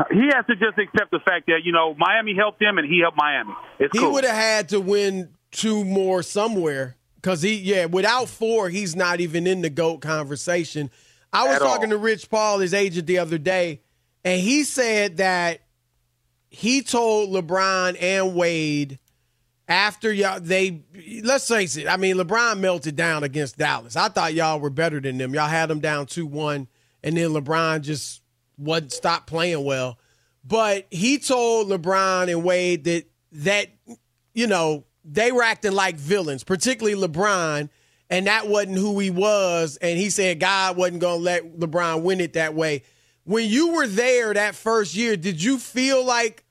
He 0.09 0.29
has 0.33 0.45
to 0.45 0.55
just 0.55 0.77
accept 0.77 1.11
the 1.11 1.19
fact 1.19 1.47
that 1.47 1.59
you 1.65 1.73
know 1.73 1.93
Miami 1.97 2.33
helped 2.35 2.61
him 2.61 2.77
and 2.77 2.87
he 2.87 3.01
helped 3.01 3.17
Miami. 3.17 3.53
It's 3.77 3.91
he 3.91 3.99
cool. 3.99 4.13
would 4.13 4.23
have 4.23 4.35
had 4.35 4.69
to 4.69 4.79
win 4.79 5.29
two 5.51 5.83
more 5.83 6.23
somewhere 6.23 6.95
because 7.15 7.41
he, 7.41 7.55
yeah, 7.55 7.85
without 7.85 8.29
four, 8.29 8.69
he's 8.69 8.95
not 8.95 9.19
even 9.19 9.45
in 9.45 9.61
the 9.61 9.69
goat 9.69 9.99
conversation. 9.99 10.89
I 11.33 11.45
was 11.45 11.57
At 11.57 11.61
talking 11.61 11.91
all. 11.91 11.97
to 11.97 12.03
Rich 12.03 12.29
Paul, 12.29 12.59
his 12.59 12.73
agent, 12.73 13.05
the 13.05 13.19
other 13.19 13.37
day, 13.37 13.81
and 14.23 14.39
he 14.39 14.63
said 14.63 15.17
that 15.17 15.59
he 16.49 16.81
told 16.81 17.29
LeBron 17.29 18.01
and 18.01 18.33
Wade 18.33 18.97
after 19.71 20.11
y'all 20.11 20.39
they 20.39 20.83
let's 21.23 21.47
face 21.47 21.77
it, 21.77 21.87
I 21.87 21.95
mean 21.95 22.17
LeBron 22.17 22.59
melted 22.59 22.95
down 22.95 23.23
against 23.23 23.57
Dallas. 23.57 23.95
I 23.95 24.09
thought 24.09 24.33
y'all 24.33 24.59
were 24.59 24.69
better 24.69 24.99
than 24.99 25.17
them. 25.17 25.33
Y'all 25.33 25.47
had 25.47 25.69
them 25.69 25.79
down 25.79 26.07
2-1 26.07 26.67
and 27.03 27.17
then 27.17 27.29
LeBron 27.29 27.81
just 27.81 28.21
wasn't 28.57 28.91
stopped 28.91 29.27
playing 29.27 29.63
well. 29.63 29.97
But 30.43 30.87
he 30.91 31.19
told 31.19 31.69
LeBron 31.69 32.29
and 32.29 32.43
Wade 32.43 32.83
that 32.83 33.05
that 33.31 33.67
you 34.33 34.47
know, 34.47 34.83
they 35.05 35.31
were 35.31 35.43
acting 35.43 35.73
like 35.73 35.95
villains, 35.95 36.43
particularly 36.43 36.95
LeBron, 36.95 37.69
and 38.09 38.27
that 38.27 38.47
wasn't 38.47 38.77
who 38.77 38.99
he 38.99 39.09
was 39.09 39.77
and 39.81 39.97
he 39.97 40.09
said 40.09 40.41
God 40.41 40.75
wasn't 40.75 40.99
going 40.99 41.19
to 41.19 41.23
let 41.23 41.59
LeBron 41.59 42.01
win 42.03 42.19
it 42.19 42.33
that 42.33 42.53
way. 42.53 42.83
When 43.23 43.47
you 43.47 43.73
were 43.73 43.87
there 43.87 44.33
that 44.33 44.55
first 44.55 44.95
year, 44.95 45.15
did 45.15 45.41
you 45.41 45.57
feel 45.57 46.05
like 46.05 46.43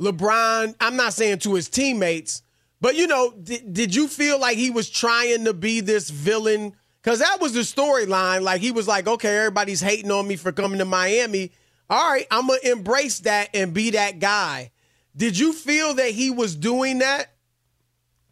LeBron, 0.00 0.74
I'm 0.80 0.96
not 0.96 1.12
saying 1.12 1.40
to 1.40 1.54
his 1.54 1.68
teammates, 1.68 2.42
but 2.82 2.96
you 2.96 3.06
know, 3.06 3.32
did, 3.32 3.72
did 3.72 3.94
you 3.94 4.08
feel 4.08 4.40
like 4.40 4.58
he 4.58 4.70
was 4.70 4.90
trying 4.90 5.44
to 5.44 5.54
be 5.54 5.80
this 5.80 6.10
villain? 6.10 6.74
Because 7.00 7.20
that 7.20 7.40
was 7.40 7.54
the 7.54 7.60
storyline. 7.60 8.42
Like 8.42 8.60
he 8.60 8.72
was 8.72 8.88
like, 8.88 9.06
okay, 9.06 9.36
everybody's 9.38 9.80
hating 9.80 10.10
on 10.10 10.26
me 10.26 10.34
for 10.34 10.50
coming 10.50 10.80
to 10.80 10.84
Miami. 10.84 11.52
All 11.88 12.10
right, 12.10 12.26
I'm 12.28 12.48
to 12.48 12.70
embrace 12.70 13.20
that 13.20 13.50
and 13.54 13.72
be 13.72 13.90
that 13.90 14.18
guy. 14.18 14.72
Did 15.16 15.38
you 15.38 15.52
feel 15.52 15.94
that 15.94 16.10
he 16.10 16.30
was 16.30 16.56
doing 16.56 16.98
that? 16.98 17.28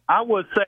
I 0.09 0.21
would 0.21 0.45
say 0.53 0.65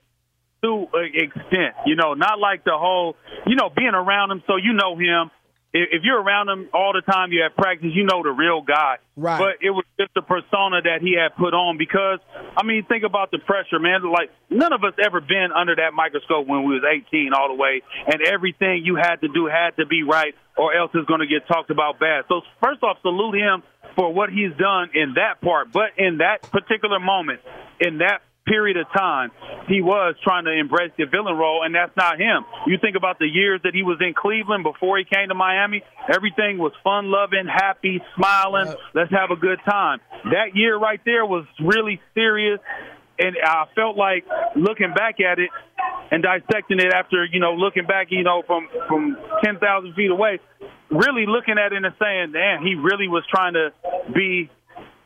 to 0.62 0.86
an 0.94 1.10
extent, 1.12 1.74
you 1.84 1.94
know, 1.96 2.14
not 2.14 2.38
like 2.38 2.64
the 2.64 2.78
whole, 2.78 3.16
you 3.46 3.54
know, 3.54 3.68
being 3.68 3.94
around 3.94 4.30
him 4.30 4.42
so 4.46 4.56
you 4.56 4.72
know 4.72 4.96
him. 4.96 5.30
If 5.76 6.04
you're 6.04 6.22
around 6.22 6.48
him 6.48 6.68
all 6.72 6.92
the 6.94 7.02
time, 7.02 7.32
you 7.32 7.44
at 7.44 7.56
practice, 7.56 7.90
you 7.92 8.04
know 8.04 8.22
the 8.22 8.30
real 8.30 8.62
guy. 8.62 9.02
Right. 9.16 9.38
But 9.38 9.58
it 9.60 9.70
was 9.70 9.84
just 9.98 10.14
the 10.14 10.22
persona 10.22 10.82
that 10.86 11.02
he 11.02 11.18
had 11.18 11.34
put 11.34 11.52
on 11.52 11.78
because, 11.78 12.20
I 12.56 12.62
mean, 12.62 12.86
think 12.86 13.02
about 13.02 13.32
the 13.32 13.38
pressure, 13.38 13.80
man. 13.80 14.06
Like, 14.06 14.30
none 14.48 14.72
of 14.72 14.84
us 14.84 14.94
ever 15.04 15.20
been 15.20 15.50
under 15.50 15.74
that 15.74 15.90
microscope 15.92 16.46
when 16.46 16.62
we 16.62 16.78
was 16.78 16.84
18 16.86 17.32
all 17.34 17.48
the 17.48 17.58
way, 17.58 17.82
and 18.06 18.22
everything 18.22 18.86
you 18.86 18.94
had 18.94 19.16
to 19.22 19.28
do 19.28 19.46
had 19.50 19.74
to 19.82 19.86
be 19.86 20.04
right 20.04 20.34
or 20.56 20.72
else 20.72 20.92
it's 20.94 21.08
going 21.08 21.20
to 21.20 21.26
get 21.26 21.48
talked 21.48 21.70
about 21.70 21.98
bad. 21.98 22.24
So, 22.28 22.42
first 22.62 22.80
off, 22.84 22.98
salute 23.02 23.34
him 23.34 23.64
for 23.96 24.14
what 24.14 24.30
he's 24.30 24.54
done 24.56 24.90
in 24.94 25.14
that 25.18 25.40
part. 25.42 25.72
But 25.72 25.98
in 25.98 26.18
that 26.18 26.42
particular 26.54 27.00
moment, 27.00 27.40
in 27.80 27.98
that 27.98 28.22
period 28.46 28.76
of 28.76 28.86
time, 28.96 29.30
he 29.68 29.80
was 29.80 30.14
trying 30.22 30.44
to 30.44 30.52
embrace 30.52 30.92
the 30.96 31.04
villain 31.04 31.36
role, 31.36 31.62
and 31.64 31.74
that's 31.74 31.96
not 31.96 32.18
him. 32.18 32.44
You 32.66 32.78
think 32.78 32.96
about 32.96 33.18
the 33.18 33.26
years 33.26 33.60
that 33.64 33.74
he 33.74 33.82
was 33.82 33.98
in 34.00 34.14
Cleveland 34.14 34.64
before 34.64 34.98
he 34.98 35.04
came 35.04 35.28
to 35.28 35.34
Miami, 35.34 35.82
everything 36.08 36.58
was 36.58 36.72
fun 36.82 37.10
loving, 37.10 37.46
happy, 37.46 38.02
smiling, 38.16 38.74
let's 38.94 39.10
have 39.10 39.30
a 39.30 39.36
good 39.36 39.58
time. 39.68 40.00
That 40.24 40.54
year 40.54 40.76
right 40.78 41.00
there 41.04 41.24
was 41.24 41.46
really 41.60 42.00
serious, 42.14 42.60
and 43.18 43.36
I 43.42 43.64
felt 43.74 43.96
like 43.96 44.24
looking 44.56 44.92
back 44.94 45.20
at 45.20 45.38
it 45.38 45.50
and 46.10 46.22
dissecting 46.22 46.80
it 46.80 46.92
after, 46.92 47.24
you 47.24 47.40
know, 47.40 47.54
looking 47.54 47.86
back, 47.86 48.08
you 48.10 48.22
know, 48.22 48.42
from, 48.46 48.68
from 48.88 49.16
10,000 49.42 49.94
feet 49.94 50.10
away, 50.10 50.40
really 50.90 51.24
looking 51.26 51.56
at 51.58 51.72
it 51.72 51.84
and 51.84 51.94
saying, 52.00 52.32
damn, 52.32 52.62
he 52.62 52.74
really 52.74 53.08
was 53.08 53.24
trying 53.30 53.54
to 53.54 53.72
be 54.14 54.50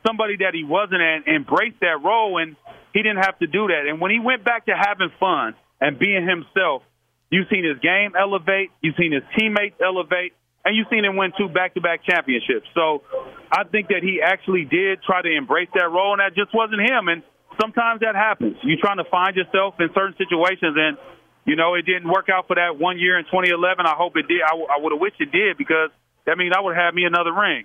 somebody 0.06 0.36
that 0.38 0.54
he 0.54 0.64
wasn't 0.64 1.00
and 1.00 1.26
embrace 1.26 1.74
that 1.80 2.02
role 2.02 2.38
and 2.38 2.56
he 2.98 3.02
didn't 3.06 3.22
have 3.22 3.38
to 3.38 3.46
do 3.46 3.70
that. 3.70 3.86
And 3.86 4.00
when 4.02 4.10
he 4.10 4.18
went 4.18 4.42
back 4.42 4.66
to 4.66 4.74
having 4.74 5.14
fun 5.22 5.54
and 5.80 6.02
being 6.02 6.26
himself, 6.26 6.82
you've 7.30 7.46
seen 7.46 7.62
his 7.62 7.78
game 7.78 8.18
elevate, 8.18 8.74
you've 8.82 8.98
seen 8.98 9.14
his 9.14 9.22
teammates 9.38 9.78
elevate, 9.78 10.34
and 10.66 10.74
you've 10.74 10.90
seen 10.90 11.06
him 11.06 11.14
win 11.14 11.30
two 11.38 11.46
back-to-back 11.46 12.02
championships. 12.02 12.66
So 12.74 13.06
I 13.54 13.62
think 13.70 13.94
that 13.94 14.02
he 14.02 14.18
actually 14.18 14.66
did 14.66 14.98
try 15.06 15.22
to 15.22 15.30
embrace 15.30 15.70
that 15.78 15.86
role, 15.86 16.18
and 16.18 16.18
that 16.18 16.34
just 16.34 16.50
wasn't 16.50 16.82
him. 16.82 17.06
And 17.06 17.22
sometimes 17.62 18.02
that 18.02 18.18
happens. 18.18 18.58
You're 18.66 18.82
trying 18.82 18.98
to 18.98 19.06
find 19.06 19.38
yourself 19.38 19.78
in 19.78 19.94
certain 19.94 20.18
situations, 20.18 20.74
and 20.74 20.98
you 21.46 21.54
know 21.54 21.78
it 21.78 21.86
didn't 21.86 22.10
work 22.10 22.26
out 22.26 22.50
for 22.50 22.58
that 22.58 22.82
one 22.82 22.98
year 22.98 23.14
in 23.14 23.30
2011. 23.30 23.86
I 23.86 23.94
hope 23.94 24.18
it 24.18 24.26
did. 24.26 24.42
I, 24.42 24.58
I 24.58 24.82
would 24.82 24.90
have 24.90 25.00
wished 25.00 25.22
it 25.22 25.30
did 25.30 25.54
because 25.54 25.94
that 26.28 26.36
means 26.36 26.52
I 26.54 26.60
would 26.60 26.76
have 26.76 26.92
me 26.92 27.04
another 27.04 27.32
ring. 27.32 27.64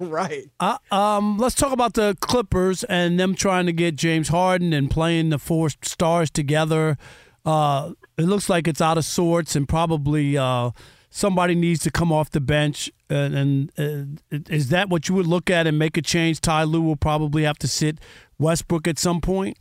right. 0.00 0.50
Uh, 0.58 0.78
um, 0.90 1.38
let's 1.38 1.54
talk 1.54 1.70
about 1.70 1.94
the 1.94 2.16
Clippers 2.20 2.82
and 2.82 3.20
them 3.20 3.36
trying 3.36 3.66
to 3.66 3.72
get 3.72 3.94
James 3.94 4.28
Harden 4.28 4.72
and 4.72 4.90
playing 4.90 5.28
the 5.28 5.38
four 5.38 5.70
stars 5.82 6.28
together. 6.28 6.98
Uh, 7.44 7.92
it 8.16 8.24
looks 8.24 8.48
like 8.48 8.66
it's 8.66 8.80
out 8.80 8.98
of 8.98 9.04
sorts, 9.04 9.54
and 9.54 9.68
probably 9.68 10.36
uh, 10.36 10.72
somebody 11.08 11.54
needs 11.54 11.80
to 11.84 11.92
come 11.92 12.10
off 12.10 12.32
the 12.32 12.40
bench. 12.40 12.90
And, 13.08 13.70
and 13.78 14.20
uh, 14.32 14.38
is 14.50 14.70
that 14.70 14.88
what 14.88 15.08
you 15.08 15.14
would 15.14 15.28
look 15.28 15.48
at 15.48 15.68
and 15.68 15.78
make 15.78 15.96
a 15.96 16.02
change? 16.02 16.40
Ty 16.40 16.64
Lue 16.64 16.82
will 16.82 16.96
probably 16.96 17.44
have 17.44 17.58
to 17.58 17.68
sit 17.68 18.00
Westbrook 18.40 18.88
at 18.88 18.98
some 18.98 19.20
point. 19.20 19.56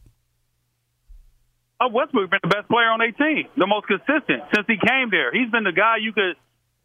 Oh, 1.80 1.90
Westbrook's 1.90 2.32
been 2.32 2.40
the 2.42 2.48
best 2.48 2.68
player 2.68 2.90
on 2.90 2.98
their 2.98 3.12
team, 3.12 3.48
the 3.56 3.68
most 3.68 3.86
consistent 3.86 4.42
since 4.56 4.66
he 4.66 4.78
came 4.78 5.12
there. 5.12 5.32
He's 5.32 5.52
been 5.52 5.66
the 5.66 5.72
guy 5.72 5.98
you 6.02 6.14
could 6.14 6.34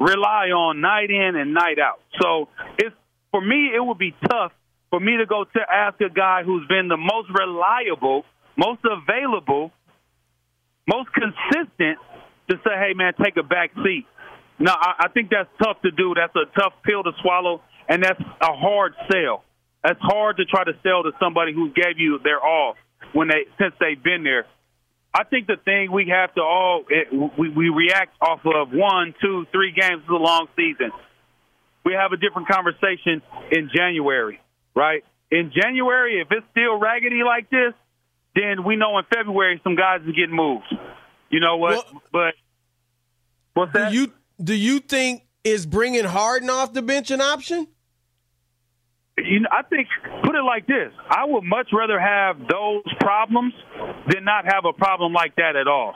rely 0.02 0.50
on 0.50 0.80
night 0.80 1.10
in 1.10 1.36
and 1.36 1.54
night 1.54 1.78
out. 1.78 2.00
So 2.20 2.48
it's 2.78 2.94
for 3.30 3.40
me, 3.40 3.70
it 3.74 3.80
would 3.80 3.98
be 3.98 4.14
tough 4.28 4.52
for 4.90 5.00
me 5.00 5.16
to 5.18 5.26
go 5.26 5.44
to 5.44 5.60
ask 5.60 6.00
a 6.00 6.10
guy 6.10 6.42
who's 6.44 6.66
been 6.68 6.88
the 6.88 6.98
most 6.98 7.28
reliable, 7.32 8.24
most 8.56 8.80
available, 8.84 9.72
most 10.86 11.08
consistent 11.14 11.98
to 12.50 12.56
say, 12.64 12.74
"Hey, 12.76 12.92
man, 12.94 13.14
take 13.22 13.36
a 13.36 13.42
back 13.42 13.70
seat." 13.82 14.06
No, 14.58 14.72
I, 14.72 15.06
I 15.06 15.08
think 15.08 15.30
that's 15.30 15.48
tough 15.62 15.80
to 15.82 15.90
do. 15.90 16.14
That's 16.14 16.34
a 16.36 16.46
tough 16.58 16.74
pill 16.84 17.02
to 17.02 17.12
swallow, 17.22 17.62
and 17.88 18.02
that's 18.02 18.20
a 18.20 18.52
hard 18.52 18.94
sell. 19.10 19.44
That's 19.82 20.00
hard 20.00 20.36
to 20.36 20.44
try 20.44 20.64
to 20.64 20.72
sell 20.82 21.02
to 21.02 21.12
somebody 21.18 21.52
who 21.52 21.70
gave 21.70 21.98
you 21.98 22.18
their 22.22 22.40
all 22.40 22.76
when 23.12 23.28
they 23.28 23.46
since 23.58 23.74
they've 23.80 24.02
been 24.02 24.22
there. 24.24 24.46
I 25.14 25.24
think 25.24 25.46
the 25.46 25.56
thing 25.62 25.92
we 25.92 26.08
have 26.08 26.34
to 26.34 26.40
all 26.40 26.84
it, 26.88 27.08
we 27.38 27.50
we 27.50 27.68
react 27.68 28.16
off 28.20 28.40
of 28.44 28.68
one, 28.72 29.14
two, 29.20 29.46
three 29.52 29.72
games 29.72 30.02
is 30.02 30.08
a 30.08 30.14
long 30.14 30.46
season. 30.56 30.90
We 31.84 31.92
have 31.94 32.12
a 32.12 32.16
different 32.16 32.48
conversation 32.48 33.20
in 33.50 33.70
January, 33.74 34.40
right? 34.74 35.04
In 35.30 35.52
January, 35.54 36.20
if 36.20 36.28
it's 36.30 36.46
still 36.52 36.78
raggedy 36.78 37.22
like 37.24 37.50
this, 37.50 37.74
then 38.34 38.64
we 38.64 38.76
know 38.76 38.98
in 38.98 39.04
February 39.12 39.60
some 39.64 39.76
guys 39.76 40.00
are 40.00 40.12
getting 40.12 40.34
moved. 40.34 40.72
You 41.28 41.40
know 41.40 41.56
what? 41.56 41.86
but 42.12 42.34
what's 43.54 43.72
that? 43.72 43.90
Do 43.90 43.96
you 43.96 44.12
do 44.42 44.54
you 44.54 44.80
think 44.80 45.24
is 45.44 45.66
bringing 45.66 46.04
Harden 46.04 46.48
off 46.48 46.72
the 46.72 46.82
bench 46.82 47.10
an 47.10 47.20
option? 47.20 47.66
You 49.18 49.40
know, 49.40 49.48
I 49.50 49.62
think 49.62 49.88
put 50.24 50.34
it 50.34 50.44
like 50.44 50.66
this: 50.66 50.92
I 51.08 51.24
would 51.26 51.44
much 51.44 51.68
rather 51.72 51.98
have 52.00 52.38
those 52.38 52.82
problems 53.00 53.54
than 54.08 54.24
not 54.24 54.44
have 54.46 54.64
a 54.64 54.72
problem 54.72 55.12
like 55.12 55.36
that 55.36 55.56
at 55.56 55.68
all. 55.68 55.94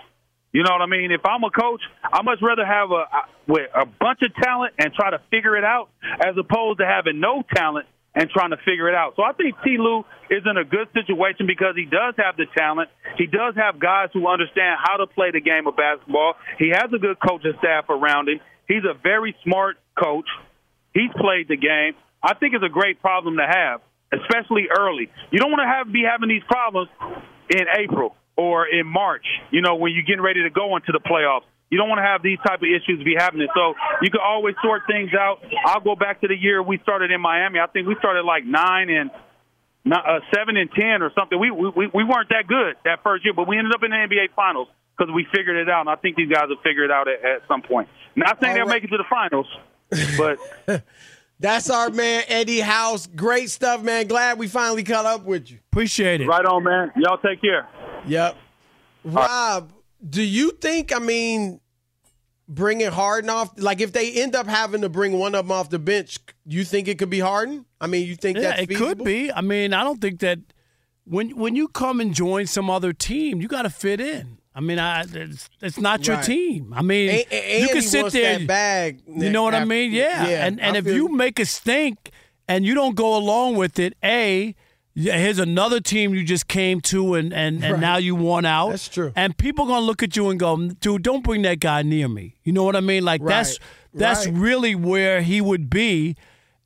You 0.53 0.63
know 0.63 0.73
what 0.73 0.83
I 0.83 0.87
mean? 0.87 1.13
If 1.13 1.21
I'm 1.25 1.45
a 1.45 1.51
coach, 1.51 1.83
I 2.03 2.23
much 2.23 2.39
rather 2.41 2.65
have 2.65 2.91
a 2.91 3.05
with 3.47 3.69
a 3.75 3.87
bunch 3.87 4.21
of 4.23 4.35
talent 4.43 4.75
and 4.79 4.93
try 4.93 5.11
to 5.11 5.21
figure 5.31 5.57
it 5.57 5.65
out, 5.65 5.91
as 6.21 6.37
opposed 6.39 6.79
to 6.81 6.87
having 6.87 7.21
no 7.21 7.43
talent 7.55 7.87
and 8.15 8.31
trying 8.31 8.51
to 8.51 8.57
figure 8.65 8.89
it 8.89 8.95
out. 8.95 9.13
So 9.17 9.23
I 9.23 9.33
think 9.33 9.55
T. 9.63 9.77
Lue 9.79 10.05
is 10.31 10.43
in 10.49 10.57
a 10.57 10.65
good 10.65 10.89
situation 10.97 11.47
because 11.47 11.77
he 11.77 11.85
does 11.85 12.15
have 12.17 12.37
the 12.37 12.47
talent. 12.57 12.89
He 13.19 13.27
does 13.27 13.55
have 13.57 13.79
guys 13.79 14.09
who 14.13 14.27
understand 14.27 14.81
how 14.83 14.97
to 14.97 15.07
play 15.07 15.31
the 15.31 15.41
game 15.41 15.67
of 15.67 15.77
basketball. 15.77 16.35
He 16.59 16.71
has 16.73 16.89
a 16.93 16.99
good 16.99 17.21
coaching 17.21 17.53
staff 17.59 17.85
around 17.91 18.29
him. 18.29 18.41
He's 18.67 18.85
a 18.89 18.97
very 18.97 19.37
smart 19.45 19.77
coach. 20.03 20.27
He's 20.95 21.13
played 21.21 21.49
the 21.49 21.61
game. 21.61 21.93
I 22.23 22.35
think 22.35 22.55
it's 22.55 22.65
a 22.65 22.73
great 22.73 23.01
problem 23.01 23.37
to 23.37 23.47
have, 23.47 23.81
especially 24.13 24.67
early. 24.77 25.11
You 25.31 25.39
don't 25.39 25.51
want 25.51 25.63
to 25.63 25.69
have 25.69 25.93
be 25.93 26.03
having 26.03 26.29
these 26.29 26.45
problems 26.49 26.91
in 27.51 27.67
April 27.79 28.17
or 28.37 28.67
in 28.67 28.87
March, 28.87 29.27
you 29.51 29.63
know, 29.63 29.77
when 29.77 29.93
you're 29.93 30.05
getting 30.05 30.23
ready 30.23 30.43
to 30.43 30.51
go 30.51 30.77
into 30.77 30.93
the 30.93 31.01
playoffs. 31.01 31.49
You 31.71 31.79
don't 31.79 31.89
want 31.89 31.99
to 31.99 32.07
have 32.07 32.23
these 32.23 32.39
type 32.47 32.63
of 32.63 32.69
issues 32.69 33.03
be 33.03 33.17
happening. 33.19 33.49
So 33.55 33.75
you 34.01 34.11
can 34.11 34.21
always 34.23 34.55
sort 34.63 34.83
things 34.87 35.11
out. 35.19 35.43
I'll 35.65 35.81
go 35.81 35.97
back 35.97 36.21
to 36.21 36.29
the 36.29 36.37
year 36.37 36.63
we 36.63 36.79
started 36.83 37.11
in 37.11 37.21
Miami. 37.21 37.59
I 37.59 37.67
think 37.67 37.89
we 37.89 37.97
started 37.99 38.23
like 38.23 38.45
nine 38.45 38.89
and 38.89 39.11
uh, 39.91 40.21
seven 40.33 40.57
and 40.57 40.71
ten 40.71 41.03
or 41.03 41.11
something. 41.19 41.39
We, 41.39 41.51
we 41.51 41.91
we 41.93 42.05
weren't 42.05 42.29
that 42.31 42.47
good 42.47 42.77
that 42.85 43.03
first 43.03 43.25
year, 43.25 43.35
but 43.35 43.49
we 43.49 43.59
ended 43.59 43.75
up 43.75 43.83
in 43.83 43.91
the 43.91 43.97
NBA 43.97 44.35
Finals 44.37 44.69
because 44.97 45.13
we 45.13 45.27
figured 45.35 45.57
it 45.57 45.69
out. 45.69 45.81
And 45.81 45.91
I 45.91 45.97
think 45.97 46.17
these 46.17 46.31
guys 46.31 46.47
will 46.49 46.63
figure 46.63 46.85
it 46.85 46.91
out 46.91 47.09
at, 47.09 47.25
at 47.25 47.43
some 47.49 47.63
point. 47.63 47.89
Not 48.15 48.39
saying 48.41 48.55
they'll 48.55 48.67
make 48.67 48.85
it 48.85 48.89
to 48.89 48.99
the 48.99 49.09
finals, 49.11 49.47
but. 50.17 50.85
That's 51.39 51.69
our 51.69 51.91
man 51.91 52.25
Eddie 52.29 52.61
House. 52.61 53.07
Great 53.07 53.51
stuff, 53.51 53.83
man. 53.83 54.07
Glad 54.07 54.39
we 54.39 54.49
finally 54.49 54.83
caught 54.83 55.05
up 55.05 55.25
with 55.25 55.51
you. 55.51 55.59
Appreciate 55.73 56.21
it. 56.21 56.27
Right 56.27 56.45
on, 56.45 56.65
man. 56.65 56.93
Y'all 56.97 57.19
take 57.19 57.41
care. 57.43 57.69
Yep. 58.07 58.37
Rob, 59.05 59.73
do 60.09 60.23
you 60.23 60.53
think? 60.53 60.95
I 60.95 60.99
mean, 60.99 61.61
bringing 62.49 62.91
Harden 62.91 63.31
off, 63.31 63.51
like 63.59 63.81
if 63.81 63.93
they 63.93 64.13
end 64.13 64.35
up 64.35 64.47
having 64.47 64.81
to 64.81 64.89
bring 64.89 65.19
one 65.19 65.35
of 65.35 65.45
them 65.47 65.53
off 65.53 65.69
the 65.69 65.79
bench, 65.79 66.19
you 66.47 66.65
think 66.65 66.89
it 66.89 66.99
could 66.99 67.11
be 67.11 67.21
Harden? 67.21 67.67
I 67.81 67.87
mean, 67.87 68.07
you 68.07 68.17
think 68.17 68.39
yeah, 68.39 68.51
that's 68.51 68.63
it 68.63 68.69
feasible? 68.69 68.89
could 68.89 69.05
be. 69.05 69.31
I 69.31 69.43
mean, 69.43 69.75
I 69.75 69.85
don't 69.85 70.01
think 70.01 70.21
that 70.21 70.39
when 71.05 71.37
when 71.37 71.55
you 71.55 71.69
come 71.69 72.01
and 72.01 72.15
join 72.15 72.47
some 72.47 72.71
other 72.71 72.93
team, 72.93 73.41
you 73.41 73.49
got 73.49 73.63
to 73.63 73.71
fit 73.71 74.01
in. 74.01 74.39
I 74.57 74.61
mean, 74.61 74.79
I, 74.79 75.03
it's, 75.03 75.51
it's 75.61 75.79
not 75.79 76.07
your 76.07 76.17
Right. 76.17 76.25
team. 76.25 76.73
I 76.75 76.81
mean, 76.81 77.11
And- 77.11 77.33
and 77.33 77.63
you 77.63 77.69
can 77.69 77.83
sit 77.83 78.11
there. 78.13 78.39
that 78.39 78.47
bag 78.47 79.03
you 79.07 79.29
know 79.31 79.43
what 79.43 79.55
I 79.55 79.65
mean? 79.67 79.93
Yeah. 79.93 80.27
yeah, 80.29 80.47
and 80.47 80.59
and 80.61 80.77
I 80.77 80.79
if 80.79 80.87
you 80.87 81.09
make 81.09 81.39
a 81.39 81.45
stink 81.45 82.11
and 82.49 82.65
you 82.65 82.75
don't 82.75 82.95
go 82.97 83.17
along 83.17 83.57
with 83.57 83.79
it, 83.79 83.93
a 84.03 84.55
here's 84.95 85.39
another 85.39 85.79
team 85.79 86.15
you 86.15 86.25
just 86.25 86.49
came 86.49 86.81
to 86.81 87.15
and 87.17 87.31
and, 87.35 87.63
and 87.63 87.73
Right. 87.75 87.81
now 87.81 87.97
you 87.99 88.15
won 88.15 88.47
out. 88.47 88.71
That's 88.71 88.89
true. 88.89 89.13
And 89.15 89.37
people 89.37 89.67
gonna 89.67 89.85
look 89.85 90.03
at 90.03 90.17
you 90.17 90.31
and 90.31 90.41
go, 90.41 90.57
dude, 90.57 91.03
don't 91.03 91.23
bring 91.23 91.43
that 91.43 91.61
guy 91.61 91.83
near 91.83 92.09
me. 92.09 92.37
You 92.45 92.53
know 92.55 92.65
what 92.65 92.77
I 92.77 92.81
mean? 92.81 93.05
Like 93.05 93.23
that's 93.23 93.59
Right. 93.61 94.01
that's 94.01 94.27
Right. 94.27 94.35
really 94.37 94.75
where 94.75 95.21
he 95.21 95.43
would 95.43 95.69
be. 95.69 96.17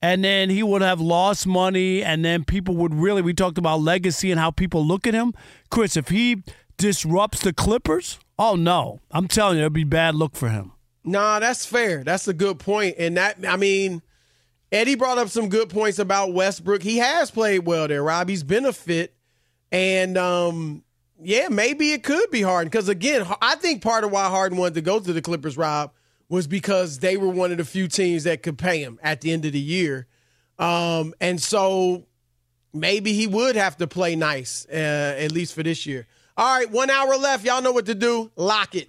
And 0.03 0.25
then 0.25 0.49
he 0.49 0.63
would 0.63 0.81
have 0.81 0.99
lost 0.99 1.47
money, 1.47 2.03
and 2.03 2.25
then 2.25 2.43
people 2.45 2.75
would 2.77 2.95
really. 2.95 3.21
We 3.21 3.35
talked 3.35 3.59
about 3.59 3.83
legacy 3.83 4.31
and 4.31 4.41
how 4.41 4.51
people 4.51 4.83
look 4.87 5.07
at 5.07 5.13
him. 5.13 5.35
Chris, 5.71 5.95
if 5.95 6.09
he 6.09 6.43
disrupts 6.81 7.43
the 7.43 7.53
Clippers, 7.53 8.19
oh 8.39 8.57
no, 8.57 9.01
I'm 9.11 9.29
telling 9.29 9.59
you, 9.59 9.65
it'd 9.65 9.75
be 9.75 9.85
bad 9.85 10.15
look 10.15 10.35
for 10.35 10.49
him. 10.49 10.73
Nah, 11.05 11.39
that's 11.39 11.65
fair. 11.67 12.03
That's 12.03 12.27
a 12.27 12.33
good 12.33 12.59
point. 12.59 12.97
And 12.99 13.17
that, 13.17 13.37
I 13.47 13.57
mean, 13.57 14.03
Eddie 14.73 14.95
brought 14.95 15.19
up 15.19 15.29
some 15.29 15.49
good 15.49 15.69
points 15.69 15.99
about 15.99 16.33
Westbrook. 16.33 16.83
He 16.83 16.99
has 16.99 17.31
played 17.31 17.61
well 17.61 17.87
there, 17.87 18.03
Rob. 18.03 18.29
He's 18.29 18.43
been 18.43 18.65
a 18.65 18.73
fit. 18.73 19.15
And, 19.71 20.19
um, 20.19 20.83
yeah, 21.23 21.49
maybe 21.49 21.93
it 21.93 22.03
could 22.03 22.31
be 22.31 22.43
Harden. 22.43 22.69
Because, 22.71 22.89
again, 22.89 23.27
I 23.41 23.57
think 23.57 23.83
part 23.83 24.05
of 24.05 24.11
why 24.11 24.29
Harden 24.29 24.59
wanted 24.59 24.75
to 24.75 24.83
go 24.83 25.01
to 25.01 25.13
the 25.13 25.23
Clippers, 25.23 25.57
Rob, 25.57 25.93
was 26.29 26.47
because 26.47 26.99
they 26.99 27.17
were 27.17 27.29
one 27.29 27.51
of 27.51 27.59
the 27.59 27.65
few 27.65 27.89
teams 27.89 28.25
that 28.25 28.43
could 28.43 28.59
pay 28.59 28.83
him 28.83 28.99
at 29.03 29.21
the 29.21 29.33
end 29.33 29.45
of 29.45 29.53
the 29.53 29.61
year. 29.61 30.07
Um, 30.59 31.15
and 31.21 31.41
so 31.41 32.07
maybe 32.73 33.13
he 33.13 33.27
would 33.27 33.57
have 33.57 33.77
to 33.79 33.87
play 33.87 34.17
nice, 34.17 34.67
uh, 34.71 35.17
at 35.19 35.33
least 35.33 35.55
for 35.55 35.63
this 35.63 35.87
year. 35.87 36.07
All 36.41 36.57
right, 36.57 36.71
one 36.71 36.89
hour 36.89 37.19
left. 37.19 37.45
Y'all 37.45 37.61
know 37.61 37.73
what 37.73 37.85
to 37.85 37.95
do. 37.95 38.31
Lock 38.35 38.75
it. 38.75 38.89